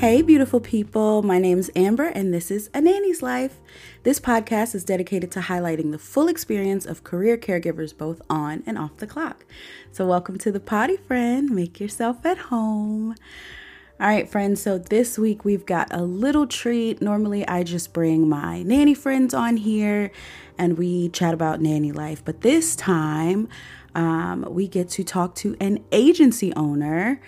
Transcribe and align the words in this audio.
Hey, 0.00 0.22
beautiful 0.22 0.60
people. 0.60 1.22
My 1.22 1.38
name's 1.38 1.68
Amber, 1.76 2.06
and 2.06 2.32
this 2.32 2.50
is 2.50 2.70
A 2.72 2.80
Nanny's 2.80 3.20
Life. 3.22 3.60
This 4.02 4.18
podcast 4.18 4.74
is 4.74 4.82
dedicated 4.82 5.30
to 5.32 5.40
highlighting 5.40 5.90
the 5.90 5.98
full 5.98 6.26
experience 6.26 6.86
of 6.86 7.04
career 7.04 7.36
caregivers 7.36 7.94
both 7.94 8.22
on 8.30 8.62
and 8.64 8.78
off 8.78 8.96
the 8.96 9.06
clock. 9.06 9.44
So, 9.92 10.06
welcome 10.06 10.38
to 10.38 10.50
the 10.50 10.58
potty, 10.58 10.96
friend. 10.96 11.50
Make 11.50 11.80
yourself 11.80 12.24
at 12.24 12.38
home. 12.38 13.14
All 14.00 14.06
right, 14.06 14.26
friends. 14.26 14.62
So, 14.62 14.78
this 14.78 15.18
week 15.18 15.44
we've 15.44 15.66
got 15.66 15.88
a 15.92 16.00
little 16.00 16.46
treat. 16.46 17.02
Normally, 17.02 17.46
I 17.46 17.62
just 17.62 17.92
bring 17.92 18.26
my 18.26 18.62
nanny 18.62 18.94
friends 18.94 19.34
on 19.34 19.58
here 19.58 20.12
and 20.56 20.78
we 20.78 21.10
chat 21.10 21.34
about 21.34 21.60
nanny 21.60 21.92
life, 21.92 22.24
but 22.24 22.40
this 22.40 22.74
time 22.74 23.50
um, 23.94 24.46
we 24.48 24.66
get 24.66 24.88
to 24.90 25.04
talk 25.04 25.34
to 25.36 25.56
an 25.60 25.84
agency 25.92 26.54
owner 26.54 27.20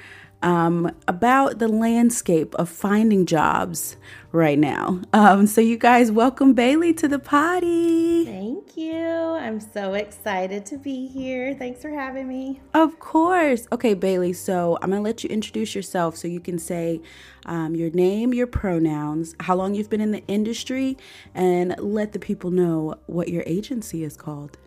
um, 0.42 0.94
about 1.08 1.58
the 1.58 1.68
landscape 1.68 2.54
of 2.56 2.68
finding 2.68 3.26
jobs 3.26 3.96
right 4.32 4.58
now. 4.58 5.00
Um, 5.12 5.46
so, 5.46 5.60
you 5.60 5.76
guys, 5.76 6.10
welcome 6.10 6.52
Bayly 6.54 6.92
to 6.94 7.08
the 7.08 7.18
potty. 7.18 8.24
Thank 8.24 8.76
you. 8.76 8.96
I'm 8.96 9.60
so 9.60 9.94
excited 9.94 10.66
to 10.66 10.78
be 10.78 11.06
here. 11.06 11.54
Thanks 11.54 11.82
for 11.82 11.90
having 11.90 12.28
me. 12.28 12.60
Of 12.74 12.98
course. 12.98 13.66
Okay, 13.72 13.94
Bayly. 13.94 14.32
So, 14.32 14.78
I'm 14.82 14.90
going 14.90 15.02
to 15.02 15.04
let 15.04 15.22
you 15.22 15.30
introduce 15.30 15.74
yourself 15.74 16.16
so 16.16 16.28
you 16.28 16.40
can 16.40 16.58
say 16.58 17.00
um, 17.46 17.74
your 17.74 17.90
name, 17.90 18.34
your 18.34 18.46
pronouns, 18.46 19.34
how 19.40 19.54
long 19.54 19.74
you've 19.74 19.90
been 19.90 20.00
in 20.00 20.12
the 20.12 20.24
industry, 20.28 20.96
and 21.34 21.74
let 21.78 22.12
the 22.12 22.18
people 22.18 22.50
know 22.50 22.98
what 23.06 23.28
your 23.28 23.42
agency 23.46 24.04
is 24.04 24.16
called. 24.16 24.58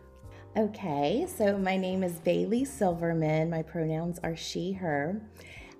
Okay, 0.57 1.27
so 1.27 1.57
my 1.57 1.75
name 1.75 2.01
is 2.01 2.13
Bayly 2.19 2.63
Silverman. 2.63 3.49
My 3.49 3.61
pronouns 3.61 4.19
are 4.23 4.37
she, 4.37 4.71
her. 4.71 5.21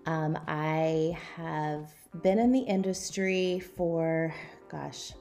Um, 0.06 0.38
I 0.48 1.18
have 1.36 1.92
been 2.22 2.38
in 2.38 2.52
the 2.52 2.60
industry 2.60 3.60
for, 3.60 4.34
gosh, 4.70 5.14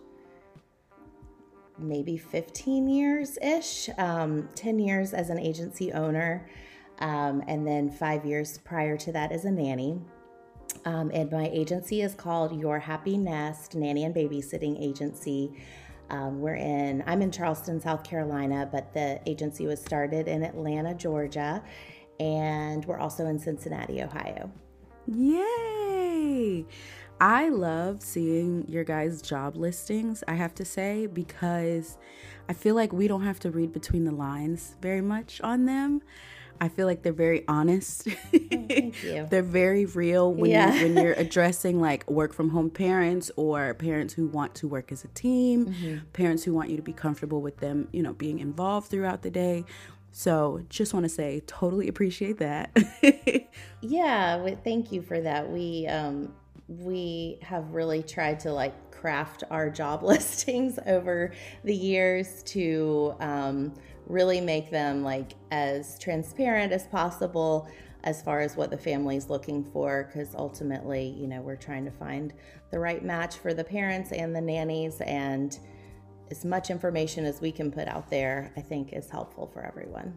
maybe 1.78 2.18
15 2.18 2.88
years 2.88 3.38
ish, 3.42 3.88
um, 3.98 4.48
10 4.54 4.78
years 4.78 5.14
as 5.14 5.30
an 5.30 5.38
agency 5.38 5.92
owner, 5.92 6.46
um, 6.98 7.42
and 7.48 7.66
then 7.66 7.90
five 7.90 8.24
years 8.24 8.58
prior 8.58 8.96
to 8.98 9.12
that 9.12 9.32
as 9.32 9.46
a 9.46 9.50
nanny. 9.50 9.98
Um, 10.84 11.10
and 11.14 11.30
my 11.32 11.48
agency 11.48 12.02
is 12.02 12.14
called 12.14 12.58
Your 12.60 12.78
Happy 12.78 13.16
Nest 13.16 13.74
Nanny 13.74 14.04
and 14.04 14.14
Babysitting 14.14 14.80
Agency. 14.80 15.50
Um, 16.10 16.40
we're 16.40 16.56
in, 16.56 17.02
I'm 17.06 17.22
in 17.22 17.30
Charleston, 17.30 17.80
South 17.80 18.04
Carolina, 18.04 18.68
but 18.70 18.92
the 18.92 19.18
agency 19.26 19.66
was 19.66 19.80
started 19.80 20.28
in 20.28 20.42
Atlanta, 20.42 20.94
Georgia, 20.94 21.62
and 22.20 22.84
we're 22.84 22.98
also 22.98 23.26
in 23.26 23.38
Cincinnati, 23.38 24.02
Ohio. 24.02 24.52
Yay! 25.06 26.64
I 27.20 27.48
love 27.48 28.02
seeing 28.02 28.66
your 28.68 28.84
guys' 28.84 29.22
job 29.22 29.56
listings, 29.56 30.24
I 30.26 30.34
have 30.34 30.54
to 30.56 30.64
say, 30.64 31.06
because 31.06 31.96
I 32.48 32.52
feel 32.52 32.74
like 32.74 32.92
we 32.92 33.06
don't 33.08 33.22
have 33.22 33.38
to 33.40 33.50
read 33.50 33.72
between 33.72 34.04
the 34.04 34.12
lines 34.12 34.76
very 34.82 35.00
much 35.00 35.40
on 35.42 35.64
them. 35.66 36.02
I 36.60 36.68
feel 36.68 36.86
like 36.86 37.02
they're 37.02 37.12
very 37.12 37.44
honest. 37.48 38.06
Oh, 38.08 38.12
thank 38.68 39.02
you. 39.02 39.26
they're 39.28 39.42
very 39.42 39.86
real 39.86 40.32
when 40.32 40.50
Yeah. 40.50 40.72
you 40.74 40.84
when 40.84 40.96
you're 40.96 41.12
addressing 41.24 41.80
like 41.80 42.08
work 42.08 42.32
from 42.32 42.50
home 42.50 42.70
parents 42.70 43.30
or 43.36 43.74
parents 43.74 44.14
who 44.14 44.28
want 44.28 44.54
to 44.56 44.68
work 44.68 44.92
as 44.92 45.04
a 45.04 45.08
team, 45.08 45.66
Mm-hmm. 45.66 45.98
parents 46.12 46.44
who 46.44 46.54
want 46.54 46.70
you 46.70 46.76
to 46.76 46.82
be 46.82 46.92
comfortable 46.92 47.42
with 47.42 47.58
them, 47.58 47.88
you 47.92 48.02
know, 48.02 48.12
being 48.12 48.38
involved 48.38 48.88
throughout 48.88 49.22
the 49.22 49.30
day. 49.30 49.64
So, 50.16 50.62
just 50.68 50.94
want 50.94 51.02
to 51.04 51.08
say 51.08 51.42
totally 51.44 51.88
appreciate 51.88 52.38
that. 52.38 52.70
Yeah, 53.80 54.54
thank 54.64 54.92
you 54.92 55.02
for 55.02 55.20
that. 55.20 55.50
We 55.50 55.86
um, 55.88 56.32
we 56.68 57.38
have 57.42 57.70
really 57.74 58.02
tried 58.02 58.40
to 58.40 58.52
like 58.52 58.90
craft 58.90 59.44
our 59.50 59.68
job 59.68 60.02
listings 60.04 60.78
over 60.86 61.32
the 61.64 61.74
years 61.74 62.42
to 62.44 63.14
um, 63.20 63.74
really 64.06 64.40
make 64.40 64.70
them 64.70 65.02
like 65.02 65.32
as 65.50 65.98
transparent 65.98 66.72
as 66.72 66.86
possible 66.86 67.68
as 68.04 68.22
far 68.22 68.40
as 68.40 68.56
what 68.56 68.70
the 68.70 68.78
family's 68.78 69.28
looking 69.28 69.64
for 69.64 70.04
because 70.10 70.34
ultimately 70.34 71.14
you 71.18 71.26
know 71.26 71.40
we're 71.40 71.56
trying 71.56 71.84
to 71.84 71.90
find 71.90 72.32
the 72.70 72.78
right 72.78 73.04
match 73.04 73.36
for 73.36 73.52
the 73.52 73.64
parents 73.64 74.12
and 74.12 74.34
the 74.34 74.40
nannies 74.40 75.00
and 75.02 75.58
as 76.30 76.44
much 76.44 76.70
information 76.70 77.24
as 77.24 77.40
we 77.40 77.52
can 77.52 77.70
put 77.70 77.86
out 77.88 78.08
there 78.10 78.52
i 78.56 78.60
think 78.60 78.92
is 78.92 79.10
helpful 79.10 79.46
for 79.52 79.64
everyone 79.64 80.16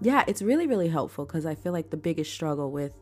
Yeah, 0.00 0.24
it's 0.26 0.42
really, 0.42 0.66
really 0.66 0.88
helpful 0.88 1.24
because 1.24 1.46
I 1.46 1.54
feel 1.54 1.72
like 1.72 1.90
the 1.90 1.96
biggest 1.96 2.32
struggle 2.32 2.70
with 2.70 2.92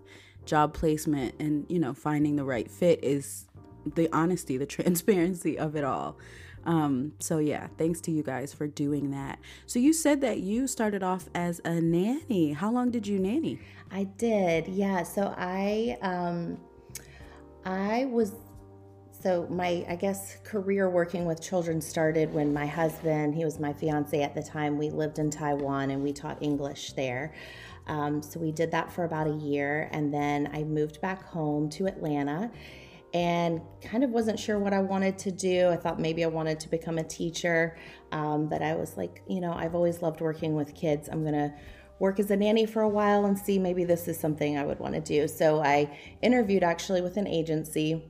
job 0.44 0.74
placement 0.74 1.34
and, 1.40 1.64
you 1.68 1.78
know, 1.78 1.94
finding 1.94 2.36
the 2.36 2.44
right 2.44 2.70
fit 2.70 3.02
is 3.02 3.46
the 3.86 4.08
honesty, 4.12 4.56
the 4.58 4.66
transparency 4.76 5.58
of 5.58 5.74
it 5.74 5.84
all. 5.84 6.18
Um, 6.64 7.12
so, 7.18 7.38
yeah, 7.38 7.68
thanks 7.78 8.00
to 8.02 8.10
you 8.12 8.22
guys 8.22 8.52
for 8.52 8.66
doing 8.68 9.10
that. 9.10 9.38
So, 9.66 9.78
you 9.78 9.92
said 9.92 10.20
that 10.20 10.40
you 10.40 10.66
started 10.68 11.02
off 11.02 11.28
as 11.34 11.60
a 11.64 11.80
nanny. 11.80 12.52
How 12.52 12.70
long 12.70 12.90
did 12.90 13.06
you 13.06 13.18
nanny? 13.18 13.58
I 13.90 14.04
did, 14.04 14.68
yeah. 14.68 15.02
So 15.02 15.34
I, 15.36 15.98
um, 16.02 16.58
I 17.64 18.04
was, 18.06 18.32
so 19.22 19.46
my, 19.50 19.84
I 19.88 19.96
guess, 19.96 20.36
career 20.44 20.90
working 20.90 21.24
with 21.26 21.40
children 21.40 21.80
started 21.80 22.32
when 22.32 22.52
my 22.52 22.66
husband, 22.66 23.34
he 23.34 23.44
was 23.44 23.60
my 23.60 23.72
fiance 23.72 24.20
at 24.20 24.34
the 24.34 24.42
time. 24.42 24.76
We 24.76 24.90
lived 24.90 25.18
in 25.18 25.30
Taiwan 25.30 25.90
and 25.90 26.02
we 26.02 26.12
taught 26.12 26.42
English 26.42 26.94
there. 26.94 27.34
Um, 27.86 28.22
so 28.22 28.40
we 28.40 28.52
did 28.52 28.70
that 28.72 28.92
for 28.92 29.04
about 29.04 29.26
a 29.26 29.34
year, 29.34 29.88
and 29.92 30.12
then 30.14 30.48
I 30.52 30.62
moved 30.62 31.00
back 31.00 31.24
home 31.24 31.68
to 31.70 31.86
Atlanta. 31.86 32.50
And 33.14 33.60
kind 33.82 34.04
of 34.04 34.10
wasn't 34.10 34.38
sure 34.38 34.58
what 34.58 34.72
I 34.72 34.80
wanted 34.80 35.18
to 35.18 35.30
do. 35.30 35.68
I 35.68 35.76
thought 35.76 36.00
maybe 36.00 36.24
I 36.24 36.28
wanted 36.28 36.58
to 36.60 36.70
become 36.70 36.96
a 36.96 37.04
teacher, 37.04 37.76
um, 38.10 38.48
but 38.48 38.62
I 38.62 38.74
was 38.74 38.96
like, 38.96 39.22
you 39.28 39.40
know, 39.40 39.52
I've 39.52 39.74
always 39.74 40.00
loved 40.00 40.22
working 40.22 40.54
with 40.54 40.74
kids. 40.74 41.10
I'm 41.12 41.22
gonna 41.22 41.54
work 41.98 42.18
as 42.18 42.30
a 42.30 42.36
nanny 42.36 42.64
for 42.64 42.82
a 42.82 42.88
while 42.88 43.26
and 43.26 43.38
see 43.38 43.58
maybe 43.58 43.84
this 43.84 44.08
is 44.08 44.18
something 44.18 44.56
I 44.56 44.64
would 44.64 44.80
want 44.80 44.94
to 44.94 45.00
do. 45.00 45.28
So 45.28 45.62
I 45.62 45.96
interviewed 46.22 46.64
actually 46.64 47.02
with 47.02 47.16
an 47.16 47.28
agency, 47.28 48.02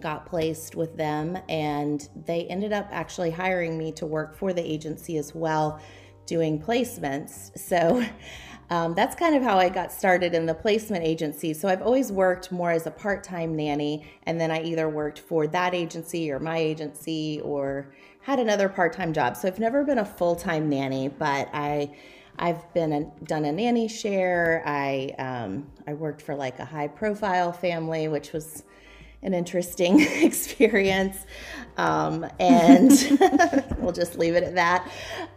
got 0.00 0.26
placed 0.26 0.76
with 0.76 0.96
them, 0.96 1.38
and 1.48 2.08
they 2.26 2.46
ended 2.46 2.72
up 2.72 2.88
actually 2.90 3.30
hiring 3.30 3.76
me 3.78 3.92
to 3.92 4.06
work 4.06 4.36
for 4.36 4.52
the 4.52 4.62
agency 4.62 5.16
as 5.18 5.34
well, 5.34 5.80
doing 6.26 6.60
placements. 6.60 7.56
So 7.58 8.04
um, 8.70 8.94
that's 8.94 9.14
kind 9.14 9.34
of 9.34 9.42
how 9.42 9.58
I 9.58 9.68
got 9.68 9.92
started 9.92 10.34
in 10.34 10.46
the 10.46 10.54
placement 10.54 11.04
agency. 11.04 11.54
So 11.54 11.68
I've 11.68 11.82
always 11.82 12.10
worked 12.10 12.50
more 12.50 12.70
as 12.70 12.86
a 12.86 12.90
part 12.90 13.22
time 13.24 13.54
nanny, 13.56 14.06
and 14.24 14.40
then 14.40 14.50
I 14.50 14.62
either 14.62 14.88
worked 14.88 15.20
for 15.20 15.46
that 15.48 15.74
agency 15.74 16.30
or 16.30 16.38
my 16.38 16.58
agency 16.58 17.40
or 17.42 17.94
had 18.20 18.40
another 18.40 18.68
part 18.68 18.92
time 18.92 19.12
job. 19.12 19.36
So 19.36 19.46
I've 19.48 19.60
never 19.60 19.84
been 19.84 19.98
a 19.98 20.04
full 20.04 20.34
time 20.34 20.68
nanny, 20.68 21.08
but 21.08 21.48
I 21.52 21.94
I've 22.38 22.72
been 22.74 22.92
a, 22.92 23.24
done 23.24 23.44
a 23.44 23.52
nanny 23.52 23.88
share. 23.88 24.62
I 24.66 25.14
um, 25.18 25.66
I 25.86 25.94
worked 25.94 26.22
for 26.22 26.34
like 26.34 26.58
a 26.58 26.64
high 26.64 26.88
profile 26.88 27.52
family, 27.52 28.08
which 28.08 28.32
was 28.32 28.64
an 29.26 29.34
interesting 29.34 30.00
experience, 30.22 31.18
um, 31.76 32.24
and 32.38 32.90
we'll 33.78 33.92
just 33.92 34.16
leave 34.16 34.34
it 34.34 34.44
at 34.44 34.54
that. 34.54 34.90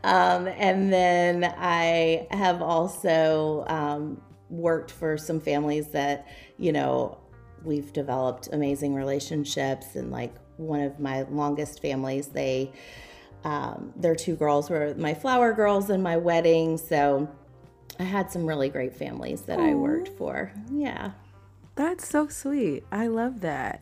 Um, 0.03 0.47
and 0.47 0.93
then 0.93 1.43
I 1.57 2.27
have 2.31 2.61
also 2.61 3.65
um, 3.67 4.21
worked 4.49 4.91
for 4.91 5.17
some 5.17 5.41
families 5.41 5.87
that 5.89 6.27
you 6.57 6.71
know 6.71 7.17
we've 7.65 7.91
developed 7.91 8.49
amazing 8.53 8.93
relationships, 8.93 9.95
and 9.95 10.11
like 10.11 10.33
one 10.57 10.81
of 10.81 10.99
my 10.99 11.23
longest 11.23 11.81
families, 11.81 12.27
they 12.27 12.71
um, 13.43 13.93
their 13.95 14.15
two 14.15 14.35
girls 14.35 14.69
were 14.69 14.93
my 14.97 15.13
flower 15.13 15.51
girls 15.53 15.89
in 15.89 16.01
my 16.01 16.17
wedding. 16.17 16.77
So 16.77 17.27
I 17.99 18.03
had 18.03 18.31
some 18.31 18.45
really 18.45 18.69
great 18.69 18.95
families 18.95 19.41
that 19.43 19.59
I 19.59 19.73
worked 19.73 20.09
for. 20.09 20.51
Yeah. 20.71 21.11
That's 21.79 22.05
so 22.05 22.27
sweet. 22.27 22.83
I 22.91 23.07
love 23.07 23.39
that. 23.39 23.81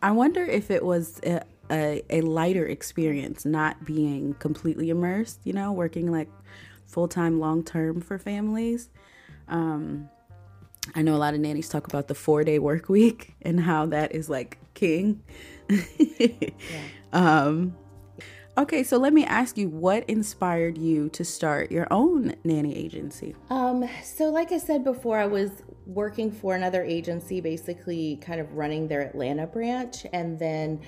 I 0.00 0.12
wonder 0.12 0.42
if 0.42 0.70
it 0.70 0.82
was 0.82 1.20
a, 1.26 1.42
a, 1.70 2.02
a 2.08 2.22
lighter 2.22 2.64
experience 2.66 3.44
not 3.44 3.84
being 3.84 4.32
completely 4.38 4.88
immersed, 4.88 5.40
you 5.44 5.52
know, 5.52 5.70
working 5.70 6.10
like 6.10 6.30
full 6.86 7.06
time, 7.06 7.38
long 7.38 7.62
term 7.62 8.00
for 8.00 8.18
families. 8.18 8.88
Um, 9.46 10.08
I 10.94 11.02
know 11.02 11.14
a 11.14 11.18
lot 11.18 11.34
of 11.34 11.40
nannies 11.40 11.68
talk 11.68 11.86
about 11.86 12.08
the 12.08 12.14
four 12.14 12.44
day 12.44 12.58
work 12.58 12.88
week 12.88 13.34
and 13.42 13.60
how 13.60 13.84
that 13.86 14.14
is 14.14 14.30
like 14.30 14.56
king. 14.72 15.22
um, 17.12 17.76
okay, 18.56 18.82
so 18.82 18.96
let 18.96 19.12
me 19.12 19.26
ask 19.26 19.58
you 19.58 19.68
what 19.68 20.08
inspired 20.08 20.78
you 20.78 21.10
to 21.10 21.26
start 21.26 21.70
your 21.70 21.88
own 21.90 22.36
nanny 22.42 22.74
agency? 22.74 23.36
Um, 23.50 23.86
so, 24.02 24.30
like 24.30 24.50
I 24.50 24.56
said 24.56 24.82
before, 24.82 25.18
I 25.18 25.26
was 25.26 25.50
working 25.86 26.30
for 26.30 26.54
another 26.54 26.82
agency, 26.82 27.40
basically 27.40 28.16
kind 28.16 28.40
of 28.40 28.52
running 28.54 28.88
their 28.88 29.02
Atlanta 29.02 29.46
branch. 29.46 30.06
And 30.12 30.38
then 30.38 30.80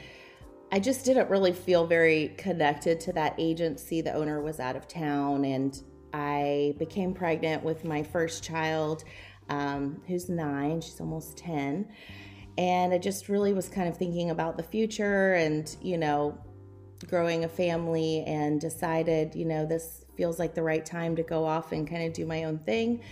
I 0.72 0.81
just 0.81 1.04
didn't 1.04 1.31
really 1.31 1.52
feel 1.52 1.87
very 1.87 2.34
connected 2.37 3.00
to 3.00 3.12
that 3.12 3.34
agency. 3.38 4.00
The 4.00 4.12
owner 4.12 4.40
was 4.40 4.58
out 4.58 4.75
of 4.75 4.88
town, 4.88 5.44
and 5.44 5.81
I 6.12 6.75
became 6.78 7.14
pregnant 7.14 7.62
with 7.62 7.84
my 7.84 8.02
first 8.02 8.43
child, 8.43 9.04
um, 9.48 10.02
who's 10.06 10.28
nine, 10.28 10.81
she's 10.81 11.00
almost 11.00 11.37
10. 11.37 11.88
and 12.58 12.94
I 12.94 12.98
just 12.98 13.28
really 13.28 13.52
was 13.52 13.69
kind 13.69 13.88
of 13.88 13.96
thinking 13.96 14.31
about 14.31 14.56
the 14.56 14.62
future 14.62 15.34
and, 15.34 15.76
you 15.82 15.98
know, 15.98 16.38
growing 17.06 17.44
a 17.44 17.48
family 17.48 18.25
and 18.26 18.60
decided, 18.60 19.34
you 19.34 19.44
know, 19.44 19.66
this 19.66 20.06
feels 20.16 20.38
like 20.38 20.54
the 20.54 20.62
right 20.62 20.84
time 20.84 21.14
to 21.16 21.22
go 21.22 21.44
off 21.44 21.72
and 21.72 21.88
kind 21.88 22.04
of 22.04 22.14
do 22.14 22.25
my 22.25 22.44
own 22.44 22.58
thing. 22.58 23.02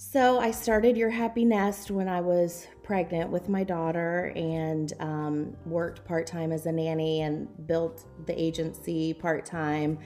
So 0.00 0.38
I 0.38 0.52
started 0.52 0.96
Your 0.96 1.10
Happy 1.10 1.44
Nest 1.44 1.90
when 1.90 2.08
I 2.08 2.20
was 2.20 2.68
pregnant 2.84 3.30
with 3.30 3.48
my 3.48 3.64
daughter 3.64 4.32
and 4.36 4.92
um, 5.00 5.56
worked 5.66 6.04
part 6.04 6.24
time 6.24 6.52
as 6.52 6.66
a 6.66 6.70
nanny 6.70 7.22
and 7.22 7.48
built 7.66 8.04
the 8.26 8.40
agency 8.40 9.12
part 9.12 9.44
time. 9.44 9.98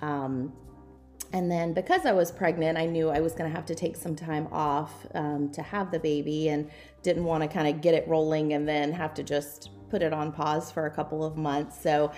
Um, 0.00 0.52
and 1.32 1.50
then 1.50 1.72
because 1.72 2.06
I 2.06 2.12
was 2.12 2.30
pregnant, 2.30 2.78
I 2.78 2.86
knew 2.86 3.10
I 3.10 3.18
was 3.18 3.32
going 3.32 3.50
to 3.50 3.56
have 3.56 3.66
to 3.66 3.74
take 3.74 3.96
some 3.96 4.14
time 4.14 4.46
off 4.52 4.92
um, 5.16 5.50
to 5.54 5.62
have 5.62 5.90
the 5.90 5.98
baby 5.98 6.50
and 6.50 6.70
didn't 7.02 7.24
want 7.24 7.42
to 7.42 7.48
kind 7.48 7.66
of 7.66 7.80
get 7.80 7.94
it 7.94 8.06
rolling 8.06 8.52
and 8.52 8.68
then 8.68 8.92
have 8.92 9.12
to 9.14 9.24
just 9.24 9.70
put 9.90 10.02
it 10.02 10.12
on 10.12 10.30
pause 10.30 10.70
for 10.70 10.86
a 10.86 10.90
couple 10.90 11.24
of 11.24 11.36
months. 11.36 11.82
So 11.82 12.12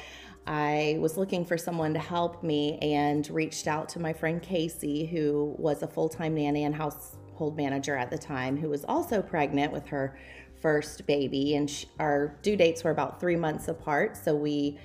I 0.46 0.98
was 1.00 1.16
looking 1.16 1.44
for 1.44 1.56
someone 1.56 1.94
to 1.94 2.00
help 2.00 2.42
me 2.42 2.78
and 2.80 3.28
reached 3.30 3.66
out 3.66 3.88
to 3.90 4.00
my 4.00 4.12
friend 4.12 4.42
Casey, 4.42 5.06
who 5.06 5.54
was 5.58 5.82
a 5.82 5.86
full 5.86 6.08
time 6.08 6.34
nanny 6.34 6.64
and 6.64 6.74
household 6.74 7.56
manager 7.56 7.96
at 7.96 8.10
the 8.10 8.18
time, 8.18 8.56
who 8.56 8.68
was 8.68 8.84
also 8.84 9.22
pregnant 9.22 9.72
with 9.72 9.86
her 9.86 10.18
first 10.60 11.06
baby. 11.06 11.56
And 11.56 11.68
she, 11.68 11.88
our 11.98 12.38
due 12.42 12.56
dates 12.56 12.84
were 12.84 12.90
about 12.90 13.20
three 13.20 13.36
months 13.36 13.68
apart. 13.68 14.16
So 14.16 14.34
we, 14.34 14.78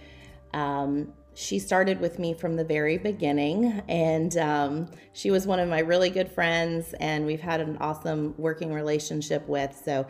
um, 0.53 1.13
she 1.33 1.59
started 1.59 1.99
with 1.99 2.19
me 2.19 2.33
from 2.33 2.55
the 2.55 2.65
very 2.65 2.97
beginning, 2.97 3.81
and 3.87 4.35
um, 4.37 4.91
she 5.13 5.31
was 5.31 5.47
one 5.47 5.59
of 5.59 5.69
my 5.69 5.79
really 5.79 6.09
good 6.09 6.29
friends, 6.29 6.93
and 6.99 7.25
we've 7.25 7.39
had 7.39 7.61
an 7.61 7.77
awesome 7.77 8.33
working 8.37 8.73
relationship 8.73 9.47
with. 9.47 9.79
So, 9.85 10.05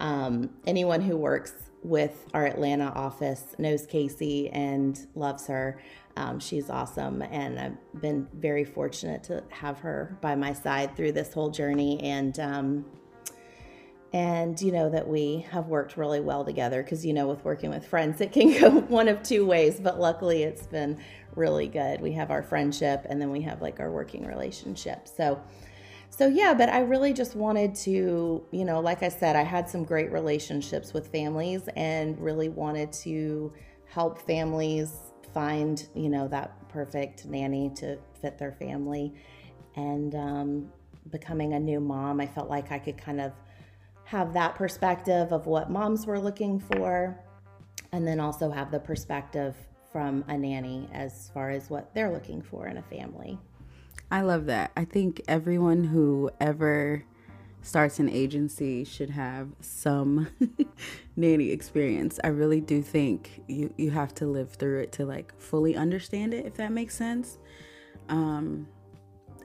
um, 0.00 0.50
anyone 0.66 1.02
who 1.02 1.16
works 1.16 1.52
with 1.82 2.26
our 2.32 2.46
Atlanta 2.46 2.92
office 2.94 3.54
knows 3.58 3.86
Casey 3.86 4.48
and 4.50 5.06
loves 5.14 5.46
her. 5.46 5.80
Um, 6.16 6.38
she's 6.38 6.68
awesome, 6.68 7.22
and 7.22 7.58
I've 7.58 8.02
been 8.02 8.28
very 8.34 8.64
fortunate 8.64 9.22
to 9.24 9.42
have 9.48 9.78
her 9.78 10.16
by 10.20 10.34
my 10.34 10.52
side 10.52 10.96
through 10.96 11.12
this 11.12 11.32
whole 11.32 11.50
journey. 11.50 12.00
And 12.02 12.38
um, 12.38 12.84
and 14.12 14.60
you 14.60 14.72
know 14.72 14.90
that 14.90 15.08
we 15.08 15.46
have 15.50 15.68
worked 15.68 15.96
really 15.96 16.20
well 16.20 16.44
together 16.44 16.82
because 16.82 17.04
you 17.04 17.12
know 17.12 17.26
with 17.26 17.44
working 17.44 17.70
with 17.70 17.86
friends 17.86 18.20
it 18.20 18.32
can 18.32 18.52
go 18.60 18.70
one 18.82 19.08
of 19.08 19.22
two 19.22 19.46
ways 19.46 19.80
but 19.80 19.98
luckily 19.98 20.42
it's 20.42 20.66
been 20.66 20.98
really 21.34 21.66
good 21.66 22.00
we 22.00 22.12
have 22.12 22.30
our 22.30 22.42
friendship 22.42 23.06
and 23.08 23.20
then 23.20 23.30
we 23.30 23.40
have 23.40 23.62
like 23.62 23.80
our 23.80 23.90
working 23.90 24.26
relationship 24.26 25.08
so 25.08 25.40
so 26.12 26.28
yeah 26.28 26.52
but 26.52 26.68
i 26.68 26.80
really 26.80 27.12
just 27.12 27.34
wanted 27.34 27.74
to 27.74 28.44
you 28.50 28.64
know 28.64 28.80
like 28.80 29.02
i 29.02 29.08
said 29.08 29.34
i 29.34 29.42
had 29.42 29.68
some 29.68 29.82
great 29.82 30.12
relationships 30.12 30.92
with 30.92 31.08
families 31.08 31.62
and 31.74 32.20
really 32.20 32.50
wanted 32.50 32.92
to 32.92 33.50
help 33.86 34.20
families 34.20 35.12
find 35.32 35.88
you 35.94 36.10
know 36.10 36.28
that 36.28 36.68
perfect 36.68 37.26
nanny 37.26 37.70
to 37.76 37.98
fit 38.20 38.38
their 38.38 38.52
family. 38.52 39.12
And 39.74 40.14
um, 40.14 40.72
becoming 41.10 41.54
a 41.54 41.60
new 41.60 41.80
mom 41.80 42.20
i 42.20 42.26
felt 42.26 42.48
like 42.48 42.70
i 42.70 42.78
could 42.78 42.96
kind 42.96 43.20
of 43.20 43.32
have 44.04 44.32
that 44.34 44.54
perspective 44.54 45.32
of 45.32 45.46
what 45.46 45.68
moms 45.68 46.06
were 46.06 46.20
looking 46.20 46.60
for 46.60 47.18
and 47.90 48.06
then 48.06 48.20
also 48.20 48.50
have 48.50 48.70
the 48.70 48.78
perspective 48.78 49.56
from 49.90 50.24
a 50.28 50.38
nanny 50.38 50.88
as 50.92 51.30
far 51.34 51.50
as 51.50 51.68
what 51.70 51.92
they're 51.92 52.12
looking 52.12 52.40
for 52.40 52.68
in 52.68 52.76
a 52.76 52.82
family 52.82 53.36
I 54.12 54.20
love 54.20 54.44
that. 54.46 54.72
I 54.76 54.84
think 54.84 55.22
everyone 55.26 55.84
who 55.84 56.30
ever 56.38 57.02
starts 57.62 57.98
an 57.98 58.10
agency 58.10 58.84
should 58.84 59.08
have 59.08 59.48
some 59.60 60.28
nanny 61.16 61.50
experience. 61.50 62.20
I 62.22 62.28
really 62.28 62.60
do 62.60 62.82
think 62.82 63.42
you 63.48 63.72
you 63.78 63.90
have 63.90 64.14
to 64.16 64.26
live 64.26 64.52
through 64.52 64.80
it 64.80 64.92
to 64.92 65.06
like 65.06 65.32
fully 65.40 65.76
understand 65.76 66.34
it 66.34 66.44
if 66.44 66.56
that 66.56 66.72
makes 66.72 66.94
sense. 66.94 67.38
Um 68.10 68.68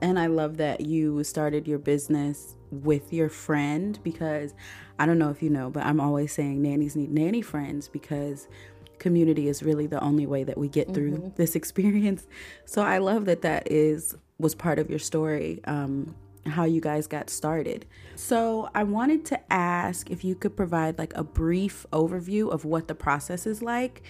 and 0.01 0.19
I 0.19 0.27
love 0.27 0.57
that 0.57 0.81
you 0.81 1.23
started 1.23 1.65
your 1.65 1.79
business 1.79 2.57
with 2.69 3.13
your 3.13 3.29
friend 3.29 3.97
because 4.03 4.53
I 4.99 5.05
don't 5.05 5.17
know 5.17 5.29
if 5.29 5.41
you 5.41 5.49
know, 5.49 5.69
but 5.69 5.85
I'm 5.85 6.01
always 6.01 6.33
saying 6.33 6.61
nannies 6.61 6.97
need 6.97 7.09
nanny 7.09 7.41
friends 7.41 7.87
because 7.87 8.49
community 8.99 9.47
is 9.47 9.63
really 9.63 9.87
the 9.87 10.01
only 10.03 10.25
way 10.25 10.43
that 10.43 10.57
we 10.57 10.67
get 10.67 10.93
through 10.93 11.11
mm-hmm. 11.11 11.29
this 11.35 11.55
experience. 11.55 12.27
So 12.65 12.81
I 12.81 12.97
love 12.97 13.25
that 13.25 13.41
that 13.41 13.71
is 13.71 14.15
was 14.39 14.53
part 14.53 14.77
of 14.79 14.89
your 14.89 14.99
story, 14.99 15.59
um, 15.65 16.15
how 16.45 16.63
you 16.63 16.79
guys 16.79 17.07
got 17.07 17.29
started. 17.29 17.85
So 18.15 18.69
I 18.75 18.83
wanted 18.83 19.25
to 19.25 19.53
ask 19.53 20.09
if 20.11 20.23
you 20.23 20.35
could 20.35 20.55
provide 20.55 20.97
like 20.97 21.13
a 21.15 21.23
brief 21.23 21.85
overview 21.91 22.51
of 22.51 22.65
what 22.65 22.87
the 22.87 22.95
process 22.95 23.45
is 23.45 23.61
like. 23.61 24.03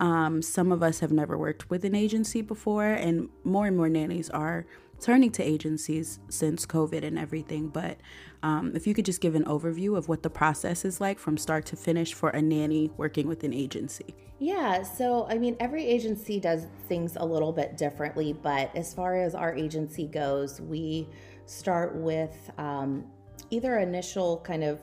Um, 0.00 0.42
some 0.42 0.72
of 0.72 0.82
us 0.82 1.00
have 1.00 1.12
never 1.12 1.36
worked 1.38 1.70
with 1.70 1.84
an 1.84 1.94
agency 1.94 2.42
before, 2.42 2.86
and 2.86 3.28
more 3.44 3.66
and 3.66 3.76
more 3.76 3.88
nannies 3.88 4.30
are 4.30 4.66
turning 5.02 5.30
to 5.32 5.42
agencies 5.42 6.20
since 6.28 6.64
COVID 6.64 7.04
and 7.04 7.18
everything. 7.18 7.68
But 7.68 7.98
um, 8.42 8.72
if 8.74 8.86
you 8.86 8.94
could 8.94 9.04
just 9.04 9.20
give 9.20 9.34
an 9.34 9.44
overview 9.44 9.96
of 9.96 10.08
what 10.08 10.22
the 10.22 10.30
process 10.30 10.84
is 10.84 11.00
like 11.00 11.18
from 11.18 11.36
start 11.36 11.66
to 11.66 11.76
finish 11.76 12.14
for 12.14 12.30
a 12.30 12.40
nanny 12.40 12.90
working 12.96 13.26
with 13.26 13.44
an 13.44 13.52
agency. 13.52 14.14
Yeah, 14.38 14.82
so 14.82 15.26
I 15.28 15.38
mean, 15.38 15.56
every 15.60 15.84
agency 15.84 16.40
does 16.40 16.66
things 16.88 17.16
a 17.16 17.24
little 17.24 17.52
bit 17.52 17.76
differently, 17.76 18.32
but 18.32 18.74
as 18.74 18.94
far 18.94 19.16
as 19.16 19.34
our 19.34 19.54
agency 19.54 20.06
goes, 20.06 20.60
we 20.60 21.08
start 21.46 21.94
with 21.94 22.50
um, 22.58 23.04
either 23.50 23.78
initial 23.78 24.38
kind 24.38 24.64
of 24.64 24.80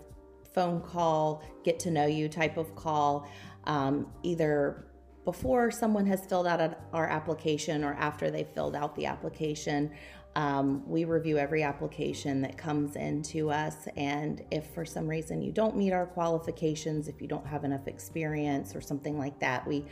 phone 0.54 0.82
call, 0.82 1.44
get 1.64 1.80
to 1.80 1.92
know 1.92 2.06
you 2.06 2.30
type 2.30 2.58
of 2.58 2.76
call, 2.76 3.28
um, 3.66 4.08
either 4.24 4.86
before 5.30 5.70
someone 5.70 6.08
has 6.08 6.26
filled 6.26 6.48
out 6.48 6.76
our 6.92 7.06
application 7.06 7.84
or 7.84 7.94
after 8.00 8.32
they 8.32 8.44
filled 8.44 8.76
out 8.76 8.96
the 8.96 9.06
application. 9.06 9.92
Um, 10.36 10.82
we 10.90 11.06
review 11.06 11.38
every 11.38 11.62
application 11.62 12.42
that 12.42 12.58
comes 12.58 12.96
into 12.96 13.52
us, 13.52 13.88
and 13.96 14.44
if 14.50 14.66
for 14.74 14.86
some 14.86 15.08
reason 15.08 15.44
you 15.44 15.52
don't 15.52 15.78
meet 15.78 15.94
our 15.94 16.08
qualifications, 16.08 17.08
if 17.08 17.22
you 17.22 17.28
don't 17.28 17.46
have 17.46 17.64
enough 17.64 17.88
experience 17.88 18.76
or 18.76 18.82
something 18.82 19.20
like 19.20 19.40
that, 19.40 19.68
we 19.68 19.86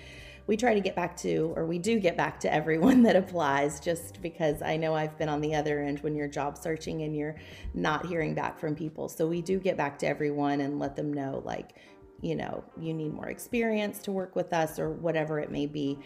we 0.47 0.55
try 0.55 0.73
to 0.73 0.79
get 0.79 0.95
back 0.95 1.15
to, 1.17 1.53
or 1.55 1.65
we 1.65 1.77
do 1.77 1.99
get 1.99 2.15
back 2.17 2.39
to 2.39 2.51
everyone 2.51 3.03
that 3.07 3.15
applies, 3.15 3.79
just 3.79 4.21
because 4.23 4.63
I 4.63 4.77
know 4.77 4.95
I've 4.95 5.17
been 5.19 5.29
on 5.29 5.41
the 5.41 5.53
other 5.53 5.81
end 5.83 5.99
when 5.99 6.15
you're 6.15 6.29
job 6.29 6.57
searching 6.57 7.03
and 7.03 7.15
you're 7.15 7.35
not 7.75 8.07
hearing 8.07 8.33
back 8.33 8.57
from 8.57 8.73
people. 8.73 9.09
So 9.09 9.27
we 9.27 9.41
do 9.41 9.59
get 9.59 9.77
back 9.77 9.99
to 9.99 10.07
everyone 10.07 10.61
and 10.61 10.79
let 10.79 10.95
them 10.95 11.13
know, 11.13 11.43
like, 11.45 11.75
you 12.21 12.35
know, 12.35 12.63
you 12.79 12.93
need 12.93 13.13
more 13.13 13.29
experience 13.29 13.99
to 13.99 14.11
work 14.11 14.35
with 14.35 14.53
us 14.53 14.79
or 14.79 14.91
whatever 14.91 15.39
it 15.39 15.51
may 15.51 15.65
be. 15.65 15.99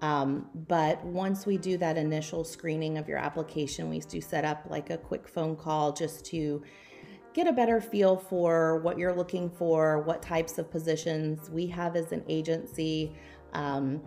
Um, 0.00 0.48
but 0.68 1.04
once 1.04 1.44
we 1.44 1.58
do 1.58 1.76
that 1.78 1.96
initial 1.96 2.44
screening 2.44 2.98
of 2.98 3.08
your 3.08 3.18
application, 3.18 3.90
we 3.90 4.00
do 4.00 4.20
set 4.20 4.44
up 4.44 4.64
like 4.70 4.90
a 4.90 4.96
quick 4.96 5.28
phone 5.28 5.56
call 5.56 5.92
just 5.92 6.24
to 6.26 6.62
get 7.34 7.46
a 7.46 7.52
better 7.52 7.80
feel 7.80 8.16
for 8.16 8.78
what 8.78 8.98
you're 8.98 9.14
looking 9.14 9.50
for, 9.50 10.00
what 10.02 10.22
types 10.22 10.58
of 10.58 10.70
positions 10.70 11.50
we 11.50 11.66
have 11.66 11.96
as 11.96 12.12
an 12.12 12.24
agency, 12.28 13.14
um, 13.52 14.00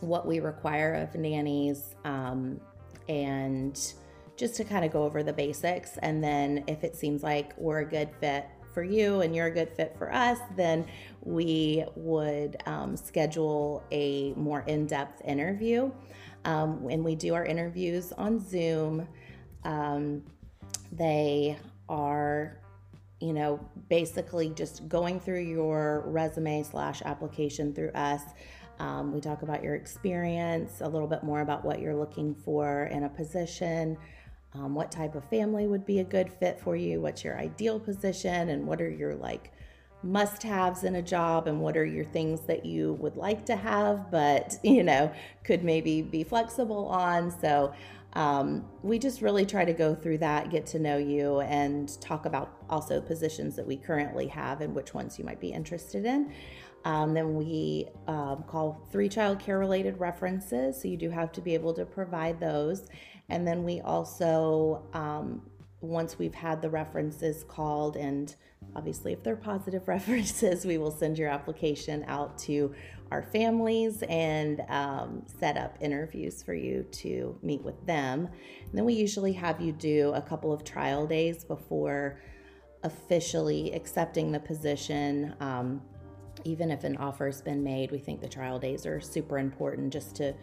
what 0.00 0.26
we 0.26 0.40
require 0.40 0.94
of 0.94 1.14
nannies, 1.14 1.94
um, 2.04 2.60
and 3.08 3.94
just 4.36 4.56
to 4.56 4.64
kind 4.64 4.84
of 4.84 4.92
go 4.92 5.04
over 5.04 5.22
the 5.22 5.32
basics. 5.32 5.98
And 5.98 6.22
then 6.22 6.64
if 6.66 6.84
it 6.84 6.96
seems 6.96 7.22
like 7.22 7.52
we're 7.56 7.80
a 7.80 7.88
good 7.88 8.10
fit 8.20 8.46
for 8.72 8.82
you 8.82 9.20
and 9.20 9.34
you're 9.34 9.46
a 9.46 9.50
good 9.50 9.70
fit 9.70 9.94
for 9.98 10.12
us, 10.12 10.38
then 10.56 10.86
we 11.22 11.84
would 11.94 12.56
um, 12.66 12.96
schedule 12.96 13.82
a 13.90 14.32
more 14.34 14.62
in 14.66 14.86
depth 14.86 15.22
interview. 15.24 15.90
Um, 16.44 16.82
when 16.82 17.04
we 17.04 17.14
do 17.14 17.34
our 17.34 17.44
interviews 17.44 18.12
on 18.12 18.40
Zoom, 18.40 19.06
um, 19.64 20.22
they 20.90 21.58
are 21.88 22.58
you 23.20 23.32
know 23.32 23.60
basically 23.88 24.50
just 24.50 24.88
going 24.88 25.20
through 25.20 25.42
your 25.42 26.02
resume 26.06 26.62
slash 26.62 27.02
application 27.02 27.72
through 27.72 27.90
us 27.90 28.22
um, 28.80 29.12
we 29.12 29.20
talk 29.20 29.42
about 29.42 29.62
your 29.62 29.76
experience 29.76 30.80
a 30.80 30.88
little 30.88 31.06
bit 31.06 31.22
more 31.22 31.40
about 31.40 31.64
what 31.64 31.80
you're 31.80 31.94
looking 31.94 32.34
for 32.34 32.84
in 32.86 33.04
a 33.04 33.08
position 33.08 33.96
um, 34.54 34.74
what 34.74 34.90
type 34.90 35.14
of 35.14 35.24
family 35.24 35.66
would 35.66 35.86
be 35.86 36.00
a 36.00 36.04
good 36.04 36.32
fit 36.32 36.60
for 36.60 36.76
you, 36.76 37.00
what's 37.00 37.24
your 37.24 37.38
ideal 37.38 37.80
position, 37.80 38.50
and 38.50 38.66
what 38.66 38.80
are 38.80 38.90
your 38.90 39.14
like 39.14 39.52
must 40.02 40.42
haves 40.42 40.82
in 40.84 40.96
a 40.96 41.02
job, 41.02 41.46
and 41.46 41.60
what 41.60 41.76
are 41.76 41.84
your 41.84 42.04
things 42.04 42.40
that 42.42 42.66
you 42.66 42.94
would 42.94 43.16
like 43.16 43.46
to 43.46 43.56
have, 43.56 44.10
but 44.10 44.56
you 44.62 44.82
know, 44.82 45.12
could 45.44 45.64
maybe 45.64 46.02
be 46.02 46.24
flexible 46.24 46.86
on. 46.88 47.30
So, 47.40 47.72
um, 48.14 48.66
we 48.82 48.98
just 48.98 49.22
really 49.22 49.46
try 49.46 49.64
to 49.64 49.72
go 49.72 49.94
through 49.94 50.18
that, 50.18 50.50
get 50.50 50.66
to 50.66 50.78
know 50.78 50.98
you, 50.98 51.40
and 51.40 51.98
talk 52.00 52.26
about 52.26 52.58
also 52.68 53.00
positions 53.00 53.56
that 53.56 53.66
we 53.66 53.76
currently 53.76 54.26
have 54.26 54.60
and 54.60 54.74
which 54.74 54.92
ones 54.92 55.18
you 55.18 55.24
might 55.24 55.40
be 55.40 55.48
interested 55.48 56.04
in. 56.04 56.32
Um, 56.84 57.14
then 57.14 57.34
we 57.36 57.86
um, 58.08 58.44
call 58.46 58.86
three 58.90 59.08
child 59.08 59.38
care 59.38 59.58
related 59.58 59.98
references. 59.98 60.80
So 60.80 60.88
you 60.88 60.96
do 60.96 61.10
have 61.10 61.32
to 61.32 61.40
be 61.40 61.54
able 61.54 61.72
to 61.74 61.86
provide 61.86 62.40
those. 62.40 62.88
And 63.28 63.46
then 63.46 63.64
we 63.64 63.80
also 63.80 64.84
um, 64.92 65.42
once 65.82 66.18
we've 66.18 66.34
had 66.34 66.62
the 66.62 66.70
references 66.70 67.44
called, 67.44 67.96
and 67.96 68.34
obviously, 68.74 69.12
if 69.12 69.22
they're 69.22 69.36
positive 69.36 69.86
references, 69.88 70.64
we 70.64 70.78
will 70.78 70.90
send 70.90 71.18
your 71.18 71.28
application 71.28 72.04
out 72.06 72.38
to 72.38 72.72
our 73.10 73.22
families 73.22 74.02
and 74.08 74.62
um, 74.68 75.22
set 75.38 75.58
up 75.58 75.76
interviews 75.80 76.42
for 76.42 76.54
you 76.54 76.82
to 76.90 77.38
meet 77.42 77.62
with 77.62 77.84
them. 77.84 78.26
And 78.26 78.72
then 78.72 78.86
we 78.86 78.94
usually 78.94 79.34
have 79.34 79.60
you 79.60 79.72
do 79.72 80.12
a 80.14 80.22
couple 80.22 80.52
of 80.52 80.64
trial 80.64 81.06
days 81.06 81.44
before 81.44 82.20
officially 82.84 83.72
accepting 83.72 84.32
the 84.32 84.40
position. 84.40 85.34
Um, 85.40 85.82
even 86.44 86.70
if 86.70 86.84
an 86.84 86.96
offer's 86.96 87.42
been 87.42 87.62
made, 87.62 87.90
we 87.90 87.98
think 87.98 88.22
the 88.22 88.28
trial 88.28 88.58
days 88.58 88.86
are 88.86 88.98
super 89.00 89.38
important 89.38 89.92
just 89.92 90.16
to 90.16 90.34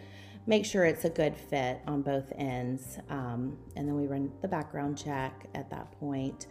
make 0.50 0.66
sure 0.66 0.84
it's 0.84 1.06
a 1.06 1.10
good 1.10 1.38
fit 1.38 1.80
on 1.86 2.02
both 2.02 2.34
ends. 2.36 2.98
Um, 3.10 3.56
and 3.76 3.88
then 3.88 3.96
we 3.96 4.08
run 4.08 4.32
the 4.42 4.48
background 4.48 4.98
check 4.98 5.46
at 5.54 5.70
that 5.70 5.92
point 6.00 6.48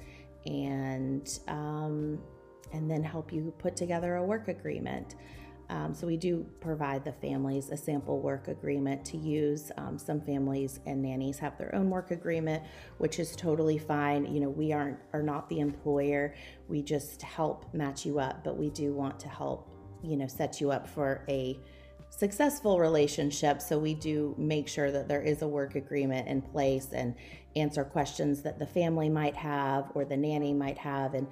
and 0.47 1.29
um, 1.49 2.21
and 2.73 2.89
then 2.89 3.03
help 3.03 3.33
you 3.33 3.53
put 3.59 3.75
together 3.75 4.17
a 4.17 4.25
work 4.25 4.47
agreement. 4.47 5.17
Um, 5.69 5.93
so 5.93 6.07
we 6.07 6.17
do 6.17 6.47
provide 6.61 7.05
the 7.05 7.13
families 7.13 7.71
a 7.71 7.77
sample 7.77 8.21
work 8.21 8.47
agreement 8.47 9.05
to 9.07 9.17
use. 9.17 9.73
Um, 9.77 9.99
some 9.99 10.21
families 10.21 10.79
and 10.87 11.03
nannies 11.03 11.39
have 11.41 11.59
their 11.59 11.75
own 11.75 11.91
work 11.91 12.13
agreement, 12.13 12.63
which 12.99 13.19
is 13.19 13.35
totally 13.35 13.79
fine. 13.79 14.33
You 14.33 14.41
know, 14.41 14.49
we 14.49 14.73
aren't 14.73 14.99
are 15.13 15.25
not 15.25 15.49
the 15.49 15.59
employer. 15.59 16.37
We 16.69 16.83
just 16.83 17.21
help 17.23 17.75
match 17.75 18.07
you 18.07 18.21
up, 18.21 18.45
but 18.45 18.57
we 18.57 18.71
do 18.71 18.93
want 18.93 19.19
to 19.21 19.29
help, 19.29 19.69
you 20.05 20.17
know, 20.17 20.29
set 20.29 20.61
you 20.61 20.71
up 20.71 20.89
for 20.89 21.25
a 21.29 21.59
successful 22.11 22.79
relationship. 22.79 23.61
So 23.63 23.79
we 23.79 23.95
do 23.95 24.35
make 24.39 24.69
sure 24.69 24.91
that 24.91 25.09
there 25.09 25.23
is 25.23 25.43
a 25.43 25.49
work 25.49 25.75
agreement 25.75 26.29
in 26.29 26.43
place 26.43 26.89
and 26.93 27.15
answer 27.57 27.85
questions 27.85 28.43
that 28.43 28.59
the 28.59 28.67
family 28.67 29.09
might 29.09 29.37
have 29.37 29.91
or 29.95 30.05
the 30.05 30.17
nanny 30.17 30.53
might 30.53 30.79
have. 30.79 31.15
And, 31.15 31.27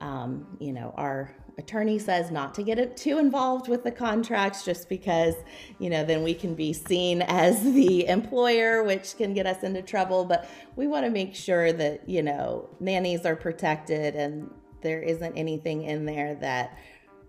um, 0.00 0.56
you 0.60 0.72
know, 0.72 0.94
our 0.96 1.34
attorney 1.58 1.98
says 1.98 2.30
not 2.30 2.54
to 2.54 2.62
get 2.62 2.96
too 2.96 3.18
involved 3.18 3.68
with 3.68 3.84
the 3.84 3.90
contracts 3.90 4.64
just 4.64 4.88
because, 4.88 5.34
you 5.78 5.88
know, 5.88 6.04
then 6.04 6.22
we 6.22 6.34
can 6.34 6.54
be 6.54 6.72
seen 6.72 7.22
as 7.28 7.62
the 7.62 8.06
employer, 8.06 8.82
which 8.82 9.16
can 9.16 9.34
get 9.34 9.46
us 9.46 9.62
into 9.62 9.82
trouble. 9.82 10.24
But 10.24 10.48
we 10.76 10.86
want 10.86 11.04
to 11.04 11.10
make 11.10 11.34
sure 11.34 11.72
that, 11.72 12.08
you 12.08 12.22
know, 12.22 12.68
nannies 12.80 13.24
are 13.24 13.36
protected 13.36 14.14
and 14.14 14.50
there 14.82 15.00
isn't 15.00 15.36
anything 15.36 15.82
in 15.82 16.04
there 16.04 16.34
that 16.36 16.76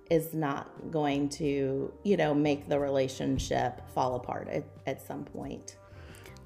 is 0.09 0.33
not 0.33 0.91
going 0.91 1.29
to, 1.29 1.91
you 2.03 2.17
know, 2.17 2.33
make 2.33 2.69
the 2.69 2.79
relationship 2.79 3.81
fall 3.93 4.15
apart 4.15 4.47
at, 4.49 4.63
at 4.85 5.01
some 5.01 5.23
point. 5.23 5.77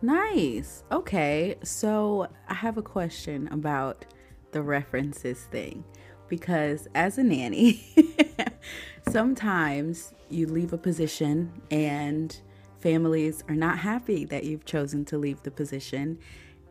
Nice. 0.01 0.83
Okay. 0.91 1.57
So 1.63 2.27
I 2.47 2.53
have 2.53 2.77
a 2.77 2.81
question 2.81 3.49
about 3.51 4.05
the 4.51 4.61
references 4.61 5.41
thing 5.43 5.83
because 6.29 6.87
as 6.95 7.17
a 7.17 7.23
nanny, 7.23 7.83
sometimes 9.09 10.13
you 10.29 10.47
leave 10.47 10.71
a 10.71 10.77
position 10.77 11.51
and 11.69 12.39
families 12.79 13.43
are 13.49 13.55
not 13.55 13.79
happy 13.79 14.23
that 14.25 14.45
you've 14.45 14.63
chosen 14.63 15.03
to 15.05 15.17
leave 15.17 15.43
the 15.43 15.51
position 15.51 16.17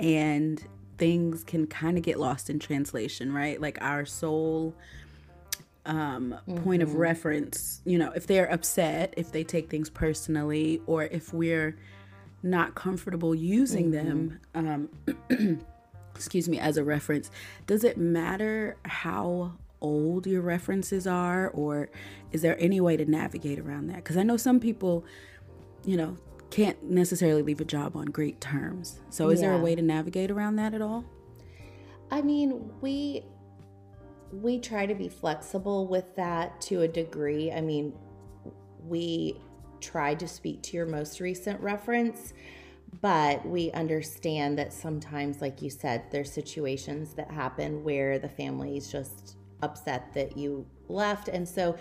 and 0.00 0.66
things 0.97 1.45
can 1.45 1.66
kind 1.66 1.99
of 1.99 2.04
get 2.04 2.18
lost 2.18 2.49
in 2.49 2.59
translation, 2.59 3.33
right? 3.33 3.61
Like 3.61 3.78
our 3.80 4.07
sole 4.07 4.75
um, 5.88 6.37
mm-hmm. 6.47 6.62
point 6.62 6.83
of 6.83 6.90
mm-hmm. 6.90 6.99
reference, 6.99 7.80
you 7.85 7.99
know, 7.99 8.12
if 8.12 8.26
they're 8.26 8.50
upset, 8.52 9.14
if 9.16 9.33
they 9.33 9.42
take 9.42 9.71
things 9.71 9.90
personally, 9.90 10.80
or 10.87 11.04
if 11.04 11.33
we're 11.33 11.76
not 12.42 12.75
comfortable 12.75 13.35
using 13.35 13.90
mm-hmm. 13.90 14.28
them, 14.54 14.88
um, 15.30 15.61
excuse 16.14 16.49
me, 16.49 16.59
as 16.59 16.76
a 16.76 16.85
reference, 16.85 17.30
does 17.66 17.83
it 17.85 17.97
matter 17.97 18.76
how 18.85 19.54
old 19.80 20.26
your 20.26 20.42
references 20.42 21.07
are, 21.07 21.49
or 21.49 21.88
is 22.33 22.42
there 22.42 22.61
any 22.61 22.80
way 22.80 22.97
to 22.97 23.07
navigate 23.07 23.59
around 23.59 23.87
that? 23.87 23.97
Because 23.97 24.16
I 24.16 24.23
know 24.23 24.37
some 24.37 24.61
people, 24.61 25.07
you 25.85 25.97
know, 25.97 26.16
can't 26.50 26.83
necessarily 26.83 27.42
leave 27.42 27.61
a 27.61 27.64
job 27.64 27.97
on 27.97 28.07
great 28.07 28.40
terms. 28.40 29.00
So, 29.11 29.30
is 29.30 29.40
yeah. 29.40 29.49
there 29.49 29.59
a 29.59 29.62
way 29.62 29.75
to 29.75 29.83
navigate 29.83 30.30
around 30.30 30.57
that 30.57 30.75
at 30.75 30.83
all? 30.83 31.04
I 32.11 32.23
mean, 32.23 32.71
we 32.80 33.23
we 34.33 34.59
try 34.59 34.87
to 34.87 34.95
be 34.95 35.09
flexible 35.09 35.87
with 35.87 36.15
that 36.17 36.61
to 36.63 36.83
a 36.83 36.89
degree. 36.89 37.51
I 37.53 37.61
mean, 37.61 37.95
we 38.87 39.41
try 39.81 40.15
to 40.15 40.29
speak 40.29 40.63
to 40.63 40.77
your 40.77 40.87
most 40.87 41.21
recent 41.21 41.61
reference, 41.61 42.33
but 43.01 43.45
we 43.47 43.71
understand 43.73 44.59
that 44.59 44.73
sometimes, 44.73 45.41
like 45.41 45.63
you 45.63 45.71
said, 45.71 46.05
there's 46.11 46.33
situations 46.33 47.15
that 47.15 47.31
happen 47.31 47.85
where 47.85 48.19
the 48.19 48.29
family 48.29 48.77
is 48.77 48.91
just 48.91 49.37
upset 49.63 50.13
that 50.15 50.37
you 50.37 50.67
left. 50.89 51.29
And 51.29 51.49
so 51.49 51.77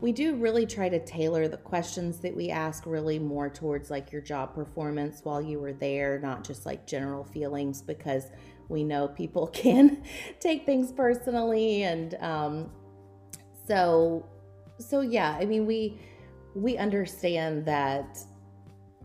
we 0.00 0.12
do 0.12 0.34
really 0.34 0.66
try 0.66 0.88
to 0.88 0.98
tailor 1.04 1.46
the 1.46 1.56
questions 1.56 2.18
that 2.18 2.34
we 2.34 2.50
ask 2.50 2.86
really 2.86 3.18
more 3.18 3.48
towards 3.48 3.90
like 3.90 4.10
your 4.10 4.20
job 4.20 4.54
performance 4.54 5.20
while 5.22 5.40
you 5.40 5.60
were 5.60 5.72
there, 5.72 6.18
not 6.18 6.42
just 6.44 6.66
like 6.66 6.86
general 6.86 7.22
feelings, 7.22 7.80
because 7.80 8.26
we 8.68 8.84
know 8.84 9.08
people 9.08 9.46
can 9.52 10.02
take 10.40 10.64
things 10.66 10.92
personally 10.92 11.82
and 11.84 12.14
um, 12.20 12.70
so 13.66 14.26
so 14.78 15.00
yeah 15.00 15.36
i 15.38 15.44
mean 15.44 15.64
we 15.66 16.00
we 16.54 16.76
understand 16.76 17.64
that 17.64 18.18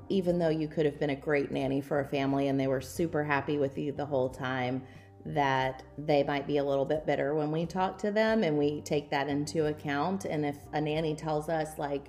even 0.10 0.40
though 0.40 0.50
you 0.50 0.68
could 0.68 0.86
have 0.86 1.00
been 1.00 1.12
a 1.12 1.16
great 1.16 1.52
nanny 1.52 1.82
for 1.82 2.00
a 2.00 2.06
family 2.06 2.48
and 2.48 2.60
they 2.60 2.68
were 2.68 2.82
super 2.82 3.24
happy 3.24 3.58
with 3.58 3.78
you 3.78 3.92
the 3.92 4.06
whole 4.06 4.30
time 4.30 4.82
that 5.26 5.84
they 5.98 6.24
might 6.24 6.48
be 6.48 6.58
a 6.58 6.64
little 6.64 6.86
bit 6.86 7.06
bitter 7.06 7.36
when 7.36 7.52
we 7.52 7.66
talk 7.66 7.98
to 7.98 8.12
them 8.12 8.44
and 8.44 8.58
we 8.58 8.82
take 8.82 9.10
that 9.10 9.28
into 9.28 9.66
account. 9.66 10.24
And 10.24 10.46
if 10.46 10.56
a 10.72 10.80
nanny 10.80 11.16
tells 11.16 11.50
us 11.50 11.78
like 11.78 12.06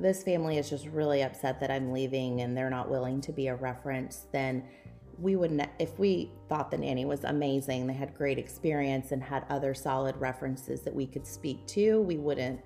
this 0.00 0.22
family 0.22 0.56
is 0.58 0.70
just 0.70 0.86
really 0.86 1.22
upset 1.22 1.60
that 1.60 1.70
I'm 1.70 1.92
leaving 1.92 2.40
and 2.40 2.56
they're 2.56 2.70
not 2.70 2.90
willing 2.90 3.20
to 3.22 3.32
be 3.32 3.48
a 3.48 3.54
reference 3.54 4.26
then 4.32 4.62
we 5.18 5.36
wouldn't 5.36 5.68
if 5.78 5.98
we 5.98 6.30
thought 6.48 6.70
the 6.70 6.76
nanny 6.76 7.04
was 7.04 7.24
amazing 7.24 7.86
they 7.86 7.94
had 7.94 8.14
great 8.14 8.38
experience 8.38 9.12
and 9.12 9.22
had 9.22 9.44
other 9.48 9.72
solid 9.74 10.16
references 10.16 10.82
that 10.82 10.94
we 10.94 11.06
could 11.06 11.26
speak 11.26 11.66
to 11.66 12.00
we 12.02 12.16
wouldn't 12.18 12.60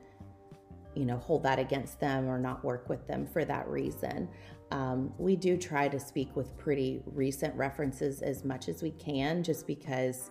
you 0.95 1.04
know 1.04 1.19
hold 1.19 1.42
that 1.42 1.59
against 1.59 2.00
them 2.00 2.28
or 2.28 2.38
not 2.38 2.64
work 2.64 2.88
with 2.88 3.07
them 3.07 3.26
for 3.26 3.45
that 3.45 3.69
reason. 3.69 4.28
Um, 4.71 5.12
we 5.19 5.37
do 5.37 5.57
try 5.57 5.88
to 5.88 5.99
speak 5.99 6.35
with 6.37 6.57
pretty 6.57 7.02
recent 7.07 7.54
references 7.57 8.23
as 8.23 8.45
much 8.45 8.69
as 8.69 8.83
we 8.83 8.90
can 8.92 9.42
just 9.42 9.66
because 9.66 10.30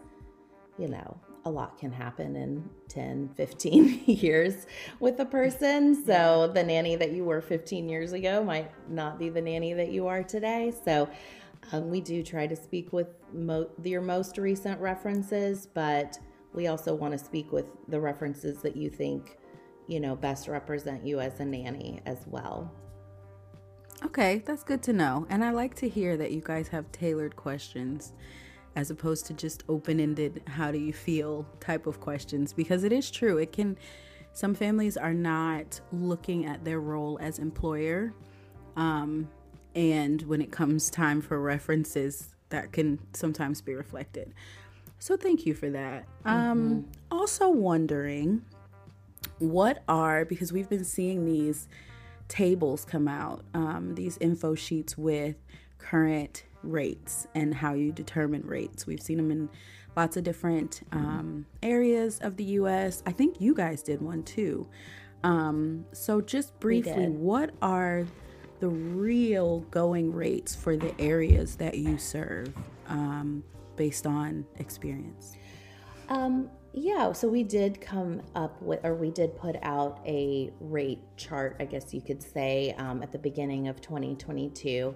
you 0.77 0.87
know 0.87 1.19
a 1.45 1.49
lot 1.49 1.77
can 1.77 1.91
happen 1.91 2.35
in 2.35 2.69
10 2.89 3.29
15 3.35 4.03
years 4.05 4.67
with 4.99 5.19
a 5.19 5.25
person. 5.25 6.05
So 6.05 6.51
the 6.53 6.63
nanny 6.63 6.95
that 6.97 7.11
you 7.11 7.23
were 7.23 7.41
15 7.41 7.87
years 7.87 8.11
ago 8.13 8.43
might 8.43 8.71
not 8.89 9.17
be 9.17 9.29
the 9.29 9.41
nanny 9.41 9.73
that 9.73 9.91
you 9.91 10.07
are 10.07 10.23
today. 10.23 10.73
So 10.85 11.09
um, 11.71 11.89
we 11.89 12.01
do 12.01 12.23
try 12.23 12.47
to 12.47 12.55
speak 12.55 12.93
with 12.93 13.07
mo- 13.33 13.69
your 13.83 14.01
most 14.01 14.37
recent 14.37 14.79
references, 14.79 15.67
but 15.67 16.17
we 16.53 16.67
also 16.67 16.95
want 16.95 17.11
to 17.13 17.17
speak 17.17 17.51
with 17.51 17.69
the 17.87 17.99
references 17.99 18.61
that 18.61 18.75
you 18.75 18.89
think, 18.89 19.37
you 19.87 19.99
know, 19.99 20.15
best 20.15 20.47
represent 20.47 21.05
you 21.05 21.19
as 21.19 21.39
a 21.39 21.45
nanny 21.45 22.01
as 22.05 22.25
well. 22.27 22.71
Okay, 24.05 24.41
that's 24.45 24.63
good 24.63 24.81
to 24.83 24.93
know. 24.93 25.27
And 25.29 25.43
I 25.43 25.51
like 25.51 25.75
to 25.75 25.89
hear 25.89 26.15
that 26.17 26.31
you 26.31 26.41
guys 26.41 26.69
have 26.69 26.91
tailored 26.91 27.35
questions 27.35 28.13
as 28.75 28.91
opposed 28.91 29.25
to 29.25 29.33
just 29.33 29.63
open 29.67 29.99
ended, 29.99 30.41
how 30.47 30.71
do 30.71 30.77
you 30.77 30.93
feel 30.93 31.45
type 31.59 31.85
of 31.85 31.99
questions, 31.99 32.53
because 32.53 32.83
it 32.83 32.93
is 32.93 33.11
true. 33.11 33.37
It 33.37 33.51
can, 33.51 33.77
some 34.31 34.53
families 34.53 34.95
are 34.95 35.13
not 35.13 35.81
looking 35.91 36.45
at 36.45 36.63
their 36.63 36.79
role 36.79 37.19
as 37.21 37.39
employer. 37.39 38.13
Um, 38.77 39.27
and 39.79 40.23
when 40.23 40.41
it 40.41 40.51
comes 40.51 40.89
time 40.89 41.21
for 41.21 41.39
references, 41.39 42.35
that 42.49 42.73
can 42.73 42.99
sometimes 43.13 43.61
be 43.61 43.73
reflected. 43.73 44.33
So 44.99 45.15
thank 45.15 45.45
you 45.45 45.53
for 45.53 45.69
that. 45.69 46.05
Um, 46.25 46.35
mm-hmm. 46.35 46.73
Um, 46.73 46.85
also 47.09 47.49
wondering 47.49 48.41
what 49.37 49.83
are 49.87 50.25
because 50.25 50.51
we've 50.51 50.67
been 50.67 50.83
seeing 50.83 51.25
these 51.25 51.69
tables 52.27 52.83
come 52.83 53.07
out, 53.07 53.45
um, 53.53 53.95
these 53.95 54.17
info 54.17 54.53
sheets 54.53 54.97
with 54.97 55.37
current 55.77 56.43
rates 56.61 57.25
and 57.33 57.55
how 57.55 57.73
you 57.73 57.93
determine 57.93 58.41
rates. 58.45 58.85
We've 58.85 59.01
seen 59.01 59.15
them 59.15 59.31
in 59.31 59.49
lots 59.95 60.17
of 60.17 60.25
different 60.25 60.81
um, 60.91 61.45
areas 61.63 62.19
of 62.19 62.35
the 62.35 62.43
U.S. 62.43 63.01
I 63.05 63.13
think 63.13 63.39
you 63.39 63.55
guys 63.55 63.81
did 63.81 64.01
one 64.01 64.23
too. 64.23 64.67
Um, 65.23 65.85
so 65.93 66.19
just 66.19 66.59
briefly, 66.59 67.07
what 67.07 67.51
are 67.61 68.05
the 68.59 68.67
real 68.67 69.61
going 69.71 70.13
rates 70.13 70.55
for 70.55 70.75
the 70.75 70.99
areas 70.99 71.55
that 71.55 71.77
you 71.77 71.97
serve 71.97 72.53
um, 72.87 73.43
based 73.75 74.05
on 74.05 74.45
experience? 74.57 75.37
Um, 76.09 76.49
yeah, 76.73 77.11
so 77.13 77.27
we 77.27 77.43
did 77.43 77.81
come 77.81 78.21
up 78.35 78.61
with, 78.61 78.79
or 78.83 78.95
we 78.95 79.11
did 79.11 79.35
put 79.37 79.55
out 79.63 79.99
a 80.05 80.51
rate 80.59 81.01
chart, 81.17 81.55
I 81.59 81.65
guess 81.65 81.93
you 81.93 82.01
could 82.01 82.21
say, 82.21 82.75
um, 82.77 83.01
at 83.01 83.11
the 83.11 83.17
beginning 83.17 83.67
of 83.67 83.81
2022. 83.81 84.95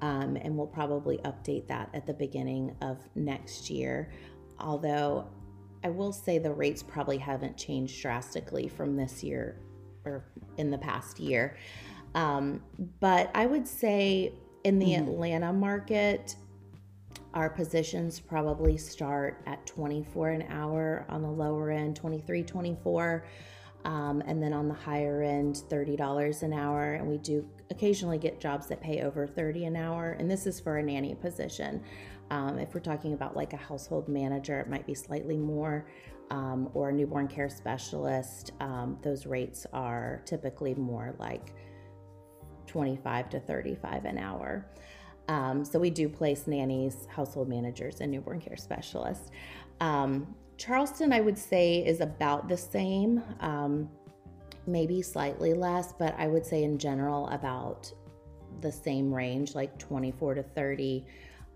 Um, 0.00 0.36
and 0.36 0.56
we'll 0.56 0.66
probably 0.66 1.18
update 1.18 1.68
that 1.68 1.88
at 1.94 2.06
the 2.06 2.14
beginning 2.14 2.74
of 2.80 2.98
next 3.14 3.70
year. 3.70 4.10
Although 4.58 5.28
I 5.84 5.90
will 5.90 6.12
say 6.12 6.38
the 6.38 6.52
rates 6.52 6.82
probably 6.82 7.18
haven't 7.18 7.56
changed 7.56 8.00
drastically 8.02 8.68
from 8.68 8.96
this 8.96 9.22
year 9.22 9.60
or 10.04 10.24
in 10.56 10.70
the 10.70 10.78
past 10.78 11.20
year. 11.20 11.56
Um, 12.14 12.62
but 13.00 13.30
I 13.34 13.46
would 13.46 13.66
say 13.66 14.32
in 14.64 14.78
the 14.78 14.92
mm-hmm. 14.92 15.08
Atlanta 15.08 15.52
market, 15.52 16.36
our 17.34 17.48
positions 17.48 18.20
probably 18.20 18.76
start 18.76 19.42
at 19.46 19.64
24 19.66 20.28
an 20.30 20.42
hour 20.50 21.06
on 21.08 21.22
the 21.22 21.30
lower 21.30 21.70
end, 21.70 21.96
23, 21.96 22.42
24. 22.42 23.24
Um, 23.84 24.22
and 24.26 24.40
then 24.40 24.52
on 24.52 24.68
the 24.68 24.74
higher 24.74 25.22
end, 25.22 25.62
$30 25.68 26.42
an 26.42 26.52
hour. 26.52 26.94
And 26.94 27.08
we 27.08 27.18
do 27.18 27.48
occasionally 27.70 28.18
get 28.18 28.40
jobs 28.40 28.66
that 28.68 28.80
pay 28.80 29.02
over 29.02 29.26
30 29.26 29.64
an 29.64 29.76
hour. 29.76 30.16
And 30.18 30.30
this 30.30 30.46
is 30.46 30.60
for 30.60 30.76
a 30.76 30.82
nanny 30.82 31.14
position. 31.14 31.82
Um, 32.30 32.58
if 32.58 32.74
we're 32.74 32.80
talking 32.80 33.14
about 33.14 33.34
like 33.34 33.52
a 33.54 33.56
household 33.56 34.08
manager, 34.08 34.60
it 34.60 34.68
might 34.68 34.86
be 34.86 34.94
slightly 34.94 35.36
more. 35.36 35.86
Um, 36.30 36.70
or 36.72 36.88
a 36.88 36.92
newborn 36.92 37.28
care 37.28 37.50
specialist, 37.50 38.52
um, 38.60 38.96
those 39.02 39.26
rates 39.26 39.66
are 39.74 40.22
typically 40.24 40.74
more 40.74 41.14
like 41.18 41.52
25 42.66 43.30
to 43.30 43.40
35 43.40 44.04
an 44.04 44.18
hour. 44.18 44.66
Um, 45.28 45.64
so 45.64 45.78
we 45.78 45.90
do 45.90 46.08
place 46.08 46.46
nannies, 46.46 47.06
household 47.08 47.48
managers, 47.48 48.00
and 48.00 48.10
newborn 48.10 48.40
care 48.40 48.56
specialists. 48.56 49.30
Um, 49.80 50.34
Charleston, 50.56 51.12
I 51.12 51.20
would 51.20 51.38
say, 51.38 51.84
is 51.84 52.00
about 52.00 52.48
the 52.48 52.56
same, 52.56 53.22
um, 53.40 53.88
maybe 54.66 55.02
slightly 55.02 55.54
less, 55.54 55.92
but 55.92 56.14
I 56.18 56.28
would 56.28 56.44
say 56.44 56.64
in 56.64 56.78
general 56.78 57.28
about 57.28 57.92
the 58.60 58.70
same 58.70 59.12
range, 59.12 59.54
like 59.54 59.78
24 59.78 60.34
to 60.34 60.42
30. 60.42 61.04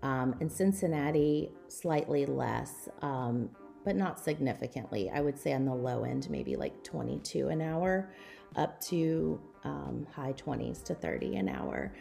Um, 0.03 0.35
and 0.41 0.51
Cincinnati, 0.51 1.51
slightly 1.67 2.25
less, 2.25 2.89
um, 3.01 3.49
but 3.83 3.95
not 3.95 4.19
significantly. 4.19 5.09
I 5.09 5.21
would 5.21 5.39
say 5.39 5.53
on 5.53 5.65
the 5.65 5.73
low 5.73 6.03
end, 6.03 6.29
maybe 6.29 6.55
like 6.55 6.83
22 6.83 7.47
an 7.47 7.61
hour, 7.61 8.11
up 8.55 8.81
to 8.81 9.39
um, 9.67 10.07
high 10.13 10.33
20s 10.33 10.83
to 10.85 10.95
30 10.95 11.35
an 11.35 11.49
hour. 11.49 11.93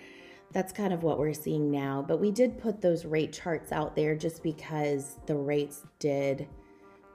That's 0.53 0.73
kind 0.73 0.93
of 0.93 1.03
what 1.03 1.19
we're 1.19 1.35
seeing 1.35 1.71
now. 1.71 2.05
But 2.07 2.21
we 2.21 2.31
did 2.31 2.59
put 2.59 2.81
those 2.81 3.05
rate 3.05 3.33
charts 3.33 3.73
out 3.73 3.97
there 3.97 4.15
just 4.15 4.43
because 4.43 5.19
the 5.27 5.35
rates 5.35 5.83
did 5.99 6.49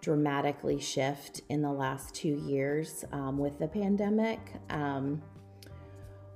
dramatically 0.01 0.79
shift 0.79 1.41
in 1.49 1.61
the 1.61 1.71
last 1.71 2.13
two 2.13 2.41
years 2.45 3.05
um, 3.11 3.37
with 3.37 3.57
the 3.59 3.67
pandemic, 3.67 4.39
um, 4.69 5.21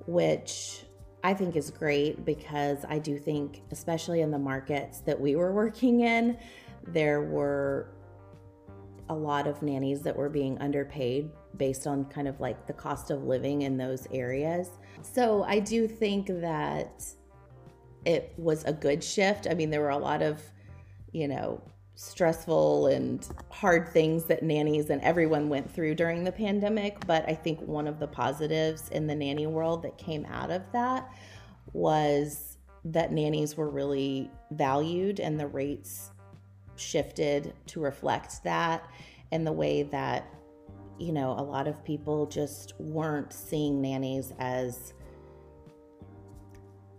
which 0.05 0.85
I 1.23 1.33
think 1.33 1.55
is 1.55 1.71
great 1.71 2.23
because 2.23 2.85
I 2.87 2.99
do 2.99 3.17
think, 3.17 3.63
especially 3.71 4.21
in 4.21 4.31
the 4.31 4.39
markets 4.39 4.99
that 5.01 5.19
we 5.19 5.35
were 5.35 5.51
working 5.51 6.01
in, 6.01 6.37
there 6.87 7.21
were 7.23 7.89
a 9.09 9.15
lot 9.15 9.47
of 9.47 9.61
nannies 9.61 10.01
that 10.01 10.15
were 10.15 10.29
being 10.29 10.57
underpaid 10.59 11.29
based 11.57 11.87
on 11.87 12.05
kind 12.05 12.27
of 12.27 12.39
like 12.39 12.67
the 12.67 12.73
cost 12.73 13.11
of 13.11 13.23
living 13.23 13.63
in 13.63 13.77
those 13.77 14.07
areas. 14.11 14.69
So 15.01 15.43
I 15.43 15.59
do 15.59 15.87
think 15.87 16.27
that 16.27 17.03
it 18.05 18.33
was 18.37 18.63
a 18.63 18.73
good 18.73 19.03
shift. 19.03 19.47
I 19.49 19.53
mean, 19.53 19.69
there 19.69 19.81
were 19.81 19.89
a 19.89 19.97
lot 19.97 20.21
of, 20.21 20.41
you 21.11 21.27
know, 21.27 21.61
stressful 21.95 22.87
and 22.87 23.27
hard 23.49 23.87
things 23.89 24.25
that 24.25 24.43
nannies 24.43 24.89
and 24.89 25.01
everyone 25.01 25.47
went 25.47 25.73
through 25.73 25.95
during 25.95 26.23
the 26.23 26.31
pandemic. 26.31 27.05
But 27.07 27.27
I 27.27 27.33
think 27.33 27.61
one 27.61 27.87
of 27.87 27.99
the 27.99 28.07
positives 28.07 28.89
in 28.89 29.07
the 29.07 29.15
nanny 29.15 29.47
world 29.47 29.83
that 29.83 29.97
came 29.97 30.25
out 30.25 30.51
of 30.51 30.61
that 30.73 31.09
was 31.73 32.57
that 32.83 33.11
nannies 33.11 33.57
were 33.57 33.69
really 33.69 34.29
valued 34.51 35.19
and 35.19 35.39
the 35.39 35.47
rates 35.47 36.11
shifted 36.75 37.53
to 37.67 37.79
reflect 37.79 38.43
that 38.43 38.87
and 39.31 39.47
the 39.47 39.51
way 39.51 39.83
that 39.83 40.27
you 40.97 41.11
know 41.11 41.31
a 41.31 41.41
lot 41.41 41.67
of 41.67 41.83
people 41.83 42.25
just 42.25 42.73
weren't 42.79 43.33
seeing 43.33 43.81
nannies 43.81 44.33
as 44.39 44.93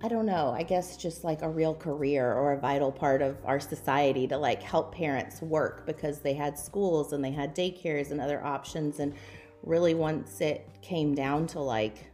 I 0.03 0.09
don't 0.09 0.27
know, 0.27 0.55
I 0.57 0.63
guess 0.63 0.97
just 0.97 1.25
like 1.25 1.41
a 1.41 1.49
real 1.49 1.75
career 1.75 2.35
or 2.35 2.53
a 2.53 2.61
vital 2.61 2.93
part 2.93 3.23
of 3.23 3.39
our 3.47 3.59
society 3.59 4.27
to 4.29 4.37
like 4.37 4.63
help 4.63 4.95
parents 4.95 5.41
work 5.41 5.87
because 5.87 6.21
they 6.21 6.35
had 6.35 6.59
schools 6.59 7.13
and 7.13 7.25
they 7.25 7.31
had 7.31 7.57
daycares 7.57 8.11
and 8.11 8.21
other 8.21 8.45
options. 8.45 9.01
And 9.01 9.15
really, 9.63 9.95
once 9.95 10.41
it 10.43 10.69
came 10.83 11.15
down 11.15 11.47
to 11.49 11.61
like 11.61 12.11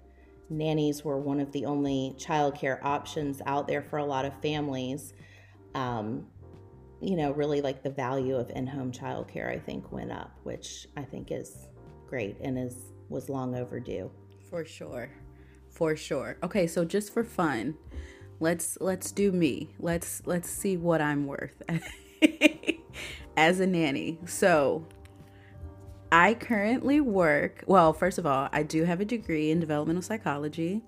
nannies 0.49 1.05
were 1.05 1.19
one 1.19 1.41
of 1.41 1.51
the 1.51 1.67
only 1.67 2.15
childcare 2.19 2.83
options 2.85 3.43
out 3.47 3.67
there 3.67 3.83
for 3.83 3.99
a 3.99 4.05
lot 4.05 4.25
of 4.25 4.41
families, 4.41 5.13
um, 5.75 6.27
you 7.01 7.17
know, 7.17 7.33
really 7.33 7.61
like 7.61 7.83
the 7.83 7.91
value 7.91 8.37
of 8.37 8.49
in 8.51 8.67
home 8.67 8.93
childcare, 8.93 9.51
I 9.51 9.59
think, 9.59 9.91
went 9.91 10.13
up, 10.13 10.39
which 10.45 10.87
I 10.97 11.03
think 11.03 11.33
is 11.33 11.67
great 12.13 12.37
and 12.41 12.59
is 12.59 12.77
was 13.09 13.29
long 13.29 13.55
overdue. 13.55 14.11
For 14.51 14.65
sure 14.65 15.09
for 15.73 15.97
sure. 15.97 16.37
Okay, 16.43 16.67
so 16.67 16.85
just 16.85 17.13
for 17.13 17.25
fun, 17.25 17.75
let's 18.41 18.79
let's 18.81 19.11
do 19.11 19.33
me. 19.33 19.71
Let's 19.81 20.23
let's 20.27 20.49
see 20.49 20.77
what 20.77 21.01
I'm 21.01 21.27
worth 21.27 21.61
as 23.37 23.59
a 23.59 23.67
nanny. 23.67 24.19
So, 24.27 24.87
I 26.13 26.35
currently 26.35 27.01
work, 27.01 27.65
well, 27.67 27.93
first 27.93 28.19
of 28.19 28.27
all, 28.27 28.49
I 28.53 28.63
do 28.63 28.85
have 28.85 29.01
a 29.01 29.05
degree 29.05 29.51
in 29.51 29.61
developmental 29.61 30.03
psychology. 30.03 30.83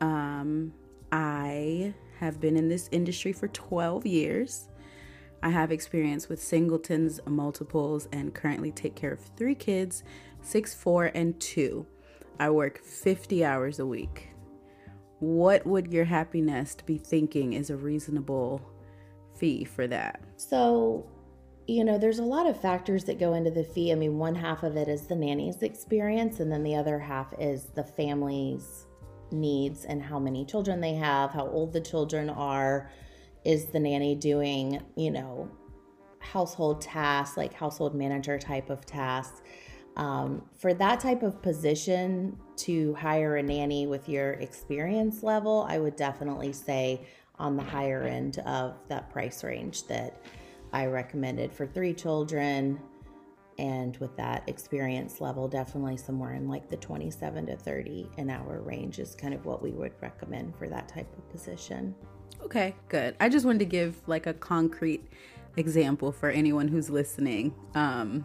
Um 0.00 0.72
I 1.10 1.94
have 2.20 2.40
been 2.40 2.56
in 2.56 2.68
this 2.68 2.88
industry 2.92 3.32
for 3.32 3.48
12 3.48 4.06
years. 4.06 4.68
I 5.42 5.48
have 5.48 5.72
experience 5.72 6.28
with 6.28 6.40
singletons, 6.40 7.18
multiples, 7.26 8.06
and 8.12 8.34
currently 8.34 8.70
take 8.70 8.94
care 8.94 9.12
of 9.12 9.20
three 9.36 9.54
kids, 9.54 10.04
six, 10.42 10.74
four, 10.74 11.06
and 11.14 11.38
two. 11.40 11.86
I 12.38 12.50
work 12.50 12.82
50 12.82 13.44
hours 13.44 13.78
a 13.78 13.86
week. 13.86 14.28
What 15.18 15.66
would 15.66 15.92
your 15.92 16.06
happy 16.06 16.40
nest 16.40 16.86
be 16.86 16.96
thinking 16.96 17.52
is 17.52 17.68
a 17.68 17.76
reasonable 17.76 18.62
fee 19.36 19.64
for 19.64 19.86
that? 19.86 20.22
So, 20.36 21.06
you 21.66 21.84
know, 21.84 21.98
there's 21.98 22.18
a 22.18 22.24
lot 22.24 22.46
of 22.46 22.58
factors 22.58 23.04
that 23.04 23.18
go 23.18 23.34
into 23.34 23.50
the 23.50 23.64
fee. 23.64 23.92
I 23.92 23.94
mean, 23.94 24.16
one 24.16 24.34
half 24.34 24.62
of 24.62 24.76
it 24.76 24.88
is 24.88 25.06
the 25.06 25.14
nanny's 25.14 25.62
experience, 25.62 26.40
and 26.40 26.50
then 26.50 26.62
the 26.62 26.74
other 26.74 26.98
half 26.98 27.34
is 27.38 27.64
the 27.74 27.84
family's 27.84 28.86
needs 29.30 29.84
and 29.84 30.02
how 30.02 30.18
many 30.18 30.44
children 30.44 30.80
they 30.80 30.94
have, 30.94 31.30
how 31.30 31.46
old 31.46 31.72
the 31.72 31.80
children 31.80 32.30
are. 32.30 32.90
Is 33.44 33.66
the 33.66 33.80
nanny 33.80 34.14
doing, 34.14 34.82
you 34.96 35.10
know, 35.10 35.50
household 36.18 36.80
tasks, 36.80 37.36
like 37.36 37.54
household 37.54 37.94
manager 37.94 38.38
type 38.38 38.68
of 38.70 38.84
tasks? 38.84 39.42
Um, 39.96 40.42
for 40.56 40.72
that 40.74 41.00
type 41.00 41.22
of 41.22 41.42
position 41.42 42.38
to 42.56 42.94
hire 42.94 43.36
a 43.36 43.42
nanny 43.42 43.86
with 43.86 44.08
your 44.08 44.32
experience 44.34 45.22
level, 45.22 45.66
I 45.68 45.78
would 45.78 45.96
definitely 45.96 46.52
say 46.52 47.02
on 47.38 47.56
the 47.56 47.62
higher 47.62 48.02
end 48.02 48.38
of 48.40 48.76
that 48.88 49.10
price 49.10 49.42
range 49.42 49.86
that 49.88 50.22
I 50.72 50.86
recommended 50.86 51.52
for 51.52 51.66
three 51.66 51.94
children. 51.94 52.78
And 53.58 53.96
with 53.98 54.16
that 54.16 54.48
experience 54.48 55.20
level, 55.20 55.48
definitely 55.48 55.96
somewhere 55.96 56.34
in 56.34 56.48
like 56.48 56.68
the 56.68 56.76
27 56.76 57.46
to 57.46 57.56
30 57.56 58.08
an 58.16 58.30
hour 58.30 58.60
range 58.60 58.98
is 58.98 59.14
kind 59.14 59.34
of 59.34 59.44
what 59.44 59.62
we 59.62 59.72
would 59.72 59.92
recommend 60.00 60.56
for 60.56 60.68
that 60.68 60.88
type 60.88 61.12
of 61.16 61.28
position. 61.30 61.94
Okay, 62.42 62.74
good. 62.88 63.16
I 63.20 63.28
just 63.28 63.44
wanted 63.44 63.58
to 63.58 63.64
give 63.66 64.00
like 64.06 64.26
a 64.26 64.32
concrete 64.32 65.06
example 65.56 66.12
for 66.12 66.30
anyone 66.30 66.68
who's 66.68 66.88
listening. 66.88 67.54
Um, 67.74 68.24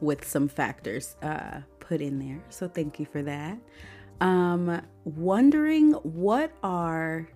with 0.00 0.26
some 0.26 0.48
factors 0.48 1.16
uh, 1.22 1.60
put 1.80 2.00
in 2.00 2.18
there. 2.18 2.42
So 2.50 2.68
thank 2.68 2.98
you 2.98 3.06
for 3.06 3.22
that. 3.22 3.58
Um, 4.20 4.80
wondering 5.04 5.92
what 5.92 6.52
are 6.62 7.28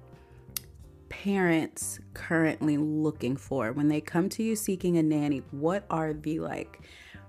parents 1.08 1.98
currently 2.14 2.76
looking 2.76 3.36
for 3.36 3.72
when 3.72 3.88
they 3.88 4.00
come 4.00 4.28
to 4.30 4.42
you 4.42 4.54
seeking 4.54 4.98
a 4.98 5.02
nanny? 5.02 5.42
What 5.50 5.84
are 5.90 6.12
the 6.12 6.40
like 6.40 6.80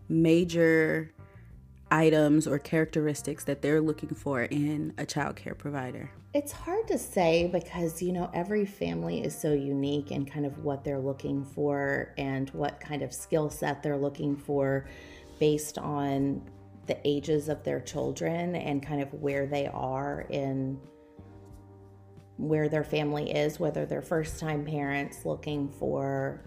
major 0.07 1.11
items 1.91 2.47
or 2.47 2.59
characteristics 2.59 3.43
that 3.45 3.61
they're 3.61 3.81
looking 3.81 4.09
for 4.09 4.43
in 4.43 4.93
a 4.97 5.05
child 5.05 5.35
care 5.35 5.55
provider? 5.55 6.11
It's 6.33 6.51
hard 6.51 6.87
to 6.89 6.97
say 6.97 7.47
because, 7.51 8.01
you 8.01 8.11
know, 8.11 8.29
every 8.33 8.65
family 8.65 9.23
is 9.23 9.35
so 9.35 9.53
unique 9.53 10.11
and 10.11 10.29
kind 10.29 10.45
of 10.45 10.63
what 10.63 10.83
they're 10.83 10.99
looking 10.99 11.43
for 11.43 12.13
and 12.17 12.49
what 12.51 12.79
kind 12.79 13.01
of 13.01 13.13
skill 13.13 13.49
set 13.49 13.81
they're 13.81 13.97
looking 13.97 14.35
for 14.35 14.87
based 15.39 15.77
on 15.77 16.41
the 16.85 16.97
ages 17.07 17.49
of 17.49 17.63
their 17.63 17.79
children 17.79 18.55
and 18.55 18.85
kind 18.85 19.01
of 19.01 19.13
where 19.13 19.45
they 19.45 19.67
are 19.67 20.25
in 20.29 20.79
where 22.37 22.69
their 22.69 22.85
family 22.85 23.31
is, 23.31 23.59
whether 23.59 23.85
they're 23.85 24.01
first 24.01 24.39
time 24.39 24.63
parents 24.63 25.25
looking 25.25 25.67
for 25.67 26.41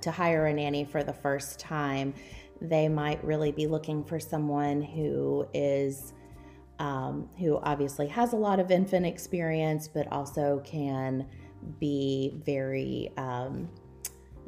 to 0.00 0.10
hire 0.10 0.46
a 0.46 0.52
nanny 0.52 0.84
for 0.84 1.02
the 1.02 1.12
first 1.12 1.58
time, 1.58 2.14
they 2.60 2.88
might 2.88 3.22
really 3.24 3.52
be 3.52 3.66
looking 3.66 4.04
for 4.04 4.20
someone 4.20 4.82
who 4.82 5.46
is 5.54 6.12
um, 6.78 7.28
who 7.38 7.58
obviously 7.58 8.06
has 8.08 8.32
a 8.32 8.36
lot 8.36 8.58
of 8.58 8.70
infant 8.70 9.04
experience, 9.04 9.86
but 9.86 10.10
also 10.10 10.62
can 10.64 11.26
be 11.78 12.32
very, 12.42 13.12
um, 13.18 13.68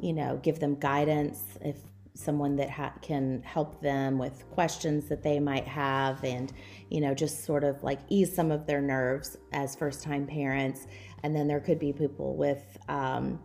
you 0.01 0.13
know, 0.13 0.39
give 0.41 0.59
them 0.59 0.75
guidance 0.79 1.43
if 1.61 1.77
someone 2.15 2.55
that 2.55 2.71
ha- 2.71 2.93
can 3.01 3.41
help 3.43 3.79
them 3.81 4.17
with 4.17 4.49
questions 4.51 5.05
that 5.09 5.23
they 5.23 5.39
might 5.39 5.65
have 5.65 6.23
and 6.23 6.53
you 6.91 7.01
know 7.01 7.11
just 7.11 7.43
sort 7.43 7.63
of 7.63 7.81
like 7.83 7.97
ease 8.07 8.33
some 8.33 8.51
of 8.51 8.67
their 8.67 8.81
nerves 8.81 9.37
as 9.51 9.75
first 9.75 10.03
time 10.03 10.25
parents. 10.27 10.87
And 11.23 11.35
then 11.35 11.47
there 11.47 11.59
could 11.59 11.79
be 11.79 11.93
people 11.93 12.35
with 12.35 12.77
um, 12.89 13.39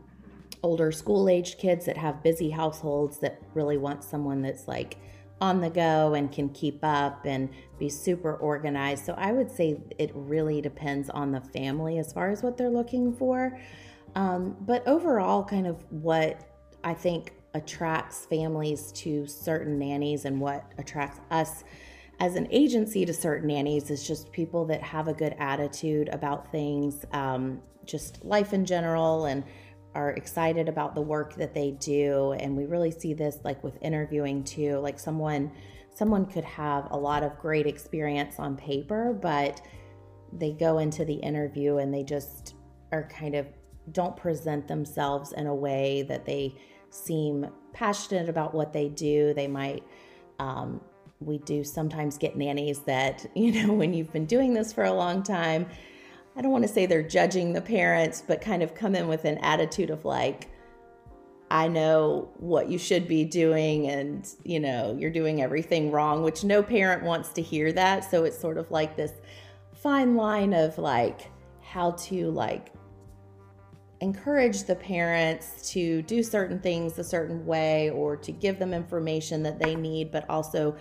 older 0.62 0.92
school 0.92 1.28
aged 1.28 1.58
kids 1.58 1.86
that 1.86 1.96
have 1.96 2.22
busy 2.22 2.50
households 2.50 3.18
that 3.18 3.40
really 3.54 3.76
want 3.76 4.02
someone 4.02 4.42
that's 4.42 4.66
like 4.68 4.98
on 5.40 5.60
the 5.60 5.70
go 5.70 6.14
and 6.14 6.32
can 6.32 6.48
keep 6.48 6.80
up 6.82 7.24
and 7.24 7.48
be 7.78 7.88
super 7.88 8.34
organized. 8.34 9.04
So 9.04 9.14
I 9.16 9.32
would 9.32 9.50
say 9.50 9.80
it 9.98 10.10
really 10.14 10.60
depends 10.60 11.10
on 11.10 11.30
the 11.30 11.40
family 11.40 11.98
as 11.98 12.12
far 12.12 12.30
as 12.30 12.42
what 12.42 12.56
they're 12.56 12.70
looking 12.70 13.14
for. 13.14 13.58
Um, 14.14 14.56
but 14.60 14.86
overall, 14.86 15.44
kind 15.44 15.66
of 15.66 15.84
what 15.90 16.40
I 16.82 16.94
think 16.94 17.34
attracts 17.54 18.26
families 18.26 18.92
to 18.92 19.26
certain 19.26 19.78
nannies 19.78 20.24
and 20.24 20.40
what 20.40 20.72
attracts 20.78 21.20
us 21.30 21.64
as 22.20 22.34
an 22.34 22.48
agency 22.50 23.04
to 23.06 23.14
certain 23.14 23.46
nannies 23.46 23.90
is 23.90 24.06
just 24.06 24.32
people 24.32 24.64
that 24.66 24.82
have 24.82 25.06
a 25.06 25.14
good 25.14 25.36
attitude 25.38 26.08
about 26.08 26.50
things, 26.50 27.04
um, 27.12 27.62
just 27.84 28.24
life 28.24 28.52
in 28.52 28.66
general, 28.66 29.26
and 29.26 29.44
are 29.98 30.10
excited 30.10 30.68
about 30.68 30.94
the 30.94 31.02
work 31.02 31.34
that 31.34 31.52
they 31.52 31.72
do. 31.72 32.32
And 32.38 32.56
we 32.56 32.66
really 32.66 32.92
see 32.92 33.14
this 33.14 33.38
like 33.42 33.62
with 33.64 33.76
interviewing 33.82 34.44
too 34.44 34.78
like 34.78 34.98
someone 34.98 35.50
someone 35.92 36.24
could 36.24 36.44
have 36.44 36.86
a 36.92 36.96
lot 36.96 37.24
of 37.24 37.36
great 37.40 37.66
experience 37.66 38.38
on 38.38 38.56
paper 38.56 39.12
but 39.20 39.60
they 40.32 40.52
go 40.52 40.78
into 40.78 41.04
the 41.04 41.14
interview 41.14 41.78
and 41.78 41.92
they 41.92 42.04
just 42.04 42.54
are 42.92 43.08
kind 43.08 43.34
of 43.34 43.46
don't 43.90 44.16
present 44.16 44.68
themselves 44.68 45.32
in 45.32 45.48
a 45.48 45.54
way 45.54 46.02
that 46.02 46.24
they 46.24 46.54
seem 46.90 47.48
passionate 47.72 48.28
about 48.28 48.54
what 48.54 48.72
they 48.72 48.88
do. 48.88 49.34
They 49.34 49.48
might 49.48 49.82
um, 50.38 50.80
we 51.20 51.38
do 51.38 51.64
sometimes 51.64 52.16
get 52.16 52.36
nannies 52.36 52.80
that 52.80 53.26
you 53.34 53.50
know 53.66 53.72
when 53.72 53.92
you've 53.92 54.12
been 54.12 54.26
doing 54.26 54.54
this 54.54 54.72
for 54.72 54.84
a 54.84 54.92
long 54.92 55.24
time 55.24 55.66
I 56.38 56.40
don't 56.40 56.52
want 56.52 56.62
to 56.62 56.68
say 56.68 56.86
they're 56.86 57.02
judging 57.02 57.52
the 57.52 57.60
parents, 57.60 58.22
but 58.24 58.40
kind 58.40 58.62
of 58.62 58.72
come 58.72 58.94
in 58.94 59.08
with 59.08 59.24
an 59.24 59.38
attitude 59.38 59.90
of 59.90 60.04
like, 60.04 60.48
I 61.50 61.66
know 61.66 62.30
what 62.36 62.68
you 62.68 62.78
should 62.78 63.08
be 63.08 63.24
doing, 63.24 63.88
and 63.88 64.24
you 64.44 64.60
know, 64.60 64.96
you're 64.96 65.10
doing 65.10 65.42
everything 65.42 65.90
wrong, 65.90 66.22
which 66.22 66.44
no 66.44 66.62
parent 66.62 67.02
wants 67.02 67.30
to 67.30 67.42
hear 67.42 67.72
that. 67.72 68.08
So 68.08 68.22
it's 68.22 68.38
sort 68.38 68.56
of 68.56 68.70
like 68.70 68.96
this 68.96 69.14
fine 69.72 70.14
line 70.14 70.52
of 70.52 70.78
like 70.78 71.28
how 71.60 71.90
to 71.92 72.30
like 72.30 72.72
encourage 74.00 74.62
the 74.62 74.76
parents 74.76 75.72
to 75.72 76.02
do 76.02 76.22
certain 76.22 76.60
things 76.60 77.00
a 77.00 77.04
certain 77.04 77.44
way 77.46 77.90
or 77.90 78.16
to 78.16 78.30
give 78.30 78.60
them 78.60 78.72
information 78.72 79.42
that 79.42 79.58
they 79.58 79.74
need, 79.74 80.12
but 80.12 80.24
also 80.30 80.76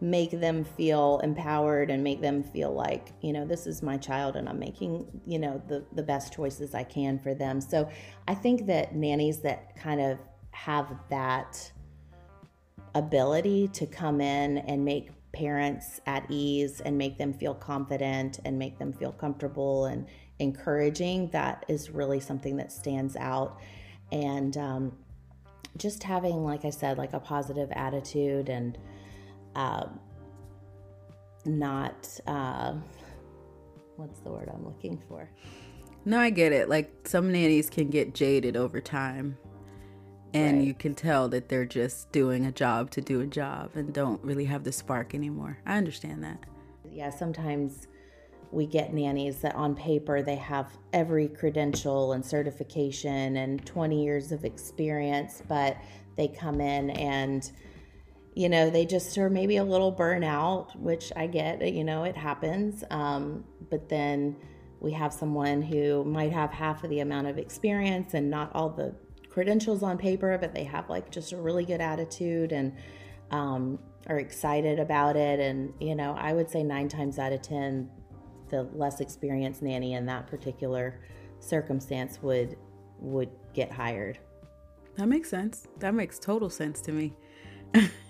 make 0.00 0.30
them 0.30 0.64
feel 0.64 1.20
empowered 1.24 1.90
and 1.90 2.04
make 2.04 2.20
them 2.20 2.42
feel 2.42 2.72
like 2.72 3.12
you 3.20 3.32
know 3.32 3.44
this 3.44 3.66
is 3.66 3.82
my 3.82 3.96
child 3.96 4.36
and 4.36 4.48
i'm 4.48 4.58
making 4.58 5.04
you 5.26 5.40
know 5.40 5.60
the 5.66 5.84
the 5.94 6.02
best 6.02 6.32
choices 6.32 6.74
i 6.74 6.84
can 6.84 7.18
for 7.18 7.34
them. 7.34 7.60
So 7.60 7.88
i 8.26 8.34
think 8.34 8.66
that 8.66 8.94
nannies 8.94 9.40
that 9.40 9.76
kind 9.76 10.00
of 10.00 10.18
have 10.52 10.94
that 11.10 11.72
ability 12.94 13.68
to 13.68 13.86
come 13.86 14.20
in 14.20 14.58
and 14.58 14.84
make 14.84 15.10
parents 15.32 16.00
at 16.06 16.24
ease 16.30 16.80
and 16.80 16.96
make 16.96 17.18
them 17.18 17.32
feel 17.32 17.54
confident 17.54 18.40
and 18.44 18.58
make 18.58 18.78
them 18.78 18.92
feel 18.92 19.12
comfortable 19.12 19.86
and 19.86 20.06
encouraging 20.38 21.28
that 21.30 21.64
is 21.68 21.90
really 21.90 22.18
something 22.18 22.56
that 22.56 22.72
stands 22.72 23.14
out. 23.16 23.60
And 24.10 24.56
um, 24.56 24.92
just 25.76 26.02
having 26.02 26.44
like 26.44 26.64
i 26.64 26.70
said 26.70 26.98
like 26.98 27.12
a 27.12 27.20
positive 27.20 27.70
attitude 27.72 28.48
and 28.48 28.78
uh, 29.58 29.86
not 31.44 32.08
uh, 32.26 32.74
what's 33.96 34.20
the 34.20 34.30
word 34.30 34.48
I'm 34.52 34.64
looking 34.64 35.02
for? 35.08 35.28
No, 36.04 36.20
I 36.20 36.30
get 36.30 36.52
it. 36.52 36.68
Like 36.68 37.08
some 37.08 37.32
nannies 37.32 37.68
can 37.68 37.90
get 37.90 38.14
jaded 38.14 38.56
over 38.56 38.80
time. 38.80 39.36
And 40.32 40.58
right. 40.58 40.66
you 40.66 40.74
can 40.74 40.94
tell 40.94 41.28
that 41.30 41.48
they're 41.48 41.64
just 41.64 42.12
doing 42.12 42.46
a 42.46 42.52
job 42.52 42.90
to 42.92 43.00
do 43.00 43.20
a 43.20 43.26
job 43.26 43.70
and 43.74 43.92
don't 43.92 44.22
really 44.22 44.44
have 44.44 44.62
the 44.62 44.70
spark 44.70 45.14
anymore. 45.14 45.58
I 45.66 45.76
understand 45.76 46.22
that. 46.22 46.38
Yeah, 46.88 47.10
sometimes 47.10 47.88
we 48.52 48.66
get 48.66 48.92
nannies 48.92 49.38
that 49.38 49.54
on 49.54 49.74
paper 49.74 50.22
they 50.22 50.36
have 50.36 50.70
every 50.92 51.28
credential 51.28 52.12
and 52.12 52.24
certification 52.24 53.38
and 53.38 53.64
20 53.66 54.04
years 54.04 54.30
of 54.30 54.44
experience, 54.44 55.42
but 55.48 55.76
they 56.16 56.28
come 56.28 56.60
in 56.60 56.90
and 56.90 57.50
you 58.34 58.48
know, 58.48 58.70
they 58.70 58.86
just 58.86 59.16
are 59.18 59.30
maybe 59.30 59.56
a 59.56 59.64
little 59.64 59.92
burnout, 59.92 60.76
which 60.76 61.12
I 61.16 61.26
get, 61.26 61.72
you 61.72 61.84
know, 61.84 62.04
it 62.04 62.16
happens. 62.16 62.84
Um, 62.90 63.44
but 63.70 63.88
then 63.88 64.36
we 64.80 64.92
have 64.92 65.12
someone 65.12 65.62
who 65.62 66.04
might 66.04 66.32
have 66.32 66.50
half 66.52 66.84
of 66.84 66.90
the 66.90 67.00
amount 67.00 67.26
of 67.26 67.38
experience 67.38 68.14
and 68.14 68.30
not 68.30 68.54
all 68.54 68.70
the 68.70 68.94
credentials 69.28 69.82
on 69.82 69.98
paper, 69.98 70.38
but 70.38 70.54
they 70.54 70.64
have 70.64 70.88
like 70.88 71.10
just 71.10 71.32
a 71.32 71.36
really 71.36 71.64
good 71.64 71.80
attitude 71.80 72.52
and 72.52 72.76
um, 73.30 73.78
are 74.06 74.18
excited 74.18 74.78
about 74.78 75.16
it. 75.16 75.40
And, 75.40 75.72
you 75.80 75.94
know, 75.94 76.14
I 76.18 76.32
would 76.32 76.48
say 76.48 76.62
nine 76.62 76.88
times 76.88 77.18
out 77.18 77.32
of 77.32 77.42
10, 77.42 77.90
the 78.50 78.62
less 78.72 79.00
experienced 79.00 79.62
nanny 79.62 79.94
in 79.94 80.06
that 80.06 80.26
particular 80.26 81.00
circumstance 81.40 82.20
would 82.22 82.56
would 83.00 83.30
get 83.54 83.70
hired. 83.70 84.18
That 84.96 85.06
makes 85.06 85.30
sense. 85.30 85.68
That 85.78 85.94
makes 85.94 86.18
total 86.18 86.50
sense 86.50 86.80
to 86.82 86.92
me. 86.92 87.14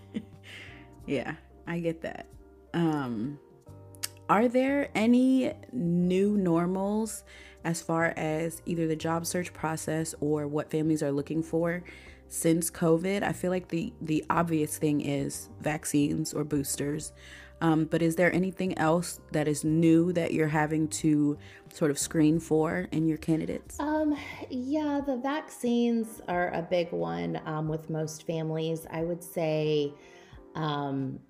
Yeah, 1.09 1.35
I 1.67 1.81
get 1.81 2.03
that. 2.03 2.27
Um, 2.75 3.39
are 4.29 4.47
there 4.47 4.91
any 4.95 5.55
new 5.73 6.37
normals 6.37 7.25
as 7.65 7.81
far 7.81 8.13
as 8.17 8.61
either 8.67 8.87
the 8.87 8.95
job 8.95 9.25
search 9.25 9.55
process 9.55 10.15
or 10.21 10.47
what 10.47 10.71
families 10.71 11.03
are 11.03 11.11
looking 11.11 11.43
for 11.43 11.83
since 12.29 12.71
COVID? 12.71 13.23
I 13.23 13.33
feel 13.33 13.51
like 13.51 13.69
the 13.69 13.95
the 14.03 14.23
obvious 14.29 14.77
thing 14.77 15.01
is 15.01 15.49
vaccines 15.61 16.35
or 16.35 16.45
boosters. 16.45 17.13
Um, 17.61 17.87
but 17.87 18.03
is 18.03 18.15
there 18.17 18.33
anything 18.33 18.77
else 18.79 19.19
that 19.33 19.49
is 19.49 19.65
new 19.65 20.13
that 20.13 20.33
you're 20.33 20.47
having 20.47 20.89
to 20.89 21.39
sort 21.73 21.91
of 21.91 21.99
screen 21.99 22.39
for 22.39 22.87
in 22.93 23.09
your 23.09 23.19
candidates? 23.19 23.81
Um, 23.81 24.17
yeah, 24.49 25.01
the 25.05 25.17
vaccines 25.17 26.21
are 26.29 26.53
a 26.55 26.63
big 26.63 26.93
one 26.93 27.41
um, 27.47 27.67
with 27.67 27.91
most 27.91 28.27
families. 28.27 28.87
I 28.91 29.03
would 29.03 29.25
say 29.25 29.93
um, 30.59 31.21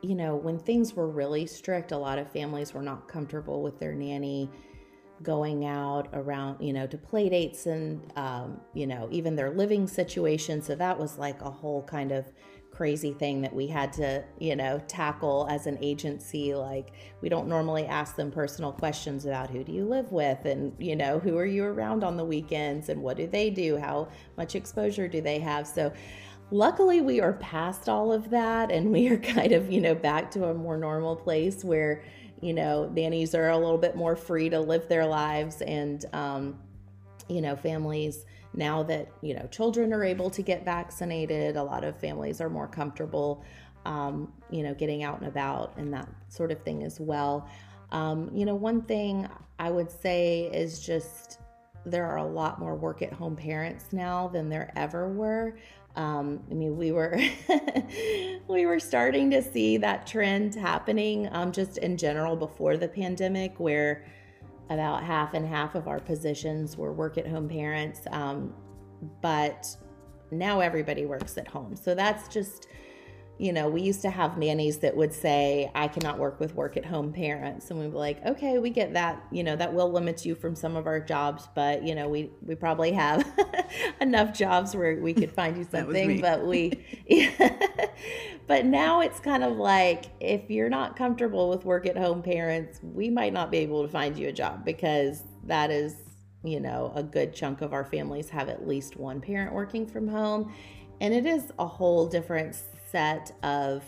you 0.00 0.16
know, 0.16 0.34
when 0.34 0.58
things 0.58 0.94
were 0.94 1.08
really 1.08 1.46
strict, 1.46 1.92
a 1.92 1.98
lot 1.98 2.18
of 2.18 2.30
families 2.32 2.74
were 2.74 2.82
not 2.82 3.06
comfortable 3.06 3.62
with 3.62 3.78
their 3.78 3.94
nanny 3.94 4.50
going 5.22 5.64
out 5.64 6.08
around, 6.14 6.60
you 6.60 6.72
know, 6.72 6.86
to 6.88 6.98
play 6.98 7.28
dates 7.28 7.66
and, 7.66 8.12
um, 8.16 8.60
you 8.74 8.86
know, 8.86 9.06
even 9.12 9.36
their 9.36 9.50
living 9.50 9.86
situation. 9.86 10.60
So 10.60 10.74
that 10.74 10.98
was 10.98 11.18
like 11.18 11.40
a 11.42 11.50
whole 11.50 11.84
kind 11.84 12.10
of 12.10 12.26
crazy 12.72 13.12
thing 13.12 13.42
that 13.42 13.54
we 13.54 13.68
had 13.68 13.92
to, 13.92 14.24
you 14.40 14.56
know, 14.56 14.82
tackle 14.88 15.46
as 15.48 15.66
an 15.68 15.78
agency. 15.80 16.54
Like, 16.54 16.92
we 17.20 17.28
don't 17.28 17.46
normally 17.46 17.86
ask 17.86 18.16
them 18.16 18.32
personal 18.32 18.72
questions 18.72 19.24
about 19.26 19.50
who 19.50 19.62
do 19.62 19.70
you 19.70 19.84
live 19.84 20.10
with 20.10 20.44
and, 20.46 20.74
you 20.78 20.96
know, 20.96 21.20
who 21.20 21.36
are 21.36 21.46
you 21.46 21.64
around 21.64 22.02
on 22.02 22.16
the 22.16 22.24
weekends 22.24 22.88
and 22.88 23.00
what 23.00 23.16
do 23.16 23.28
they 23.28 23.50
do? 23.50 23.76
How 23.76 24.08
much 24.36 24.56
exposure 24.56 25.06
do 25.06 25.20
they 25.20 25.38
have? 25.38 25.68
So, 25.68 25.92
Luckily, 26.52 27.00
we 27.00 27.18
are 27.18 27.32
past 27.32 27.88
all 27.88 28.12
of 28.12 28.28
that 28.28 28.70
and 28.70 28.92
we 28.92 29.08
are 29.08 29.16
kind 29.34 29.52
of, 29.52 29.72
you 29.72 29.80
know, 29.80 29.94
back 29.94 30.30
to 30.32 30.44
a 30.44 30.54
more 30.54 30.76
normal 30.76 31.16
place 31.16 31.64
where, 31.64 32.04
you 32.42 32.52
know, 32.52 32.90
nannies 32.92 33.34
are 33.34 33.48
a 33.48 33.56
little 33.56 33.78
bit 33.78 33.96
more 33.96 34.14
free 34.14 34.50
to 34.50 34.60
live 34.60 34.86
their 34.86 35.06
lives 35.06 35.62
and, 35.62 36.04
um, 36.12 36.58
you 37.26 37.40
know, 37.40 37.56
families 37.56 38.26
now 38.52 38.82
that, 38.82 39.08
you 39.22 39.32
know, 39.32 39.46
children 39.46 39.94
are 39.94 40.04
able 40.04 40.28
to 40.28 40.42
get 40.42 40.62
vaccinated, 40.62 41.56
a 41.56 41.62
lot 41.62 41.84
of 41.84 41.98
families 41.98 42.38
are 42.38 42.50
more 42.50 42.68
comfortable, 42.68 43.42
um, 43.86 44.30
you 44.50 44.62
know, 44.62 44.74
getting 44.74 45.02
out 45.02 45.20
and 45.20 45.28
about 45.28 45.72
and 45.78 45.90
that 45.94 46.06
sort 46.28 46.52
of 46.52 46.62
thing 46.64 46.82
as 46.82 47.00
well. 47.00 47.48
Um, 47.92 48.30
you 48.34 48.44
know, 48.44 48.54
one 48.54 48.82
thing 48.82 49.26
I 49.58 49.70
would 49.70 49.90
say 49.90 50.50
is 50.52 50.80
just 50.80 51.38
there 51.84 52.06
are 52.06 52.18
a 52.18 52.26
lot 52.26 52.58
more 52.58 52.74
work 52.74 53.02
at 53.02 53.12
home 53.12 53.36
parents 53.36 53.86
now 53.92 54.28
than 54.28 54.48
there 54.48 54.72
ever 54.76 55.08
were. 55.08 55.56
Um, 55.94 56.40
I 56.50 56.54
mean, 56.54 56.76
we 56.76 56.90
were 56.92 57.20
we 58.48 58.66
were 58.66 58.80
starting 58.80 59.30
to 59.30 59.42
see 59.42 59.76
that 59.78 60.06
trend 60.06 60.54
happening 60.54 61.28
um, 61.32 61.52
just 61.52 61.78
in 61.78 61.96
general 61.96 62.36
before 62.36 62.76
the 62.76 62.88
pandemic, 62.88 63.60
where 63.60 64.06
about 64.70 65.02
half 65.04 65.34
and 65.34 65.46
half 65.46 65.74
of 65.74 65.88
our 65.88 66.00
positions 66.00 66.76
were 66.76 66.92
work 66.92 67.18
at 67.18 67.26
home 67.26 67.48
parents. 67.48 68.00
Um, 68.10 68.54
but 69.20 69.66
now 70.30 70.60
everybody 70.60 71.04
works 71.04 71.36
at 71.36 71.46
home, 71.46 71.76
so 71.76 71.94
that's 71.94 72.28
just 72.28 72.68
you 73.38 73.52
know, 73.52 73.68
we 73.68 73.82
used 73.82 74.02
to 74.02 74.10
have 74.10 74.38
nannies 74.38 74.78
that 74.78 74.96
would 74.96 75.12
say, 75.12 75.70
I 75.74 75.88
cannot 75.88 76.18
work 76.18 76.38
with 76.38 76.54
work 76.54 76.76
at 76.76 76.84
home 76.84 77.12
parents. 77.12 77.70
And 77.70 77.80
we'd 77.80 77.90
be 77.90 77.96
like, 77.96 78.24
okay, 78.24 78.58
we 78.58 78.70
get 78.70 78.92
that. 78.92 79.22
You 79.32 79.42
know, 79.42 79.56
that 79.56 79.72
will 79.72 79.90
limit 79.90 80.24
you 80.24 80.34
from 80.34 80.54
some 80.54 80.76
of 80.76 80.86
our 80.86 81.00
jobs, 81.00 81.48
but, 81.54 81.82
you 81.82 81.94
know, 81.94 82.08
we, 82.08 82.30
we 82.42 82.54
probably 82.54 82.92
have 82.92 83.26
enough 84.00 84.36
jobs 84.36 84.76
where 84.76 85.00
we 85.00 85.12
could 85.12 85.32
find 85.32 85.56
you 85.56 85.64
something. 85.70 86.20
but 86.20 86.46
we, 86.46 86.84
but 88.46 88.66
now 88.66 89.00
it's 89.00 89.18
kind 89.18 89.42
of 89.42 89.56
like, 89.56 90.04
if 90.20 90.50
you're 90.50 90.70
not 90.70 90.94
comfortable 90.94 91.48
with 91.48 91.64
work 91.64 91.86
at 91.86 91.96
home 91.96 92.22
parents, 92.22 92.80
we 92.82 93.10
might 93.10 93.32
not 93.32 93.50
be 93.50 93.58
able 93.58 93.82
to 93.82 93.88
find 93.88 94.16
you 94.16 94.28
a 94.28 94.32
job 94.32 94.64
because 94.64 95.24
that 95.44 95.70
is, 95.70 95.96
you 96.44 96.60
know, 96.60 96.92
a 96.94 97.02
good 97.02 97.32
chunk 97.34 97.60
of 97.60 97.72
our 97.72 97.84
families 97.84 98.28
have 98.28 98.48
at 98.48 98.68
least 98.68 98.96
one 98.96 99.20
parent 99.20 99.52
working 99.52 99.86
from 99.86 100.06
home. 100.06 100.52
And 101.00 101.12
it 101.12 101.26
is 101.26 101.52
a 101.58 101.66
whole 101.66 102.06
different 102.06 102.54
set 102.92 103.32
of 103.42 103.82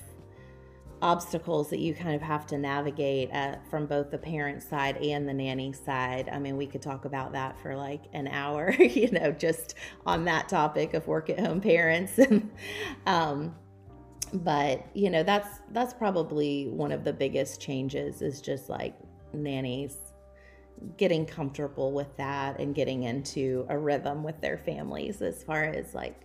obstacles 1.03 1.69
that 1.69 1.81
you 1.81 1.95
kind 1.95 2.15
of 2.15 2.23
have 2.23 2.47
to 2.47 2.57
navigate 2.57 3.29
at, 3.31 3.69
from 3.69 3.85
both 3.87 4.11
the 4.11 4.17
parent 4.17 4.63
side 4.63 4.97
and 4.97 5.29
the 5.29 5.35
nanny 5.35 5.71
side. 5.71 6.31
I 6.33 6.39
mean, 6.39 6.57
we 6.57 6.67
could 6.67 6.81
talk 6.81 7.05
about 7.05 7.33
that 7.33 7.61
for 7.61 7.77
like 7.77 8.05
an 8.15 8.27
hour, 8.27 8.73
you 8.79 9.11
know, 9.11 9.31
just 9.31 9.75
on 10.07 10.25
that 10.25 10.49
topic 10.49 10.95
of 10.95 11.07
work 11.07 11.29
at 11.29 11.39
home 11.39 11.61
parents. 11.61 12.19
um, 13.07 13.55
but 14.33 14.87
you 14.95 15.11
know, 15.11 15.23
that's 15.23 15.61
that's 15.73 15.93
probably 15.93 16.69
one 16.69 16.91
of 16.91 17.05
the 17.05 17.13
biggest 17.13 17.61
changes 17.61 18.23
is 18.23 18.41
just 18.41 18.69
like 18.69 18.97
nannies 19.33 19.99
getting 20.97 21.25
comfortable 21.25 21.93
with 21.93 22.17
that 22.17 22.59
and 22.59 22.75
getting 22.75 23.05
into 23.05 23.65
a 23.69 23.79
rhythm 23.79 24.25
with 24.25 24.41
their 24.41 24.59
families 24.59 25.23
as 25.23 25.43
far 25.43 25.65
as 25.65 25.95
like 25.95 26.21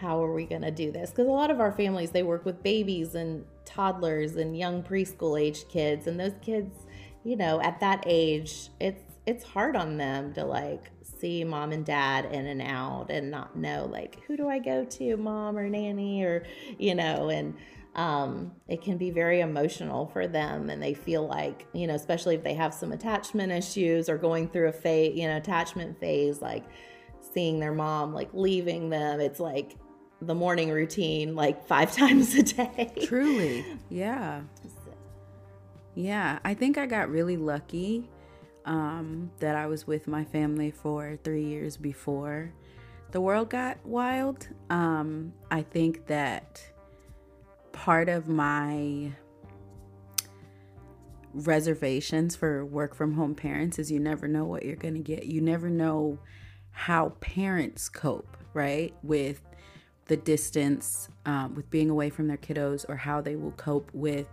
how 0.00 0.22
are 0.22 0.32
we 0.32 0.44
going 0.44 0.62
to 0.62 0.70
do 0.70 0.90
this? 0.90 1.10
Because 1.10 1.26
a 1.26 1.30
lot 1.30 1.50
of 1.50 1.60
our 1.60 1.72
families, 1.72 2.10
they 2.10 2.22
work 2.22 2.44
with 2.44 2.62
babies 2.62 3.14
and 3.14 3.44
toddlers 3.64 4.36
and 4.36 4.56
young 4.56 4.82
preschool 4.82 5.40
age 5.40 5.68
kids. 5.68 6.06
And 6.06 6.18
those 6.18 6.34
kids, 6.42 6.86
you 7.24 7.36
know, 7.36 7.60
at 7.60 7.80
that 7.80 8.04
age, 8.06 8.70
it's, 8.80 9.02
it's 9.26 9.44
hard 9.44 9.76
on 9.76 9.96
them 9.96 10.34
to 10.34 10.44
like 10.44 10.90
see 11.02 11.44
mom 11.44 11.72
and 11.72 11.86
dad 11.86 12.26
in 12.26 12.46
and 12.46 12.60
out 12.60 13.06
and 13.10 13.30
not 13.30 13.56
know 13.56 13.88
like 13.90 14.22
who 14.26 14.36
do 14.36 14.48
I 14.48 14.58
go 14.58 14.84
to, 14.84 15.16
mom 15.16 15.56
or 15.56 15.68
nanny 15.68 16.22
or 16.22 16.44
you 16.78 16.94
know, 16.94 17.30
and 17.30 17.54
um, 17.94 18.52
it 18.66 18.82
can 18.82 18.98
be 18.98 19.10
very 19.10 19.40
emotional 19.40 20.06
for 20.08 20.26
them 20.26 20.68
and 20.68 20.82
they 20.82 20.94
feel 20.94 21.26
like 21.26 21.66
you 21.72 21.86
know 21.86 21.94
especially 21.94 22.34
if 22.34 22.42
they 22.42 22.54
have 22.54 22.74
some 22.74 22.92
attachment 22.92 23.52
issues 23.52 24.08
or 24.08 24.18
going 24.18 24.48
through 24.48 24.68
a 24.68 24.72
phase 24.72 25.16
you 25.16 25.28
know 25.28 25.36
attachment 25.36 25.98
phase 26.00 26.42
like 26.42 26.64
seeing 27.32 27.60
their 27.60 27.72
mom 27.72 28.12
like 28.12 28.30
leaving 28.32 28.90
them 28.90 29.20
it's 29.20 29.38
like 29.38 29.76
the 30.26 30.34
morning 30.34 30.70
routine 30.70 31.34
like 31.34 31.66
five 31.66 31.92
times 31.96 32.34
a 32.34 32.42
day. 32.42 32.92
Truly. 33.04 33.64
Yeah. 33.90 34.42
Yeah. 35.94 36.38
I 36.44 36.54
think 36.54 36.78
I 36.78 36.86
got 36.86 37.08
really 37.08 37.36
lucky 37.36 38.10
um, 38.64 39.30
that 39.38 39.54
I 39.54 39.66
was 39.66 39.86
with 39.86 40.08
my 40.08 40.24
family 40.24 40.70
for 40.70 41.16
three 41.22 41.44
years 41.44 41.76
before 41.76 42.52
the 43.12 43.20
world 43.20 43.50
got 43.50 43.78
wild. 43.84 44.48
Um, 44.70 45.32
I 45.50 45.62
think 45.62 46.06
that 46.06 46.60
part 47.70 48.08
of 48.08 48.26
my 48.26 49.12
reservations 51.32 52.36
for 52.36 52.64
work 52.64 52.94
from 52.94 53.12
home 53.12 53.34
parents 53.34 53.78
is 53.78 53.90
you 53.90 54.00
never 54.00 54.26
know 54.26 54.44
what 54.44 54.64
you're 54.64 54.76
going 54.76 54.94
to 54.94 55.00
get. 55.00 55.26
You 55.26 55.40
never 55.40 55.68
know 55.70 56.18
how 56.70 57.10
parents 57.20 57.88
cope, 57.88 58.36
right? 58.52 58.94
With 59.02 59.42
the 60.06 60.16
distance 60.16 61.08
um, 61.26 61.54
with 61.54 61.70
being 61.70 61.90
away 61.90 62.10
from 62.10 62.28
their 62.28 62.36
kiddos 62.36 62.84
or 62.88 62.96
how 62.96 63.20
they 63.20 63.36
will 63.36 63.52
cope 63.52 63.90
with 63.92 64.26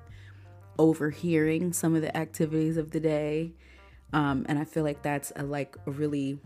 overhearing 0.78 1.72
some 1.74 1.96
of 1.96 2.02
the 2.02 2.16
activities 2.16 2.78
of 2.78 2.92
the 2.92 3.00
day. 3.00 3.54
Um, 4.14 4.46
and 4.50 4.60
i 4.60 4.66
feel 4.66 4.84
like 4.84 5.02
that's 5.02 5.32
a 5.38 5.44
like 5.44 5.78
a 5.88 5.92
really 5.92 6.38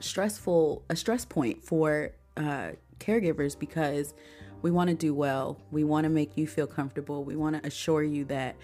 stressful 0.00 0.82
a 0.90 0.96
stress 0.96 1.24
point 1.24 1.64
for 1.64 2.10
uh, 2.36 2.72
caregivers 2.98 3.56
because 3.58 4.14
we 4.62 4.70
want 4.70 4.88
to 4.88 4.96
do 4.96 5.12
well. 5.12 5.58
We 5.70 5.84
want 5.84 6.04
to 6.04 6.10
make 6.10 6.38
you 6.38 6.46
feel 6.46 6.66
comfortable. 6.66 7.22
We 7.22 7.36
want 7.36 7.60
to 7.60 7.68
assure 7.68 8.02
you 8.02 8.24
that 8.26 8.56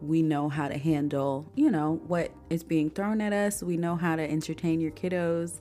we 0.00 0.20
know 0.20 0.48
how 0.48 0.68
to 0.68 0.76
handle 0.76 1.50
you 1.54 1.70
know 1.70 2.00
what 2.06 2.30
is 2.50 2.62
being 2.62 2.90
thrown 2.90 3.20
at 3.20 3.32
us. 3.32 3.62
We 3.62 3.76
know 3.76 3.96
how 3.96 4.16
to 4.16 4.22
entertain 4.22 4.80
your 4.80 4.90
kiddos 4.90 5.60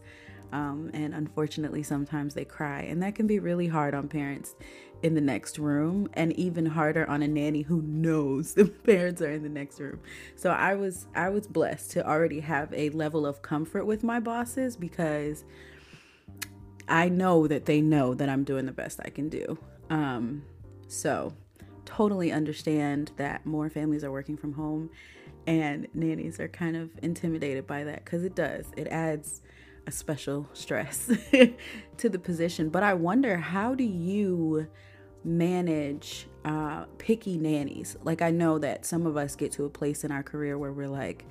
um, 0.52 0.92
and 0.94 1.14
unfortunately, 1.14 1.84
sometimes 1.84 2.34
they 2.34 2.46
cry. 2.46 2.82
And 2.82 3.02
that 3.04 3.16
can 3.16 3.28
be 3.28 3.40
really 3.40 3.68
hard 3.68 3.94
on 3.94 4.08
parents 4.08 4.56
in 5.04 5.14
the 5.14 5.22
next 5.22 5.60
room 5.60 6.10
and 6.14 6.34
even 6.34 6.66
harder 6.66 7.08
on 7.10 7.22
a 7.22 7.28
nanny 7.28 7.62
who 7.62 7.82
knows 7.82 8.54
the 8.56 8.66
parents 8.66 9.22
are 9.22 9.32
in 9.32 9.44
the 9.44 9.50
next 9.50 9.80
room. 9.80 10.00
So 10.36 10.50
I 10.50 10.76
was 10.76 11.08
I 11.16 11.30
was 11.30 11.48
blessed 11.48 11.92
to 11.92 12.08
already 12.08 12.40
have 12.40 12.74
a 12.74 12.90
level 12.90 13.26
of 13.26 13.42
comfort 13.42 13.86
with 13.86 14.04
my 14.04 14.20
bosses 14.20 14.76
because 14.76 15.44
I 16.88 17.10
know 17.10 17.48
that 17.48 17.66
they 17.66 17.82
know 17.82 18.14
that 18.14 18.30
I'm 18.30 18.44
doing 18.44 18.66
the 18.66 18.72
best 18.72 19.00
I 19.04 19.10
can 19.10 19.30
do. 19.30 19.58
Um, 19.90 20.44
so 20.88 21.34
totally 21.86 22.32
understand 22.32 23.12
that 23.18 23.46
more 23.46 23.70
families 23.70 24.04
are 24.04 24.12
working 24.12 24.38
from 24.38 24.54
home 24.54 24.90
and 25.48 25.88
nannies 25.94 26.40
are 26.40 26.48
kind 26.48 26.76
of 26.76 26.90
intimidated 27.02 27.68
by 27.68 27.84
that 27.84 28.04
because 28.06 28.24
it 28.24 28.36
does. 28.36 28.66
It 28.76 28.88
adds 28.88 29.42
a 29.88 29.92
special 29.92 30.50
stress 30.54 31.12
to 31.98 32.10
the 32.10 32.20
position. 32.20 32.70
But 32.70 32.84
I 32.84 32.94
wonder, 32.94 33.38
how 33.38 33.76
do 33.76 33.84
you 33.84 34.68
manage 35.24 36.28
uh, 36.44 36.86
picky 36.98 37.38
nannies? 37.38 37.96
Like, 38.04 38.22
I 38.22 38.32
know 38.32 38.60
that 38.60 38.86
some 38.86 39.06
of 39.06 39.18
us 39.18 39.36
get 39.36 39.52
to 39.54 39.66
a 39.66 39.70
place 39.70 40.04
in 40.04 40.12
our 40.12 40.24
career 40.24 40.58
where 40.58 40.72
we're 40.72 40.88
like, 40.88 41.26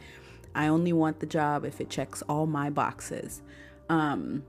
I 0.54 0.68
only 0.68 0.92
want 0.92 1.20
the 1.20 1.26
job 1.26 1.64
if 1.64 1.80
it 1.80 1.90
checks 1.90 2.22
all 2.22 2.46
my 2.46 2.70
boxes. 2.70 3.42
Um, 3.88 4.44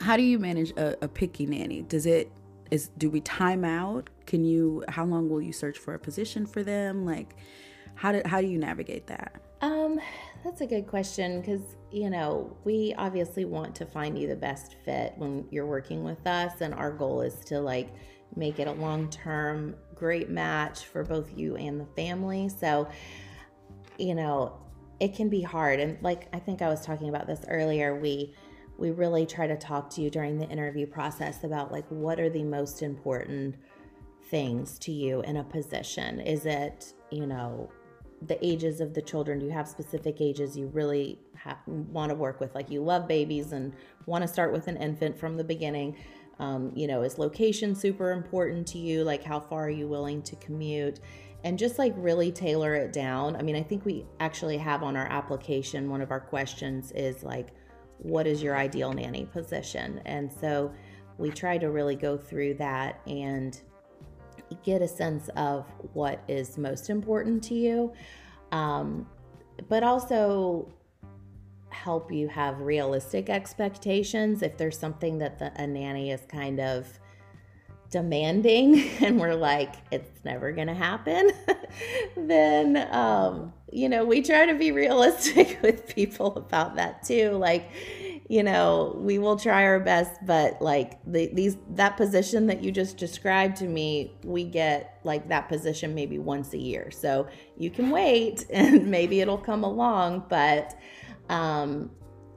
how 0.00 0.16
do 0.16 0.22
you 0.22 0.38
manage 0.38 0.70
a, 0.72 0.96
a 1.04 1.08
picky 1.08 1.46
nanny? 1.46 1.82
Does 1.82 2.06
it 2.06 2.30
is 2.70 2.90
do 2.98 3.10
we 3.10 3.20
time 3.20 3.64
out? 3.64 4.10
Can 4.26 4.44
you? 4.44 4.84
How 4.88 5.04
long 5.04 5.28
will 5.28 5.40
you 5.40 5.52
search 5.52 5.78
for 5.78 5.94
a 5.94 5.98
position 5.98 6.46
for 6.46 6.62
them? 6.62 7.04
Like, 7.04 7.34
how 7.94 8.12
do 8.12 8.22
how 8.24 8.40
do 8.40 8.46
you 8.46 8.58
navigate 8.58 9.06
that? 9.06 9.40
Um, 9.60 10.00
that's 10.46 10.60
a 10.60 10.66
good 10.66 10.86
question 10.86 11.40
because, 11.40 11.76
you 11.90 12.08
know, 12.08 12.56
we 12.62 12.94
obviously 12.96 13.44
want 13.44 13.74
to 13.74 13.84
find 13.84 14.16
you 14.16 14.28
the 14.28 14.36
best 14.36 14.76
fit 14.84 15.12
when 15.16 15.44
you're 15.50 15.66
working 15.66 16.04
with 16.04 16.24
us. 16.24 16.60
And 16.60 16.72
our 16.72 16.92
goal 16.92 17.20
is 17.20 17.44
to 17.46 17.58
like 17.58 17.88
make 18.36 18.60
it 18.60 18.68
a 18.68 18.72
long 18.72 19.10
term, 19.10 19.74
great 19.96 20.30
match 20.30 20.84
for 20.84 21.02
both 21.02 21.36
you 21.36 21.56
and 21.56 21.80
the 21.80 21.86
family. 21.96 22.48
So, 22.48 22.88
you 23.98 24.14
know, 24.14 24.56
it 25.00 25.16
can 25.16 25.28
be 25.28 25.42
hard. 25.42 25.80
And 25.80 26.00
like 26.00 26.28
I 26.32 26.38
think 26.38 26.62
I 26.62 26.68
was 26.68 26.86
talking 26.86 27.08
about 27.08 27.26
this 27.26 27.40
earlier, 27.48 27.98
we 27.98 28.32
we 28.78 28.92
really 28.92 29.26
try 29.26 29.48
to 29.48 29.56
talk 29.56 29.90
to 29.90 30.00
you 30.00 30.10
during 30.10 30.38
the 30.38 30.48
interview 30.48 30.86
process 30.86 31.42
about 31.42 31.72
like 31.72 31.86
what 31.88 32.20
are 32.20 32.30
the 32.30 32.44
most 32.44 32.82
important 32.82 33.56
things 34.30 34.78
to 34.80 34.92
you 34.92 35.22
in 35.22 35.38
a 35.38 35.44
position? 35.44 36.20
Is 36.20 36.46
it, 36.46 36.92
you 37.10 37.26
know, 37.26 37.68
the 38.22 38.44
ages 38.44 38.80
of 38.80 38.94
the 38.94 39.02
children. 39.02 39.38
Do 39.38 39.46
you 39.46 39.52
have 39.52 39.68
specific 39.68 40.20
ages 40.20 40.56
you 40.56 40.66
really 40.68 41.18
want 41.66 42.10
to 42.10 42.14
work 42.14 42.40
with. 42.40 42.54
Like 42.54 42.70
you 42.70 42.82
love 42.82 43.06
babies 43.06 43.52
and 43.52 43.74
want 44.06 44.22
to 44.22 44.28
start 44.28 44.52
with 44.52 44.68
an 44.68 44.76
infant 44.76 45.18
from 45.18 45.36
the 45.36 45.44
beginning. 45.44 45.96
Um, 46.38 46.70
you 46.74 46.86
know 46.86 47.02
is 47.02 47.18
location 47.18 47.74
super 47.74 48.10
important 48.10 48.66
to 48.68 48.78
you? 48.78 49.04
Like 49.04 49.24
how 49.24 49.40
far 49.40 49.66
are 49.66 49.70
you 49.70 49.88
willing 49.88 50.22
to 50.22 50.36
commute? 50.36 51.00
And 51.44 51.58
just 51.58 51.78
like 51.78 51.94
really 51.96 52.32
tailor 52.32 52.74
it 52.74 52.92
down. 52.92 53.36
I 53.36 53.42
mean 53.42 53.56
i 53.56 53.62
think 53.62 53.84
we 53.84 54.04
actually 54.20 54.58
have 54.58 54.82
on 54.82 54.96
our 54.96 55.06
application 55.06 55.88
one 55.88 56.00
of 56.00 56.10
our 56.10 56.20
questions 56.20 56.92
is 56.92 57.22
like 57.22 57.52
what 57.98 58.26
is 58.26 58.42
your 58.42 58.56
ideal 58.56 58.92
nanny 58.92 59.24
position? 59.24 60.02
And 60.04 60.30
so 60.30 60.72
we 61.16 61.30
try 61.30 61.56
to 61.56 61.70
really 61.70 61.96
go 61.96 62.18
through 62.18 62.54
that 62.54 63.00
and 63.06 63.58
get 64.62 64.82
a 64.82 64.88
sense 64.88 65.28
of 65.36 65.66
what 65.92 66.22
is 66.28 66.58
most 66.58 66.90
important 66.90 67.42
to 67.44 67.54
you, 67.54 67.92
um, 68.52 69.06
but 69.68 69.82
also 69.82 70.72
help 71.70 72.10
you 72.10 72.28
have 72.28 72.60
realistic 72.60 73.28
expectations. 73.28 74.42
If 74.42 74.56
there's 74.56 74.78
something 74.78 75.18
that 75.18 75.38
the, 75.38 75.52
a 75.60 75.66
nanny 75.66 76.10
is 76.10 76.22
kind 76.28 76.60
of 76.60 76.86
demanding 77.90 78.88
and 79.00 79.20
we're 79.20 79.34
like, 79.34 79.74
it's 79.90 80.24
never 80.24 80.52
going 80.52 80.68
to 80.68 80.74
happen, 80.74 81.30
then, 82.16 82.88
um, 82.92 83.52
you 83.70 83.88
know, 83.88 84.04
we 84.04 84.22
try 84.22 84.46
to 84.46 84.54
be 84.54 84.72
realistic 84.72 85.58
with 85.62 85.94
people 85.94 86.36
about 86.36 86.76
that 86.76 87.04
too. 87.04 87.30
Like, 87.32 87.70
you 88.28 88.42
know, 88.42 88.96
we 88.98 89.18
will 89.18 89.38
try 89.38 89.64
our 89.64 89.78
best, 89.78 90.24
but 90.26 90.60
like 90.60 90.98
the, 91.06 91.30
these 91.32 91.56
that 91.70 91.96
position 91.96 92.48
that 92.48 92.62
you 92.62 92.72
just 92.72 92.96
described 92.96 93.56
to 93.58 93.66
me, 93.66 94.16
we 94.24 94.42
get 94.44 95.00
like 95.04 95.28
that 95.28 95.48
position 95.48 95.94
maybe 95.94 96.18
once 96.18 96.52
a 96.52 96.58
year. 96.58 96.90
So 96.90 97.28
you 97.56 97.70
can 97.70 97.90
wait 97.90 98.46
and 98.50 98.86
maybe 98.86 99.20
it'll 99.20 99.38
come 99.38 99.64
along, 99.64 100.24
but 100.28 100.76
um 101.28 101.90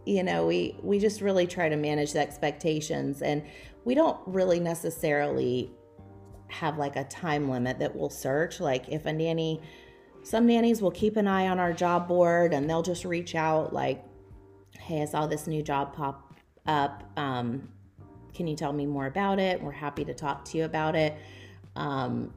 you 0.05 0.23
know, 0.23 0.45
we 0.45 0.75
we 0.81 0.99
just 0.99 1.21
really 1.21 1.47
try 1.47 1.69
to 1.69 1.75
manage 1.75 2.13
the 2.13 2.19
expectations 2.19 3.21
and 3.21 3.43
we 3.85 3.95
don't 3.95 4.17
really 4.27 4.59
necessarily 4.59 5.71
have 6.49 6.77
like 6.77 6.95
a 6.95 7.03
time 7.05 7.49
limit 7.49 7.79
that 7.79 7.95
we'll 7.95 8.09
search. 8.09 8.59
Like 8.59 8.89
if 8.89 9.05
a 9.05 9.13
nanny, 9.13 9.61
some 10.23 10.45
nannies 10.45 10.81
will 10.81 10.91
keep 10.91 11.15
an 11.17 11.27
eye 11.27 11.47
on 11.47 11.59
our 11.59 11.73
job 11.73 12.07
board 12.07 12.53
and 12.53 12.69
they'll 12.69 12.83
just 12.83 13.05
reach 13.05 13.35
out 13.35 13.73
like, 13.73 14.03
hey, 14.89 15.03
I 15.03 15.05
saw 15.05 15.27
this 15.27 15.45
new 15.45 15.61
job 15.61 15.93
pop 15.93 16.33
up. 16.65 17.03
Um, 17.15 17.69
can 18.33 18.47
you 18.47 18.55
tell 18.55 18.73
me 18.73 18.87
more 18.87 19.05
about 19.05 19.37
it? 19.37 19.61
We're 19.61 19.71
happy 19.71 20.03
to 20.03 20.15
talk 20.15 20.43
to 20.45 20.57
you 20.57 20.65
about 20.65 20.95
it. 20.95 21.15
Um, 21.75 22.33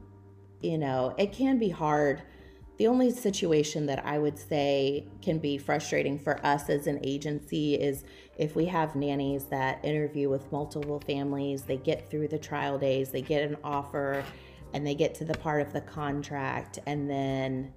you 0.61 0.77
know, 0.77 1.15
it 1.17 1.33
can 1.33 1.57
be 1.57 1.69
hard. 1.69 2.21
The 2.77 2.85
only 2.85 3.09
situation 3.09 3.87
that 3.87 4.05
I 4.05 4.19
would 4.19 4.37
say 4.37 5.07
can 5.23 5.39
be 5.39 5.57
frustrating 5.57 6.19
for 6.19 6.45
us 6.45 6.69
as 6.69 6.85
an 6.85 6.99
agency 7.03 7.73
is 7.73 8.03
if 8.37 8.55
we 8.55 8.65
have 8.65 8.95
nannies 8.95 9.45
that 9.45 9.83
interview 9.83 10.29
with 10.29 10.51
multiple 10.51 11.01
families, 11.07 11.63
they 11.63 11.77
get 11.77 12.07
through 12.07 12.27
the 12.27 12.37
trial 12.37 12.77
days, 12.77 13.09
they 13.09 13.23
get 13.23 13.41
an 13.41 13.57
offer, 13.63 14.23
and 14.75 14.85
they 14.85 14.93
get 14.93 15.15
to 15.15 15.25
the 15.25 15.33
part 15.39 15.63
of 15.63 15.73
the 15.73 15.81
contract, 15.81 16.77
and 16.85 17.09
then 17.09 17.73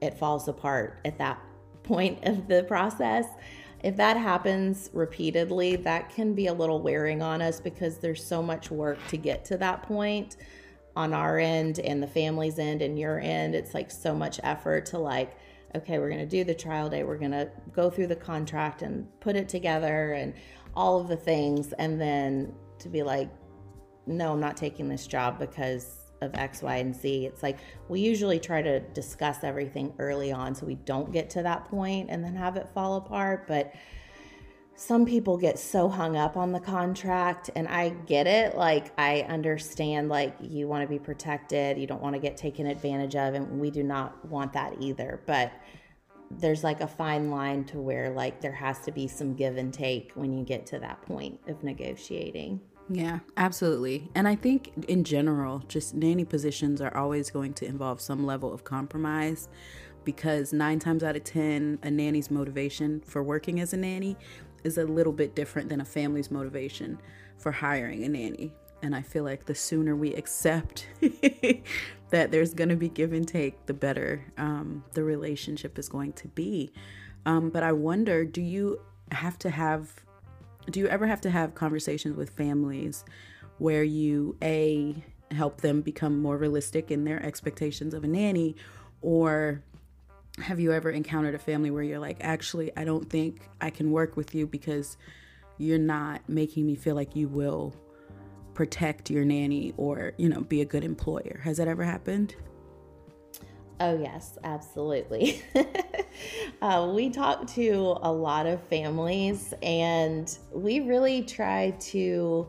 it 0.00 0.16
falls 0.16 0.46
apart 0.46 1.00
at 1.04 1.18
that 1.18 1.40
point 1.86 2.24
of 2.24 2.48
the 2.48 2.64
process. 2.64 3.26
If 3.82 3.96
that 3.96 4.16
happens 4.16 4.90
repeatedly, 4.92 5.76
that 5.76 6.10
can 6.10 6.34
be 6.34 6.46
a 6.46 6.52
little 6.52 6.80
wearing 6.80 7.22
on 7.22 7.40
us 7.40 7.60
because 7.60 7.98
there's 7.98 8.24
so 8.24 8.42
much 8.42 8.70
work 8.70 8.98
to 9.08 9.16
get 9.16 9.44
to 9.46 9.56
that 9.58 9.82
point 9.82 10.36
on 10.96 11.12
our 11.12 11.38
end 11.38 11.78
and 11.78 12.02
the 12.02 12.06
family's 12.06 12.58
end 12.58 12.82
and 12.82 12.98
your 12.98 13.20
end. 13.20 13.54
It's 13.54 13.74
like 13.74 13.90
so 13.90 14.14
much 14.14 14.40
effort 14.42 14.86
to 14.86 14.98
like, 14.98 15.36
okay, 15.74 15.98
we're 15.98 16.08
going 16.08 16.20
to 16.20 16.26
do 16.26 16.42
the 16.42 16.54
trial 16.54 16.88
day, 16.88 17.04
we're 17.04 17.18
going 17.18 17.32
to 17.32 17.50
go 17.72 17.90
through 17.90 18.06
the 18.06 18.16
contract 18.16 18.82
and 18.82 19.06
put 19.20 19.36
it 19.36 19.48
together 19.48 20.12
and 20.12 20.32
all 20.74 20.98
of 20.98 21.08
the 21.08 21.16
things. 21.16 21.72
And 21.74 22.00
then 22.00 22.54
to 22.78 22.88
be 22.88 23.02
like, 23.02 23.28
no, 24.06 24.32
I'm 24.32 24.40
not 24.40 24.56
taking 24.56 24.88
this 24.88 25.06
job 25.06 25.38
because 25.38 26.05
of 26.26 26.34
X, 26.34 26.60
Y, 26.60 26.76
and 26.76 26.94
Z. 26.94 27.24
It's 27.26 27.42
like 27.42 27.58
we 27.88 28.00
usually 28.00 28.38
try 28.38 28.60
to 28.60 28.80
discuss 28.80 29.42
everything 29.42 29.94
early 29.98 30.32
on 30.32 30.54
so 30.54 30.66
we 30.66 30.74
don't 30.74 31.10
get 31.10 31.30
to 31.30 31.42
that 31.44 31.64
point 31.66 32.10
and 32.10 32.22
then 32.22 32.36
have 32.36 32.56
it 32.56 32.68
fall 32.74 32.96
apart. 32.96 33.46
But 33.46 33.72
some 34.78 35.06
people 35.06 35.38
get 35.38 35.58
so 35.58 35.88
hung 35.88 36.16
up 36.16 36.36
on 36.36 36.52
the 36.52 36.60
contract 36.60 37.48
and 37.56 37.66
I 37.66 37.88
get 37.88 38.26
it. 38.26 38.56
Like 38.56 38.92
I 38.98 39.22
understand 39.22 40.10
like 40.10 40.36
you 40.40 40.68
want 40.68 40.82
to 40.82 40.88
be 40.88 40.98
protected, 40.98 41.78
you 41.78 41.86
don't 41.86 42.02
want 42.02 42.14
to 42.14 42.20
get 42.20 42.36
taken 42.36 42.66
advantage 42.66 43.16
of 43.16 43.32
and 43.32 43.58
we 43.58 43.70
do 43.70 43.82
not 43.82 44.22
want 44.26 44.52
that 44.52 44.74
either. 44.78 45.22
But 45.24 45.50
there's 46.30 46.62
like 46.62 46.82
a 46.82 46.86
fine 46.86 47.30
line 47.30 47.64
to 47.64 47.80
where 47.80 48.10
like 48.10 48.42
there 48.42 48.52
has 48.52 48.80
to 48.80 48.92
be 48.92 49.08
some 49.08 49.34
give 49.34 49.56
and 49.56 49.72
take 49.72 50.12
when 50.12 50.36
you 50.36 50.44
get 50.44 50.66
to 50.66 50.78
that 50.80 51.00
point 51.02 51.40
of 51.48 51.62
negotiating. 51.64 52.60
Yeah, 52.88 53.18
absolutely. 53.36 54.08
And 54.14 54.28
I 54.28 54.36
think 54.36 54.72
in 54.86 55.02
general, 55.02 55.64
just 55.68 55.94
nanny 55.94 56.24
positions 56.24 56.80
are 56.80 56.96
always 56.96 57.30
going 57.30 57.54
to 57.54 57.66
involve 57.66 58.00
some 58.00 58.24
level 58.24 58.52
of 58.52 58.62
compromise 58.64 59.48
because 60.04 60.52
nine 60.52 60.78
times 60.78 61.02
out 61.02 61.16
of 61.16 61.24
10, 61.24 61.80
a 61.82 61.90
nanny's 61.90 62.30
motivation 62.30 63.00
for 63.00 63.24
working 63.24 63.58
as 63.58 63.72
a 63.72 63.76
nanny 63.76 64.16
is 64.62 64.78
a 64.78 64.84
little 64.84 65.12
bit 65.12 65.34
different 65.34 65.68
than 65.68 65.80
a 65.80 65.84
family's 65.84 66.30
motivation 66.30 66.98
for 67.38 67.50
hiring 67.50 68.04
a 68.04 68.08
nanny. 68.08 68.52
And 68.82 68.94
I 68.94 69.02
feel 69.02 69.24
like 69.24 69.46
the 69.46 69.54
sooner 69.54 69.96
we 69.96 70.14
accept 70.14 70.86
that 72.10 72.30
there's 72.30 72.54
going 72.54 72.68
to 72.68 72.76
be 72.76 72.88
give 72.88 73.12
and 73.12 73.26
take, 73.26 73.66
the 73.66 73.74
better 73.74 74.24
um, 74.38 74.84
the 74.92 75.02
relationship 75.02 75.76
is 75.76 75.88
going 75.88 76.12
to 76.14 76.28
be. 76.28 76.70
Um, 77.24 77.50
but 77.50 77.64
I 77.64 77.72
wonder 77.72 78.24
do 78.24 78.40
you 78.40 78.80
have 79.10 79.38
to 79.40 79.50
have, 79.50 80.04
do 80.70 80.80
you 80.80 80.88
ever 80.88 81.06
have 81.06 81.20
to 81.22 81.30
have 81.30 81.54
conversations 81.54 82.16
with 82.16 82.30
families 82.30 83.04
where 83.58 83.82
you, 83.82 84.36
A, 84.42 85.02
help 85.30 85.60
them 85.60 85.80
become 85.80 86.20
more 86.20 86.36
realistic 86.36 86.90
in 86.90 87.04
their 87.04 87.24
expectations 87.24 87.94
of 87.94 88.04
a 88.04 88.08
nanny, 88.08 88.56
or 89.00 89.62
have 90.42 90.60
you 90.60 90.72
ever 90.72 90.90
encountered 90.90 91.34
a 91.34 91.38
family 91.38 91.70
where 91.70 91.82
you're 91.82 91.98
like, 91.98 92.18
actually, 92.20 92.70
I 92.76 92.84
don't 92.84 93.08
think 93.08 93.48
I 93.60 93.70
can 93.70 93.90
work 93.90 94.16
with 94.16 94.34
you 94.34 94.46
because 94.46 94.96
you're 95.58 95.78
not 95.78 96.28
making 96.28 96.66
me 96.66 96.76
feel 96.76 96.94
like 96.94 97.16
you 97.16 97.28
will 97.28 97.74
protect 98.54 99.10
your 99.10 99.24
nanny 99.24 99.72
or, 99.76 100.12
you 100.18 100.28
know, 100.28 100.42
be 100.42 100.60
a 100.60 100.64
good 100.64 100.84
employer? 100.84 101.40
Has 101.44 101.56
that 101.56 101.68
ever 101.68 101.84
happened? 101.84 102.36
Oh, 103.78 103.98
yes, 103.98 104.38
absolutely. 104.42 105.42
uh, 106.62 106.90
we 106.94 107.10
talk 107.10 107.46
to 107.48 107.98
a 108.00 108.10
lot 108.10 108.46
of 108.46 108.62
families 108.68 109.52
and 109.62 110.38
we 110.50 110.80
really 110.80 111.22
try 111.22 111.72
to, 111.80 112.48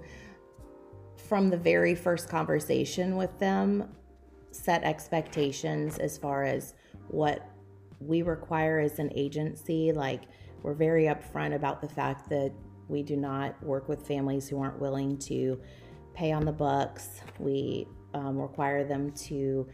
from 1.28 1.50
the 1.50 1.58
very 1.58 1.96
first 1.96 2.30
conversation 2.30 3.18
with 3.18 3.38
them, 3.40 3.90
set 4.52 4.84
expectations 4.84 5.98
as 5.98 6.18
far 6.18 6.44
as 6.44 6.76
what 7.10 7.50
we 8.00 8.22
require 8.22 8.80
as 8.80 9.00
an 9.00 9.12
agency, 9.14 9.92
like 9.92 10.24
we're 10.64 10.74
very 10.74 11.06
upfront 11.06 11.54
about 11.54 11.82
the 11.82 11.90
fact 11.90 12.30
that 12.30 12.54
we 12.88 13.04
do 13.04 13.18
not 13.18 13.62
work 13.62 13.90
with 13.90 14.08
families 14.08 14.48
who 14.48 14.62
aren't 14.62 14.80
willing 14.80 15.18
to 15.18 15.60
pay 16.14 16.32
on 16.32 16.46
the 16.46 16.54
books. 16.54 17.22
We 17.38 17.86
um, 18.14 18.40
require 18.40 18.86
them 18.86 19.12
to 19.12 19.68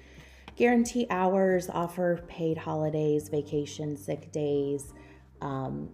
guarantee 0.55 1.07
hours, 1.09 1.69
offer 1.69 2.23
paid 2.27 2.57
holidays, 2.57 3.29
vacation, 3.29 3.97
sick 3.97 4.31
days. 4.31 4.93
Um, 5.41 5.89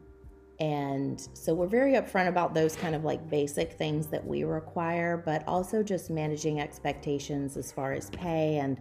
and 0.60 1.26
so 1.34 1.54
we're 1.54 1.68
very 1.68 1.94
upfront 1.94 2.28
about 2.28 2.54
those 2.54 2.76
kind 2.76 2.94
of 2.94 3.06
like 3.06 3.30
basic 3.30 3.74
things 3.74 4.08
that 4.08 4.26
we 4.26 4.44
require, 4.44 5.16
but 5.16 5.48
also 5.48 5.82
just 5.82 6.10
managing 6.10 6.60
expectations 6.60 7.56
as 7.56 7.72
far 7.72 7.94
as 7.94 8.10
pay 8.10 8.58
and 8.58 8.80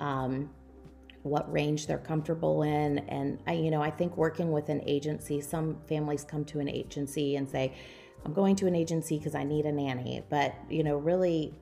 um, 0.00 0.48
what 1.22 1.50
range 1.52 1.86
they're 1.86 1.98
comfortable 1.98 2.62
in. 2.62 3.00
And 3.00 3.38
I, 3.46 3.52
you 3.52 3.70
know, 3.70 3.82
I 3.82 3.90
think 3.90 4.16
working 4.16 4.50
with 4.50 4.70
an 4.70 4.82
agency, 4.86 5.42
some 5.42 5.78
families 5.86 6.24
come 6.24 6.44
to 6.46 6.60
an 6.60 6.68
agency 6.68 7.36
and 7.36 7.46
say, 7.46 7.74
I'm 8.24 8.32
going 8.32 8.56
to 8.56 8.66
an 8.66 8.74
agency 8.74 9.18
because 9.18 9.34
I 9.34 9.44
need 9.44 9.66
a 9.66 9.72
nanny. 9.72 10.22
But, 10.30 10.54
you 10.70 10.82
know, 10.82 10.96
really, 10.96 11.54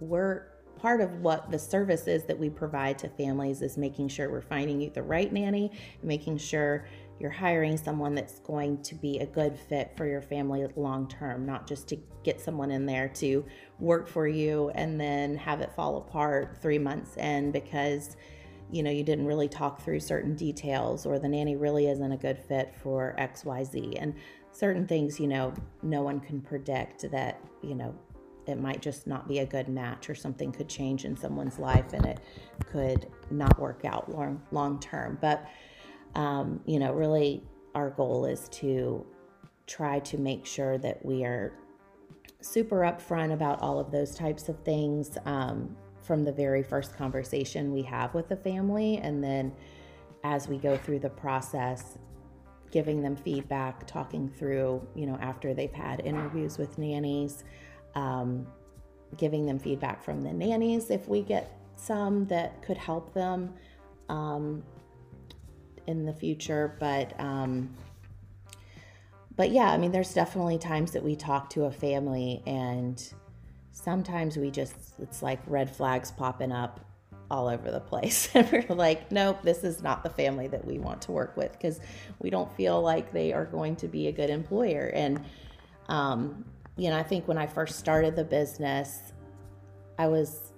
we're 0.00 0.46
part 0.82 1.00
of 1.00 1.20
what 1.20 1.48
the 1.48 1.58
service 1.58 2.08
is 2.08 2.24
that 2.24 2.36
we 2.36 2.50
provide 2.50 2.98
to 2.98 3.08
families 3.10 3.62
is 3.62 3.78
making 3.78 4.08
sure 4.08 4.28
we're 4.28 4.40
finding 4.40 4.80
you 4.80 4.90
the 4.90 5.02
right 5.02 5.32
nanny, 5.32 5.70
making 6.02 6.36
sure 6.36 6.88
you're 7.20 7.30
hiring 7.30 7.76
someone 7.76 8.16
that's 8.16 8.40
going 8.40 8.82
to 8.82 8.96
be 8.96 9.20
a 9.20 9.26
good 9.26 9.56
fit 9.56 9.92
for 9.96 10.06
your 10.06 10.20
family 10.20 10.66
long 10.74 11.06
term, 11.06 11.46
not 11.46 11.68
just 11.68 11.86
to 11.86 11.96
get 12.24 12.40
someone 12.40 12.72
in 12.72 12.84
there 12.84 13.06
to 13.06 13.44
work 13.78 14.08
for 14.08 14.26
you 14.26 14.70
and 14.74 15.00
then 15.00 15.36
have 15.36 15.60
it 15.60 15.72
fall 15.76 15.98
apart 15.98 16.58
three 16.60 16.80
months 16.80 17.16
in 17.16 17.52
because 17.52 18.16
you 18.72 18.82
know, 18.82 18.90
you 18.90 19.04
didn't 19.04 19.26
really 19.26 19.48
talk 19.48 19.82
through 19.82 20.00
certain 20.00 20.34
details 20.34 21.04
or 21.04 21.18
the 21.18 21.28
nanny 21.28 21.56
really 21.56 21.88
isn't 21.88 22.10
a 22.10 22.16
good 22.16 22.38
fit 22.38 22.74
for 22.82 23.14
XYZ. 23.18 23.98
And 24.00 24.14
certain 24.50 24.86
things, 24.86 25.20
you 25.20 25.28
know, 25.28 25.52
no 25.82 26.02
one 26.02 26.20
can 26.20 26.40
predict 26.40 27.08
that, 27.10 27.38
you 27.62 27.74
know, 27.74 27.94
it 28.46 28.60
might 28.60 28.82
just 28.82 29.06
not 29.06 29.28
be 29.28 29.38
a 29.38 29.46
good 29.46 29.68
match 29.68 30.10
or 30.10 30.14
something 30.14 30.50
could 30.52 30.68
change 30.68 31.04
in 31.04 31.16
someone's 31.16 31.58
life 31.58 31.92
and 31.92 32.04
it 32.04 32.20
could 32.66 33.08
not 33.30 33.58
work 33.58 33.84
out 33.84 34.10
long 34.10 34.42
long 34.50 34.80
term. 34.80 35.18
But 35.20 35.48
um, 36.14 36.60
you 36.66 36.78
know, 36.78 36.92
really 36.92 37.42
our 37.74 37.90
goal 37.90 38.26
is 38.26 38.48
to 38.50 39.06
try 39.66 39.98
to 40.00 40.18
make 40.18 40.44
sure 40.44 40.76
that 40.78 41.04
we 41.04 41.24
are 41.24 41.52
super 42.40 42.80
upfront 42.80 43.32
about 43.32 43.62
all 43.62 43.78
of 43.78 43.90
those 43.90 44.14
types 44.14 44.48
of 44.48 44.58
things. 44.64 45.16
Um, 45.24 45.76
from 46.02 46.24
the 46.24 46.32
very 46.32 46.62
first 46.62 46.96
conversation 46.96 47.72
we 47.72 47.82
have 47.82 48.12
with 48.14 48.28
the 48.28 48.36
family. 48.36 48.98
And 48.98 49.22
then 49.22 49.52
as 50.24 50.48
we 50.48 50.58
go 50.58 50.76
through 50.76 50.98
the 51.00 51.10
process, 51.10 51.98
giving 52.70 53.02
them 53.02 53.16
feedback, 53.16 53.86
talking 53.86 54.28
through, 54.28 54.86
you 54.94 55.06
know, 55.06 55.16
after 55.20 55.54
they've 55.54 55.72
had 55.72 56.00
interviews 56.00 56.58
with 56.58 56.78
nannies, 56.78 57.44
um, 57.94 58.46
giving 59.16 59.46
them 59.46 59.58
feedback 59.58 60.02
from 60.02 60.22
the 60.22 60.32
nannies 60.32 60.90
if 60.90 61.08
we 61.08 61.22
get 61.22 61.58
some 61.76 62.26
that 62.26 62.62
could 62.62 62.78
help 62.78 63.12
them 63.14 63.52
um, 64.08 64.62
in 65.86 66.04
the 66.04 66.12
future. 66.12 66.76
But, 66.78 67.18
um, 67.20 67.74
but 69.36 69.50
yeah, 69.50 69.70
I 69.70 69.78
mean, 69.78 69.92
there's 69.92 70.14
definitely 70.14 70.58
times 70.58 70.92
that 70.92 71.02
we 71.02 71.16
talk 71.16 71.50
to 71.50 71.64
a 71.64 71.70
family 71.70 72.42
and 72.46 73.02
sometimes 73.72 74.36
we 74.36 74.50
just, 74.50 74.74
it's 74.98 75.22
like 75.22 75.40
red 75.46 75.74
flags 75.74 76.10
popping 76.10 76.52
up 76.52 76.80
all 77.30 77.48
over 77.48 77.70
the 77.70 77.80
place. 77.80 78.28
And 78.34 78.50
we're 78.52 78.74
like, 78.74 79.10
nope, 79.10 79.42
this 79.42 79.64
is 79.64 79.82
not 79.82 80.02
the 80.02 80.10
family 80.10 80.46
that 80.48 80.64
we 80.64 80.78
want 80.78 81.02
to 81.02 81.12
work 81.12 81.36
with 81.36 81.52
because 81.52 81.80
we 82.20 82.30
don't 82.30 82.54
feel 82.56 82.80
like 82.80 83.12
they 83.12 83.32
are 83.32 83.46
going 83.46 83.76
to 83.76 83.88
be 83.88 84.08
a 84.08 84.12
good 84.12 84.30
employer. 84.30 84.90
And, 84.94 85.24
um, 85.88 86.44
you 86.76 86.90
know, 86.90 86.96
I 86.96 87.02
think 87.02 87.28
when 87.28 87.38
I 87.38 87.46
first 87.46 87.78
started 87.78 88.16
the 88.16 88.24
business, 88.24 89.12
I 89.98 90.06
was, 90.06 90.52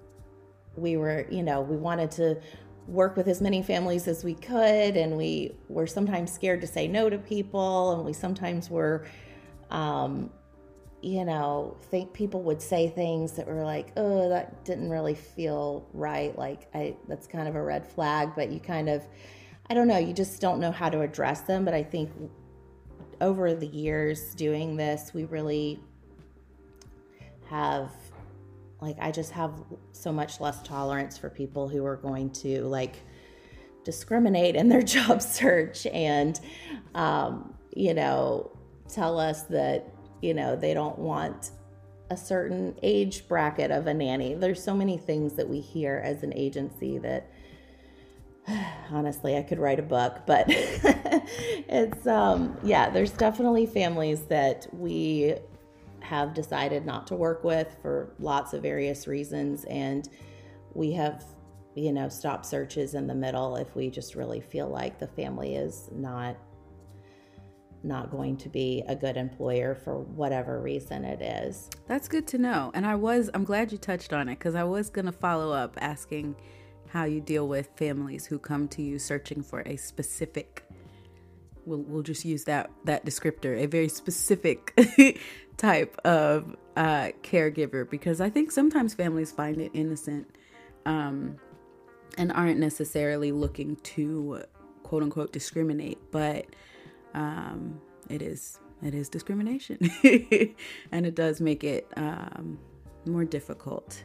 we 0.76 0.96
were, 0.96 1.26
you 1.30 1.42
know, 1.42 1.60
we 1.60 1.76
wanted 1.76 2.10
to 2.12 2.40
work 2.86 3.16
with 3.16 3.28
as 3.28 3.40
many 3.40 3.62
families 3.62 4.06
as 4.06 4.22
we 4.22 4.34
could. 4.34 4.96
And 4.96 5.16
we 5.16 5.56
were 5.68 5.86
sometimes 5.86 6.32
scared 6.32 6.60
to 6.60 6.66
say 6.66 6.86
no 6.86 7.10
to 7.10 7.18
people. 7.18 7.92
And 7.92 8.04
we 8.04 8.12
sometimes 8.12 8.70
were, 8.70 9.06
um, 9.70 10.30
you 11.02 11.24
know, 11.24 11.76
think 11.90 12.12
people 12.12 12.42
would 12.42 12.62
say 12.62 12.88
things 12.88 13.32
that 13.32 13.46
were 13.46 13.64
like, 13.64 13.92
oh, 13.96 14.28
that 14.28 14.64
didn't 14.64 14.90
really 14.90 15.14
feel 15.14 15.86
right. 15.92 16.36
Like, 16.38 16.68
I, 16.74 16.96
that's 17.08 17.26
kind 17.26 17.48
of 17.48 17.56
a 17.56 17.62
red 17.62 17.86
flag, 17.86 18.32
but 18.36 18.50
you 18.50 18.60
kind 18.60 18.88
of, 18.88 19.06
I 19.68 19.74
don't 19.74 19.88
know, 19.88 19.98
you 19.98 20.12
just 20.12 20.40
don't 20.40 20.60
know 20.60 20.72
how 20.72 20.88
to 20.88 21.00
address 21.00 21.40
them. 21.42 21.64
But 21.64 21.74
I 21.74 21.82
think 21.82 22.10
over 23.20 23.54
the 23.54 23.66
years 23.66 24.34
doing 24.34 24.76
this, 24.76 25.12
we 25.12 25.24
really 25.24 25.80
have, 27.48 27.90
like, 28.80 28.96
I 29.00 29.10
just 29.10 29.32
have 29.32 29.52
so 29.92 30.12
much 30.12 30.40
less 30.40 30.62
tolerance 30.62 31.18
for 31.18 31.30
people 31.30 31.68
who 31.68 31.84
are 31.84 31.96
going 31.96 32.30
to, 32.30 32.62
like, 32.62 32.96
discriminate 33.84 34.56
in 34.56 34.68
their 34.68 34.82
job 34.96 35.22
search 35.22 35.86
and, 35.86 36.40
um, 36.94 37.54
you 37.74 37.94
know, 37.94 38.50
tell 38.88 39.18
us 39.18 39.42
that, 39.44 39.88
you 40.22 40.34
know, 40.34 40.56
they 40.56 40.74
don't 40.74 40.98
want 40.98 41.50
a 42.10 42.16
certain 42.16 42.74
age 42.82 43.26
bracket 43.28 43.70
of 43.70 43.86
a 43.86 43.94
nanny. 43.94 44.34
There's 44.34 44.62
so 44.62 44.74
many 44.74 44.98
things 44.98 45.34
that 45.34 45.48
we 45.48 45.60
hear 45.60 46.00
as 46.04 46.22
an 46.22 46.32
agency 46.34 46.98
that 46.98 47.30
honestly, 48.90 49.36
I 49.36 49.42
could 49.42 49.58
write 49.58 49.78
a 49.78 49.82
book, 49.82 50.20
but 50.26 50.44
it's 50.48 52.06
um 52.06 52.56
yeah, 52.62 52.90
there's 52.90 53.12
definitely 53.12 53.66
families 53.66 54.22
that 54.26 54.66
we 54.72 55.34
have 56.04 56.34
decided 56.34 56.84
not 56.84 57.06
to 57.06 57.16
work 57.16 57.42
with 57.44 57.76
for 57.82 58.14
lots 58.18 58.52
of 58.52 58.62
various 58.62 59.06
reasons 59.06 59.64
and 59.64 60.08
we 60.74 60.92
have 60.92 61.24
you 61.74 61.92
know 61.92 62.08
stopped 62.08 62.46
searches 62.46 62.94
in 62.94 63.06
the 63.06 63.14
middle 63.14 63.56
if 63.56 63.74
we 63.74 63.90
just 63.90 64.14
really 64.14 64.40
feel 64.40 64.68
like 64.68 64.98
the 64.98 65.08
family 65.08 65.56
is 65.56 65.88
not 65.92 66.36
not 67.82 68.10
going 68.10 68.36
to 68.36 68.48
be 68.48 68.82
a 68.88 68.96
good 68.96 69.16
employer 69.16 69.74
for 69.74 69.98
whatever 70.00 70.60
reason 70.62 71.04
it 71.04 71.20
is. 71.20 71.68
That's 71.86 72.08
good 72.08 72.26
to 72.28 72.38
know. 72.38 72.70
And 72.74 72.86
I 72.86 72.94
was 72.94 73.28
I'm 73.34 73.44
glad 73.44 73.72
you 73.72 73.78
touched 73.78 74.12
on 74.12 74.28
it 74.28 74.36
cuz 74.40 74.54
I 74.54 74.64
was 74.64 74.88
going 74.90 75.04
to 75.04 75.12
follow 75.12 75.52
up 75.52 75.76
asking 75.80 76.36
how 76.88 77.04
you 77.04 77.20
deal 77.20 77.46
with 77.46 77.68
families 77.76 78.26
who 78.26 78.38
come 78.38 78.68
to 78.68 78.82
you 78.82 78.98
searching 78.98 79.42
for 79.42 79.62
a 79.66 79.76
specific 79.76 80.64
we'll, 81.66 81.80
we'll 81.80 82.02
just 82.02 82.24
use 82.24 82.44
that 82.44 82.70
that 82.84 83.04
descriptor 83.04 83.62
a 83.62 83.66
very 83.66 83.88
specific 83.88 84.74
type 85.56 85.98
of 86.04 86.56
uh, 86.76 87.10
caregiver 87.22 87.88
because 87.88 88.20
i 88.20 88.28
think 88.28 88.50
sometimes 88.50 88.94
families 88.94 89.32
find 89.32 89.60
it 89.60 89.70
innocent 89.74 90.26
um, 90.86 91.36
and 92.18 92.32
aren't 92.32 92.58
necessarily 92.58 93.32
looking 93.32 93.76
to 93.76 94.42
quote 94.82 95.02
unquote 95.02 95.32
discriminate 95.32 95.98
but 96.10 96.46
um, 97.14 97.80
it 98.10 98.22
is 98.22 98.58
it 98.82 98.94
is 98.94 99.08
discrimination 99.08 99.78
and 100.92 101.06
it 101.06 101.14
does 101.14 101.40
make 101.40 101.64
it 101.64 101.86
um, 101.96 102.58
more 103.06 103.24
difficult 103.24 104.04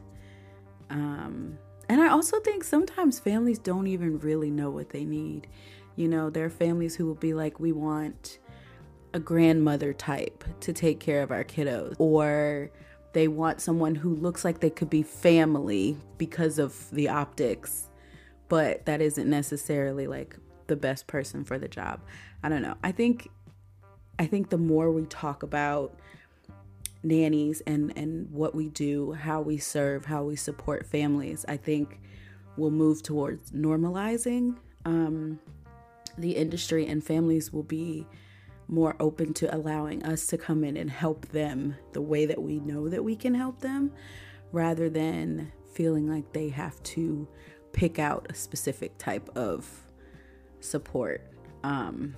um, 0.90 1.58
and 1.90 2.00
I 2.02 2.10
also 2.10 2.40
think 2.40 2.64
sometimes 2.64 3.20
families 3.20 3.58
don't 3.58 3.88
even 3.88 4.20
really 4.20 4.52
know 4.52 4.70
what 4.70 4.92
they 4.92 5.04
need. 5.04 5.48
You 6.00 6.08
know, 6.08 6.30
there 6.30 6.46
are 6.46 6.50
families 6.50 6.96
who 6.96 7.06
will 7.06 7.16
be 7.16 7.34
like, 7.34 7.60
we 7.60 7.74
want 7.74 8.40
a 9.14 9.20
grandmother 9.20 9.92
type 9.92 10.46
to 10.62 10.72
take 10.72 11.02
care 11.02 11.22
of 11.22 11.30
our 11.30 11.44
kiddos, 11.44 11.94
or 12.00 12.72
they 13.12 13.28
want 13.28 13.60
someone 13.60 13.96
who 13.96 14.16
looks 14.16 14.46
like 14.46 14.62
they 14.62 14.70
could 14.70 14.90
be 14.90 15.04
family 15.04 15.98
because 16.18 16.58
of 16.58 16.90
the 16.92 17.10
optics, 17.10 17.90
but 18.48 18.86
that 18.86 19.02
isn't 19.02 19.30
necessarily 19.30 20.08
like 20.08 20.38
the 20.68 20.78
best 20.78 21.06
person 21.06 21.44
for 21.44 21.60
the 21.60 21.68
job. 21.68 22.00
I 22.44 22.48
don't 22.48 22.62
know. 22.62 22.76
I 22.82 22.94
think 22.94 23.28
I 24.18 24.26
think 24.26 24.52
the 24.52 24.58
more 24.58 24.90
we 24.92 25.04
talk 25.04 25.44
about 25.44 26.00
nannies 27.04 27.62
and 27.68 27.92
and 27.98 28.32
what 28.32 28.56
we 28.56 28.70
do, 28.70 29.12
how 29.12 29.42
we 29.42 29.58
serve, 29.58 30.06
how 30.06 30.24
we 30.24 30.38
support 30.38 30.86
families, 30.86 31.44
I 31.50 31.58
think 31.58 32.00
we'll 32.56 32.72
move 32.72 33.04
towards 33.04 33.52
normalizing 33.52 34.56
um, 34.86 35.40
the 36.18 36.32
industry, 36.32 36.88
and 36.88 37.04
families 37.04 37.54
will 37.54 37.64
be 37.64 38.08
more 38.68 38.96
open 39.00 39.34
to 39.34 39.56
allowing 39.56 40.04
us 40.04 40.28
to 40.28 40.38
come 40.38 40.64
in 40.64 40.78
and 40.78 40.90
help 40.90 41.28
them 41.30 41.76
the 41.94 42.02
way 42.02 42.26
that 42.26 42.42
we 42.42 42.60
know 42.60 42.88
that 42.88 43.04
we 43.04 43.16
can 43.16 43.34
help 43.34 43.60
them, 43.62 43.92
rather 44.52 44.90
than 44.90 45.52
feeling 45.74 46.10
like 46.10 46.32
they 46.34 46.50
have 46.50 46.82
to 46.84 47.28
pick 47.72 48.00
out 48.00 48.28
a 48.30 48.34
specific 48.34 48.98
type 48.98 49.30
of 49.36 49.70
support. 50.60 51.22
Um, 51.64 52.16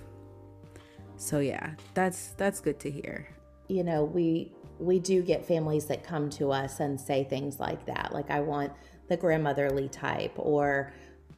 so 1.16 1.38
yeah, 1.38 1.72
that's 1.94 2.32
that's 2.36 2.60
good 2.60 2.80
to 2.80 2.90
hear. 2.90 3.28
You 3.68 3.84
know, 3.84 4.04
we 4.04 4.52
we 4.78 4.98
do 4.98 5.22
get 5.22 5.44
families 5.44 5.86
that 5.86 6.02
come 6.02 6.28
to 6.30 6.50
us 6.50 6.80
and 6.80 7.00
say 7.00 7.24
things 7.24 7.60
like 7.60 7.86
that. 7.86 8.10
Like, 8.12 8.30
I 8.30 8.40
want 8.40 8.72
the 9.08 9.16
grandmotherly 9.16 9.88
type, 9.88 10.32
or, 10.36 10.92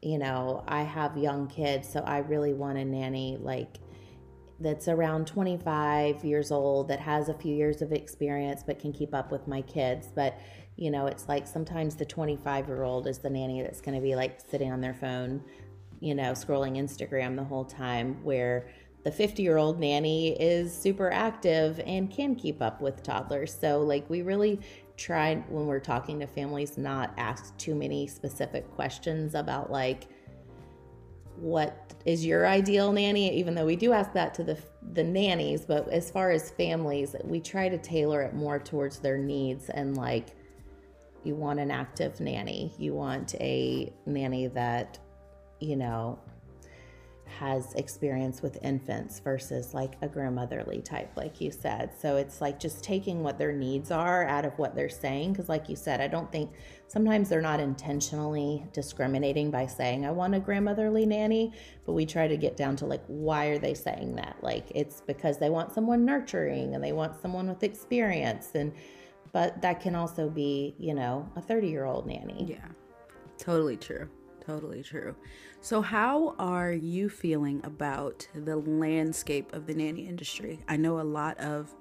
you 0.05 0.19
know, 0.19 0.63
I 0.69 0.83
have 0.83 1.17
young 1.17 1.47
kids, 1.47 1.89
so 1.89 2.01
I 2.01 2.19
really 2.19 2.53
want 2.53 2.77
a 2.77 2.85
nanny 2.85 3.39
like 3.41 3.79
that's 4.61 4.87
around 4.87 5.27
25 5.27 6.25
years 6.25 6.53
old 6.53 6.89
that 6.89 7.01
has 7.01 7.29
a 7.29 7.35
few 7.35 7.55
years 7.55 7.83
of 7.83 7.93
experience 7.93 8.63
but 8.65 8.79
can 8.79 8.93
keep 8.93 9.15
up 9.15 9.33
with 9.33 9.49
my 9.49 9.63
kids. 9.63 10.09
But, 10.15 10.39
you 10.77 10.91
know, 10.91 11.07
it's 11.07 11.29
like 11.29 11.47
sometimes 11.47 11.97
the 11.97 12.05
25 12.05 12.69
year 12.69 12.83
old 12.83 13.07
is 13.07 13.19
the 13.19 13.31
nanny 13.31 13.63
that's 13.63 13.81
going 13.81 13.97
to 13.97 14.03
be 14.03 14.15
like 14.15 14.41
sitting 14.41 14.71
on 14.71 14.81
their 14.81 14.95
phone, 14.95 15.43
you 16.01 16.15
know, 16.15 16.33
scrolling 16.33 16.77
Instagram 16.77 17.35
the 17.35 17.45
whole 17.45 17.65
time, 17.65 18.23
where 18.23 18.69
the 19.05 19.11
50 19.11 19.43
year 19.43 19.57
old 19.57 19.81
nanny 19.81 20.41
is 20.41 20.77
super 20.77 21.11
active 21.11 21.81
and 21.87 22.11
can 22.11 22.35
keep 22.35 22.63
up 22.63 22.81
with 22.81 23.03
toddlers. 23.03 23.57
So, 23.59 23.81
like, 23.81 24.09
we 24.09 24.23
really 24.23 24.61
try 24.97 25.37
when 25.49 25.67
we're 25.67 25.81
talking 25.81 26.21
to 26.21 26.27
families 26.27 26.79
not 26.79 27.13
ask 27.17 27.57
too 27.57 27.75
many 27.75 28.07
specific 28.07 28.71
questions 28.75 29.35
about, 29.35 29.71
like, 29.71 30.07
what 31.37 31.95
is 32.05 32.25
your 32.25 32.47
ideal 32.47 32.93
nanny? 32.93 33.37
Even 33.37 33.55
though 33.55 33.67
we 33.67 33.77
do 33.77 33.93
ask 33.93 34.13
that 34.13 34.35
to 34.35 34.45
the 34.45 34.59
the 34.93 35.03
nannies 35.03 35.65
but 35.65 35.89
as 35.89 36.11
far 36.11 36.31
as 36.31 36.51
families 36.51 37.17
we 37.25 37.41
try 37.41 37.69
to 37.69 37.79
tailor 37.79 38.23
it 38.23 38.35
more 38.35 38.59
towards 38.59 38.99
their 38.99 39.17
needs 39.17 39.71
and 39.71 39.97
like 39.97 40.37
you 41.25 41.35
want 41.35 41.59
an 41.59 41.71
active 41.71 42.21
nanny. 42.21 42.73
You 42.79 42.95
want 42.95 43.35
a 43.41 43.93
nanny 44.07 44.47
that 44.49 44.99
you 45.59 45.77
know 45.77 46.19
has 47.27 47.75
experience 47.75 48.43
with 48.43 48.59
infants 48.63 49.19
versus 49.21 49.75
like 49.75 49.95
a 50.03 50.09
grandmotherly 50.09 50.81
type, 50.81 51.11
like 51.17 51.41
you 51.41 51.51
said. 51.51 51.91
So 51.99 52.17
it's 52.17 52.41
like 52.41 52.61
just 52.61 52.85
taking 52.85 53.23
what 53.23 53.39
their 53.39 53.53
needs 53.53 53.91
are 53.91 54.25
out 54.27 54.45
of 54.45 54.59
what 54.59 54.75
they're 54.75 54.89
saying. 54.89 55.33
Because, 55.33 55.49
like 55.49 55.69
you 55.69 55.77
said, 55.77 56.01
I 56.01 56.09
don't 56.09 56.31
think 56.31 56.53
sometimes 56.87 57.29
they're 57.29 57.41
not 57.41 57.61
intentionally 57.61 58.65
discriminating 58.73 59.51
by 59.51 59.67
saying, 59.67 60.07
I 60.07 60.11
want 60.11 60.35
a 60.35 60.41
grandmotherly 60.41 61.07
nanny, 61.07 61.53
but 61.87 61.93
we 61.93 62.07
try 62.07 62.29
to 62.29 62.37
get 62.37 62.57
down 62.57 62.77
to 62.77 62.87
like, 62.87 63.03
why 63.07 63.47
are 63.47 63.59
they 63.59 63.75
saying 63.75 64.17
that? 64.17 64.37
Like, 64.43 64.71
it's 64.75 65.01
because 65.01 65.39
they 65.39 65.51
want 65.51 65.73
someone 65.73 66.05
nurturing 66.05 66.75
and 66.75 66.85
they 66.85 66.93
want 66.93 67.21
someone 67.21 67.49
with 67.49 67.63
experience. 67.63 68.51
And, 68.55 68.73
but 69.33 69.61
that 69.63 69.81
can 69.81 69.95
also 69.95 70.29
be, 70.29 70.75
you 70.79 70.95
know, 70.95 71.29
a 71.37 71.41
30 71.41 71.69
year 71.69 71.85
old 71.85 72.07
nanny. 72.07 72.47
Yeah, 72.49 72.69
totally 73.39 73.77
true. 73.77 74.09
Totally 74.47 74.83
true. 74.83 75.15
So, 75.65 75.81
how 75.81 76.35
are 76.39 76.73
you 76.73 77.09
feeling 77.09 77.63
about 77.65 78.29
the 78.35 78.57
landscape 78.57 79.55
of 79.55 79.67
the 79.67 79.73
nanny 79.73 80.07
industry? 80.07 80.59
I 80.69 80.77
know 80.77 81.01
a 81.01 81.09
lot 81.21 81.39
of 81.39 81.75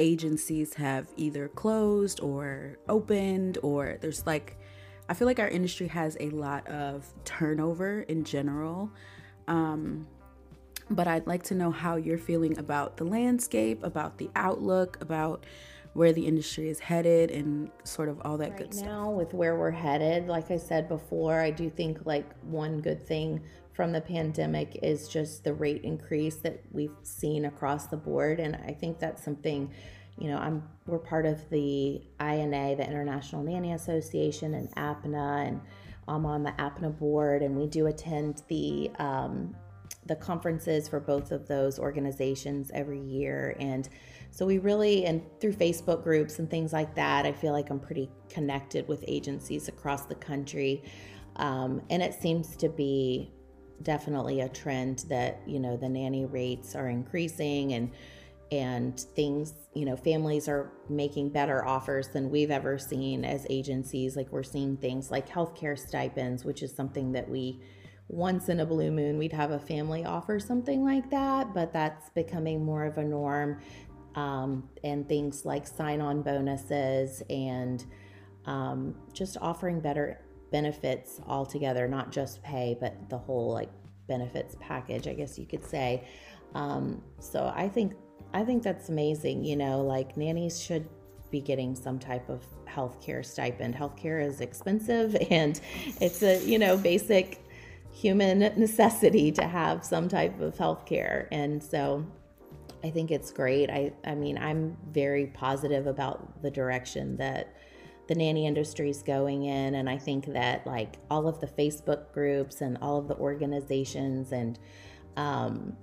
agencies 0.00 0.74
have 0.74 1.06
either 1.16 1.46
closed 1.46 2.18
or 2.18 2.78
opened, 2.88 3.58
or 3.62 3.96
there's 4.00 4.26
like, 4.26 4.58
I 5.08 5.14
feel 5.14 5.28
like 5.28 5.38
our 5.38 5.46
industry 5.46 5.86
has 5.86 6.16
a 6.18 6.30
lot 6.30 6.66
of 6.66 7.06
turnover 7.24 8.00
in 8.00 8.24
general. 8.24 8.90
Um, 9.46 10.08
but 10.90 11.06
I'd 11.06 11.28
like 11.28 11.44
to 11.44 11.54
know 11.54 11.70
how 11.70 11.94
you're 11.94 12.18
feeling 12.18 12.58
about 12.58 12.96
the 12.96 13.04
landscape, 13.04 13.84
about 13.84 14.18
the 14.18 14.30
outlook, 14.34 14.98
about 15.00 15.46
where 15.92 16.12
the 16.12 16.26
industry 16.26 16.68
is 16.68 16.78
headed 16.78 17.30
and 17.30 17.70
sort 17.84 18.08
of 18.08 18.20
all 18.24 18.36
that 18.38 18.50
right 18.50 18.58
good 18.58 18.74
stuff. 18.74 18.86
Now, 18.86 19.10
with 19.10 19.34
where 19.34 19.56
we're 19.56 19.70
headed, 19.70 20.28
like 20.28 20.50
I 20.50 20.56
said 20.56 20.88
before, 20.88 21.40
I 21.40 21.50
do 21.50 21.68
think 21.68 22.06
like 22.06 22.26
one 22.42 22.80
good 22.80 23.04
thing 23.06 23.42
from 23.72 23.92
the 23.92 24.00
pandemic 24.00 24.78
is 24.82 25.08
just 25.08 25.42
the 25.42 25.54
rate 25.54 25.82
increase 25.82 26.36
that 26.36 26.62
we've 26.70 26.94
seen 27.02 27.46
across 27.46 27.86
the 27.86 27.96
board, 27.96 28.38
and 28.38 28.56
I 28.56 28.72
think 28.72 28.98
that's 28.98 29.24
something. 29.24 29.70
You 30.18 30.28
know, 30.28 30.36
I'm 30.36 30.62
we're 30.86 30.98
part 30.98 31.24
of 31.24 31.48
the 31.48 32.02
INA, 32.20 32.76
the 32.76 32.86
International 32.86 33.42
Nanny 33.42 33.72
Association, 33.72 34.54
and 34.54 34.70
APNA, 34.76 35.48
and 35.48 35.60
I'm 36.06 36.26
on 36.26 36.42
the 36.42 36.52
APNA 36.52 36.98
board, 36.98 37.42
and 37.42 37.56
we 37.56 37.66
do 37.66 37.86
attend 37.86 38.42
the 38.48 38.90
um, 38.98 39.56
the 40.06 40.16
conferences 40.16 40.88
for 40.88 41.00
both 41.00 41.32
of 41.32 41.48
those 41.48 41.78
organizations 41.78 42.70
every 42.74 43.00
year, 43.00 43.56
and 43.58 43.88
so 44.30 44.46
we 44.46 44.58
really, 44.58 45.06
and 45.06 45.22
through 45.40 45.54
Facebook 45.54 46.02
groups 46.02 46.38
and 46.38 46.48
things 46.48 46.72
like 46.72 46.94
that, 46.94 47.26
I 47.26 47.32
feel 47.32 47.52
like 47.52 47.70
I'm 47.70 47.80
pretty 47.80 48.10
connected 48.28 48.86
with 48.88 49.04
agencies 49.06 49.68
across 49.68 50.06
the 50.06 50.14
country. 50.14 50.84
Um, 51.36 51.82
and 51.90 52.02
it 52.02 52.14
seems 52.14 52.56
to 52.56 52.68
be 52.68 53.32
definitely 53.82 54.40
a 54.40 54.48
trend 54.48 55.04
that, 55.08 55.40
you 55.46 55.58
know, 55.58 55.76
the 55.76 55.88
nanny 55.88 56.26
rates 56.26 56.74
are 56.74 56.88
increasing 56.88 57.72
and, 57.72 57.90
and 58.52 59.00
things, 59.00 59.54
you 59.74 59.84
know, 59.84 59.96
families 59.96 60.48
are 60.48 60.72
making 60.88 61.30
better 61.30 61.64
offers 61.66 62.08
than 62.08 62.30
we've 62.30 62.50
ever 62.50 62.78
seen 62.78 63.24
as 63.24 63.46
agencies. 63.48 64.16
Like 64.16 64.30
we're 64.30 64.42
seeing 64.42 64.76
things 64.76 65.10
like 65.10 65.28
healthcare 65.28 65.78
stipends, 65.78 66.44
which 66.44 66.62
is 66.62 66.74
something 66.74 67.12
that 67.12 67.28
we 67.28 67.60
once 68.10 68.48
in 68.48 68.58
a 68.58 68.66
blue 68.66 68.90
moon 68.90 69.18
we'd 69.18 69.32
have 69.32 69.52
a 69.52 69.58
family 69.58 70.04
offer 70.04 70.40
something 70.40 70.82
like 70.82 71.08
that, 71.10 71.54
but 71.54 71.72
that's 71.72 72.10
becoming 72.10 72.64
more 72.64 72.84
of 72.84 72.98
a 72.98 73.04
norm. 73.04 73.60
Um, 74.14 74.68
and 74.82 75.08
things 75.08 75.44
like 75.44 75.66
sign 75.68 76.00
on 76.00 76.22
bonuses 76.22 77.22
and 77.30 77.84
um, 78.46 78.96
just 79.12 79.36
offering 79.40 79.80
better 79.80 80.20
benefits 80.50 81.20
altogether, 81.26 81.86
not 81.86 82.10
just 82.10 82.42
pay, 82.42 82.76
but 82.80 83.08
the 83.08 83.18
whole 83.18 83.52
like 83.52 83.70
benefits 84.08 84.56
package, 84.60 85.06
I 85.06 85.14
guess 85.14 85.38
you 85.38 85.46
could 85.46 85.64
say. 85.64 86.04
Um, 86.54 87.02
so 87.20 87.52
I 87.54 87.68
think 87.68 87.94
I 88.32 88.44
think 88.44 88.62
that's 88.62 88.88
amazing. 88.88 89.44
You 89.44 89.56
know, 89.56 89.82
like 89.82 90.16
nannies 90.16 90.60
should 90.60 90.88
be 91.30 91.40
getting 91.40 91.74
some 91.74 91.98
type 91.98 92.28
of 92.28 92.44
healthcare 92.66 93.24
stipend. 93.24 93.74
Healthcare 93.74 94.24
is 94.24 94.40
expensive 94.40 95.16
and 95.30 95.60
it's 96.00 96.22
a, 96.22 96.44
you 96.44 96.58
know, 96.58 96.76
basic 96.76 97.44
human 97.92 98.38
necessity 98.56 99.32
to 99.32 99.42
have 99.42 99.84
some 99.84 100.08
type 100.08 100.40
of 100.40 100.56
healthcare. 100.56 101.26
And 101.30 101.62
so 101.62 102.04
I 102.82 102.90
think 102.90 103.10
it's 103.10 103.30
great. 103.30 103.70
I, 103.70 103.92
I 104.04 104.14
mean, 104.14 104.38
I'm 104.38 104.76
very 104.90 105.26
positive 105.26 105.86
about 105.86 106.42
the 106.42 106.50
direction 106.50 107.16
that 107.16 107.54
the 108.08 108.14
nanny 108.14 108.46
industry 108.46 108.90
is 108.90 109.02
going 109.02 109.44
in. 109.44 109.76
And 109.76 109.88
I 109.88 109.98
think 109.98 110.26
that 110.32 110.66
like 110.66 110.96
all 111.10 111.28
of 111.28 111.40
the 111.40 111.46
Facebook 111.46 112.12
groups 112.12 112.60
and 112.60 112.78
all 112.80 112.98
of 112.98 113.06
the 113.06 113.16
organizations 113.16 114.32
and 114.32 114.58
um, 115.16 115.76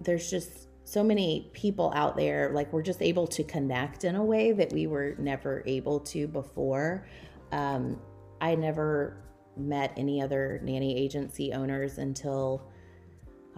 there's 0.00 0.30
just 0.30 0.68
so 0.84 1.02
many 1.02 1.50
people 1.52 1.92
out 1.94 2.16
there 2.16 2.50
like 2.54 2.72
we're 2.72 2.82
just 2.82 3.02
able 3.02 3.26
to 3.26 3.44
connect 3.44 4.04
in 4.04 4.16
a 4.16 4.24
way 4.24 4.52
that 4.52 4.72
we 4.72 4.86
were 4.86 5.14
never 5.18 5.62
able 5.66 6.00
to 6.00 6.26
before 6.26 7.06
um, 7.52 8.00
i 8.40 8.54
never 8.54 9.22
met 9.56 9.92
any 9.98 10.22
other 10.22 10.60
nanny 10.62 10.96
agency 10.96 11.52
owners 11.52 11.98
until 11.98 12.70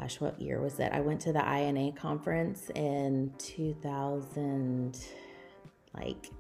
gosh 0.01 0.21
what 0.21 0.41
year 0.41 0.61
was 0.61 0.79
it 0.79 0.91
i 0.93 1.01
went 1.01 1.21
to 1.21 1.33
the 1.33 1.55
ina 1.55 1.93
conference 1.93 2.71
in 2.75 3.33
2000 3.39 4.99
like 5.95 6.31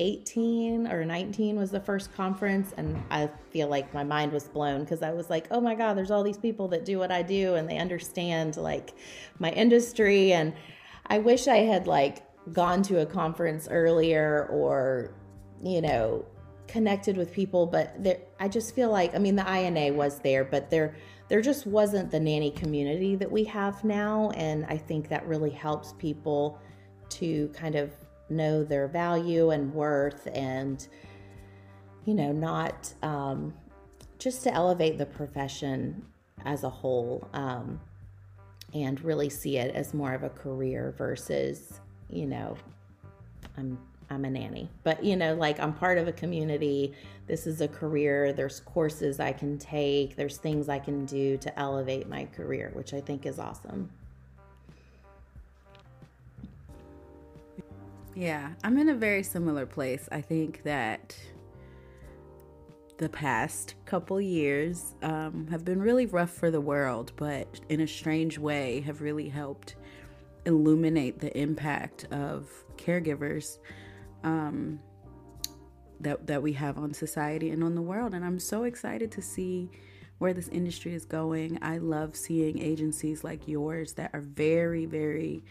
18 0.00 0.88
or 0.88 1.04
19 1.04 1.56
was 1.56 1.70
the 1.70 1.80
first 1.80 2.12
conference 2.14 2.72
and 2.76 3.00
i 3.10 3.28
feel 3.50 3.68
like 3.68 3.92
my 3.92 4.02
mind 4.02 4.32
was 4.32 4.44
blown 4.44 4.80
because 4.80 5.02
i 5.02 5.12
was 5.12 5.28
like 5.28 5.46
oh 5.50 5.60
my 5.60 5.74
god 5.74 5.96
there's 5.96 6.10
all 6.10 6.22
these 6.22 6.38
people 6.38 6.66
that 6.66 6.84
do 6.84 6.98
what 6.98 7.12
i 7.12 7.22
do 7.22 7.54
and 7.54 7.68
they 7.68 7.78
understand 7.78 8.56
like 8.56 8.94
my 9.38 9.50
industry. 9.50 10.32
And 10.32 10.54
i 11.06 11.18
wish 11.18 11.46
i 11.46 11.58
had 11.58 11.86
like 11.86 12.22
gone 12.52 12.82
to 12.84 13.00
a 13.00 13.06
conference 13.06 13.68
earlier 13.70 14.48
or 14.50 15.14
you 15.62 15.80
know 15.80 16.24
connected 16.66 17.16
with 17.16 17.32
people 17.32 17.66
but 17.66 18.02
there 18.02 18.18
i 18.40 18.48
just 18.48 18.74
feel 18.74 18.90
like 18.90 19.14
i 19.14 19.18
mean 19.18 19.36
the 19.36 19.48
ina 19.48 19.92
was 19.92 20.18
there 20.20 20.44
but 20.44 20.70
there 20.70 20.96
there 21.34 21.42
just 21.42 21.66
wasn't 21.66 22.12
the 22.12 22.20
nanny 22.20 22.52
community 22.52 23.16
that 23.16 23.28
we 23.28 23.42
have 23.42 23.82
now 23.82 24.30
and 24.36 24.64
i 24.66 24.76
think 24.76 25.08
that 25.08 25.26
really 25.26 25.50
helps 25.50 25.92
people 25.94 26.60
to 27.08 27.48
kind 27.48 27.74
of 27.74 27.90
know 28.30 28.62
their 28.62 28.86
value 28.86 29.50
and 29.50 29.74
worth 29.74 30.28
and 30.32 30.86
you 32.04 32.14
know 32.14 32.30
not 32.30 32.94
um, 33.02 33.52
just 34.20 34.44
to 34.44 34.54
elevate 34.54 34.96
the 34.96 35.06
profession 35.06 36.06
as 36.44 36.62
a 36.62 36.70
whole 36.70 37.28
um, 37.32 37.80
and 38.72 39.00
really 39.00 39.28
see 39.28 39.56
it 39.56 39.74
as 39.74 39.92
more 39.92 40.14
of 40.14 40.22
a 40.22 40.30
career 40.30 40.94
versus 40.96 41.80
you 42.08 42.26
know 42.26 42.56
i'm 43.58 43.76
i'm 44.10 44.24
a 44.24 44.30
nanny. 44.30 44.68
But 44.82 45.04
you 45.04 45.16
know 45.16 45.34
like 45.34 45.60
i'm 45.60 45.72
part 45.72 45.98
of 45.98 46.08
a 46.08 46.12
community. 46.12 46.94
This 47.26 47.46
is 47.46 47.60
a 47.60 47.68
career. 47.68 48.32
There's 48.32 48.60
courses 48.60 49.20
i 49.20 49.32
can 49.32 49.58
take. 49.58 50.16
There's 50.16 50.36
things 50.36 50.68
i 50.68 50.78
can 50.78 51.04
do 51.04 51.36
to 51.38 51.58
elevate 51.58 52.08
my 52.08 52.26
career 52.26 52.70
which 52.74 52.94
i 52.94 53.00
think 53.00 53.26
is 53.26 53.38
awesome. 53.38 53.90
Yeah, 58.16 58.52
I'm 58.62 58.78
in 58.78 58.90
a 58.90 58.94
very 58.94 59.24
similar 59.24 59.66
place. 59.66 60.08
I 60.12 60.20
think 60.20 60.62
that 60.62 61.16
the 62.98 63.08
past 63.08 63.74
couple 63.86 64.20
years 64.20 64.94
um, 65.02 65.48
have 65.50 65.64
been 65.64 65.82
really 65.82 66.06
rough 66.06 66.30
for 66.30 66.52
the 66.52 66.60
world, 66.60 67.12
but 67.16 67.48
in 67.68 67.80
a 67.80 67.88
strange 67.88 68.38
way 68.38 68.80
have 68.82 69.00
really 69.02 69.28
helped 69.28 69.74
illuminate 70.46 71.18
the 71.18 71.36
impact 71.36 72.04
of 72.12 72.48
caregivers 72.76 73.58
um, 74.24 74.80
that 76.00 76.26
that 76.26 76.42
we 76.42 76.52
have 76.54 76.76
on 76.78 76.92
society 76.92 77.50
and 77.50 77.62
on 77.62 77.74
the 77.74 77.82
world. 77.82 78.14
And 78.14 78.24
I'm 78.24 78.40
so 78.40 78.64
excited 78.64 79.12
to 79.12 79.22
see 79.22 79.70
where 80.18 80.32
this 80.32 80.48
industry 80.48 80.94
is 80.94 81.04
going. 81.04 81.58
I 81.62 81.78
love 81.78 82.16
seeing 82.16 82.60
agencies 82.60 83.24
like 83.24 83.46
yours 83.46 83.92
that 83.94 84.10
are 84.12 84.20
very, 84.20 84.86
very 84.86 85.44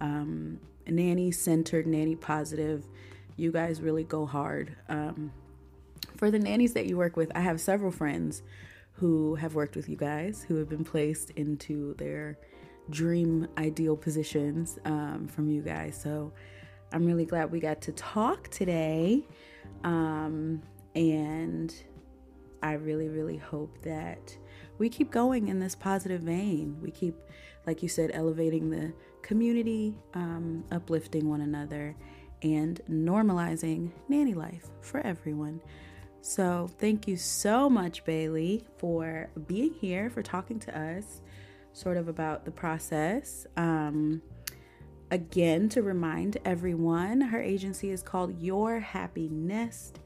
um, 0.00 0.60
nanny 0.86 1.30
centered, 1.30 1.86
nanny 1.86 2.16
positive. 2.16 2.84
You 3.36 3.52
guys 3.52 3.80
really 3.80 4.04
go 4.04 4.26
hard. 4.26 4.76
Um, 4.88 5.32
for 6.16 6.30
the 6.30 6.38
nannies 6.38 6.72
that 6.74 6.86
you 6.86 6.96
work 6.96 7.16
with, 7.16 7.30
I 7.34 7.40
have 7.40 7.60
several 7.60 7.92
friends 7.92 8.42
who 8.92 9.36
have 9.36 9.54
worked 9.54 9.76
with 9.76 9.88
you 9.88 9.96
guys 9.96 10.44
who 10.48 10.56
have 10.56 10.68
been 10.68 10.84
placed 10.84 11.30
into 11.30 11.94
their 11.94 12.36
dream 12.90 13.46
ideal 13.56 13.96
positions 13.96 14.78
um, 14.84 15.28
from 15.28 15.48
you 15.48 15.62
guys. 15.62 16.00
So 16.00 16.32
I'm 16.92 17.04
really 17.04 17.24
glad 17.24 17.50
we 17.50 17.60
got 17.60 17.80
to 17.82 17.92
talk 17.92 18.48
today. 18.48 19.26
Um, 19.84 20.62
and 20.94 21.74
I 22.62 22.72
really, 22.72 23.08
really 23.08 23.36
hope 23.36 23.82
that 23.82 24.36
we 24.78 24.88
keep 24.88 25.10
going 25.10 25.48
in 25.48 25.58
this 25.58 25.74
positive 25.74 26.22
vein. 26.22 26.76
We 26.82 26.90
keep, 26.90 27.14
like 27.66 27.82
you 27.82 27.88
said, 27.88 28.10
elevating 28.14 28.70
the 28.70 28.92
community, 29.22 29.94
um, 30.14 30.64
uplifting 30.72 31.28
one 31.28 31.42
another, 31.42 31.94
and 32.42 32.80
normalizing 32.90 33.90
nanny 34.08 34.34
life 34.34 34.68
for 34.80 35.00
everyone. 35.00 35.60
So, 36.20 36.68
thank 36.78 37.06
you 37.06 37.16
so 37.16 37.70
much, 37.70 38.04
Bayly, 38.04 38.64
for 38.76 39.30
being 39.46 39.72
here, 39.74 40.10
for 40.10 40.22
talking 40.22 40.58
to 40.60 40.78
us 40.78 41.20
sort 41.72 41.96
of 41.96 42.08
about 42.08 42.44
the 42.44 42.50
process. 42.50 43.46
Um, 43.56 44.20
again, 45.10 45.68
to 45.70 45.82
remind 45.82 46.38
everyone, 46.44 47.20
her 47.20 47.40
agency 47.40 47.90
is 47.90 48.02
called 48.02 48.40
Your 48.40 48.80
Happy 48.80 49.28
Nest. 49.28 50.00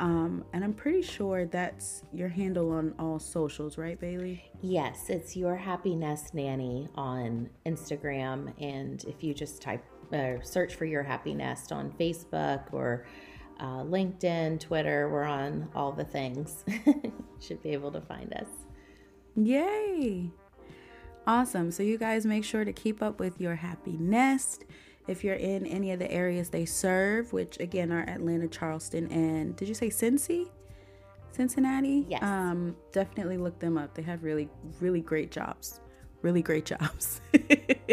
Um, 0.00 0.44
and 0.52 0.62
I'm 0.62 0.74
pretty 0.74 1.02
sure 1.02 1.46
that's 1.46 2.02
your 2.12 2.28
handle 2.28 2.70
on 2.70 2.94
all 2.98 3.18
socials, 3.18 3.78
right, 3.78 3.98
Bayly? 3.98 4.44
Yes, 4.62 5.06
it's 5.08 5.36
Your 5.36 5.56
Happy 5.56 5.96
Nest 5.96 6.34
Nanny 6.34 6.88
on 6.94 7.50
Instagram. 7.66 8.52
And 8.62 9.04
if 9.04 9.24
you 9.24 9.34
just 9.34 9.60
type, 9.60 9.84
uh, 10.12 10.40
search 10.42 10.76
for 10.76 10.84
Your 10.84 11.02
Happy 11.02 11.34
Nest 11.34 11.72
on 11.72 11.90
Facebook 11.92 12.72
or 12.72 13.06
uh, 13.58 13.82
LinkedIn, 13.82 14.60
Twitter, 14.60 15.08
we're 15.10 15.24
on 15.24 15.68
all 15.74 15.90
the 15.90 16.04
things. 16.04 16.64
Should 17.40 17.62
be 17.62 17.70
able 17.70 17.90
to 17.90 18.00
find 18.00 18.32
us. 18.34 18.48
Yay! 19.34 20.30
Awesome. 21.28 21.70
So, 21.70 21.82
you 21.82 21.98
guys 21.98 22.24
make 22.24 22.42
sure 22.42 22.64
to 22.64 22.72
keep 22.72 23.02
up 23.02 23.20
with 23.20 23.38
Your 23.38 23.54
Happy 23.54 23.98
Nest 23.98 24.64
if 25.06 25.22
you're 25.22 25.34
in 25.34 25.66
any 25.66 25.92
of 25.92 25.98
the 25.98 26.10
areas 26.10 26.48
they 26.48 26.64
serve, 26.64 27.34
which 27.34 27.60
again 27.60 27.92
are 27.92 28.00
Atlanta, 28.08 28.48
Charleston, 28.48 29.12
and 29.12 29.54
did 29.54 29.68
you 29.68 29.74
say 29.74 29.90
Cincy? 29.90 30.48
Cincinnati? 31.32 32.06
Yes. 32.08 32.22
Um, 32.22 32.74
definitely 32.92 33.36
look 33.36 33.58
them 33.58 33.76
up. 33.76 33.92
They 33.92 34.00
have 34.04 34.24
really, 34.24 34.48
really 34.80 35.02
great 35.02 35.30
jobs. 35.30 35.80
Really 36.22 36.40
great 36.40 36.64
jobs. 36.64 37.20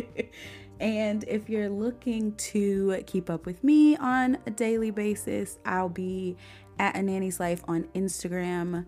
and 0.79 1.25
if 1.27 1.49
you're 1.49 1.69
looking 1.69 2.35
to 2.35 3.03
keep 3.05 3.29
up 3.29 3.45
with 3.45 3.61
me 3.65 3.97
on 3.97 4.37
a 4.45 4.49
daily 4.49 4.91
basis, 4.91 5.59
I'll 5.65 5.89
be 5.89 6.37
at 6.79 6.95
a 6.95 7.03
nanny's 7.03 7.41
life 7.41 7.65
on 7.67 7.83
Instagram, 7.95 8.85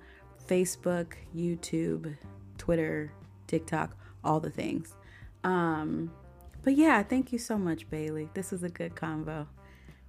Facebook, 0.48 1.16
YouTube, 1.36 2.16
Twitter, 2.58 3.12
TikTok, 3.48 3.94
all 4.28 4.40
the 4.40 4.50
things. 4.50 4.94
Um, 5.44 6.12
but 6.64 6.76
yeah, 6.76 7.02
thank 7.02 7.32
you 7.32 7.40
so 7.40 7.58
much, 7.58 7.90
Bayly. 7.90 8.30
This 8.34 8.52
was 8.52 8.64
a 8.64 8.70
good 8.70 8.94
convo. 8.94 9.48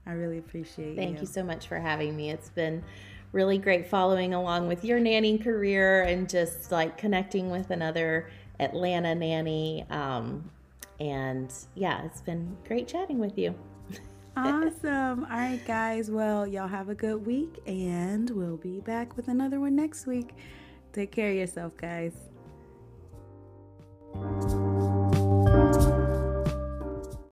I 0.07 0.13
really 0.13 0.39
appreciate 0.39 0.97
Thank 0.97 1.17
you. 1.17 1.21
you 1.21 1.27
so 1.27 1.45
much 1.45 1.69
for 1.69 1.79
having 1.79 2.17
me. 2.17 2.31
It's 2.31 2.49
been 2.49 2.83
really 3.33 3.59
great 3.59 3.87
following 3.87 4.33
along 4.33 4.67
with 4.67 4.83
your 4.83 4.99
nanny 4.99 5.37
career 5.37 6.03
and 6.05 6.29
just 6.29 6.73
like 6.73 6.97
connecting 6.97 7.51
with 7.51 7.71
another 7.71 8.31
Atlanta 8.59 9.15
nanny. 9.15 9.85
Um, 9.91 10.51
and 10.99 11.53
yeah, 11.75 12.05
it's 12.05 12.23
been 12.23 12.57
great 12.67 12.89
chatting 12.89 13.19
with 13.19 13.37
you. 13.37 13.55
awesome. 14.37 15.25
All 15.25 15.39
right, 15.39 15.61
guys. 15.67 16.11
Well, 16.11 16.47
y'all 16.47 16.67
have 16.69 16.89
a 16.89 16.95
good 16.95 17.25
week, 17.27 17.61
and 17.67 18.29
we'll 18.31 18.57
be 18.57 18.81
back 18.81 19.17
with 19.17 19.29
another 19.29 19.61
one 19.61 19.77
next 19.77 20.07
week. 20.07 20.31
Take 20.93 21.13
care 21.13 21.31
of 21.31 21.37
yourself, 21.37 21.77
guys. 21.77 22.28
Thank 24.15 24.53
you 24.53 24.68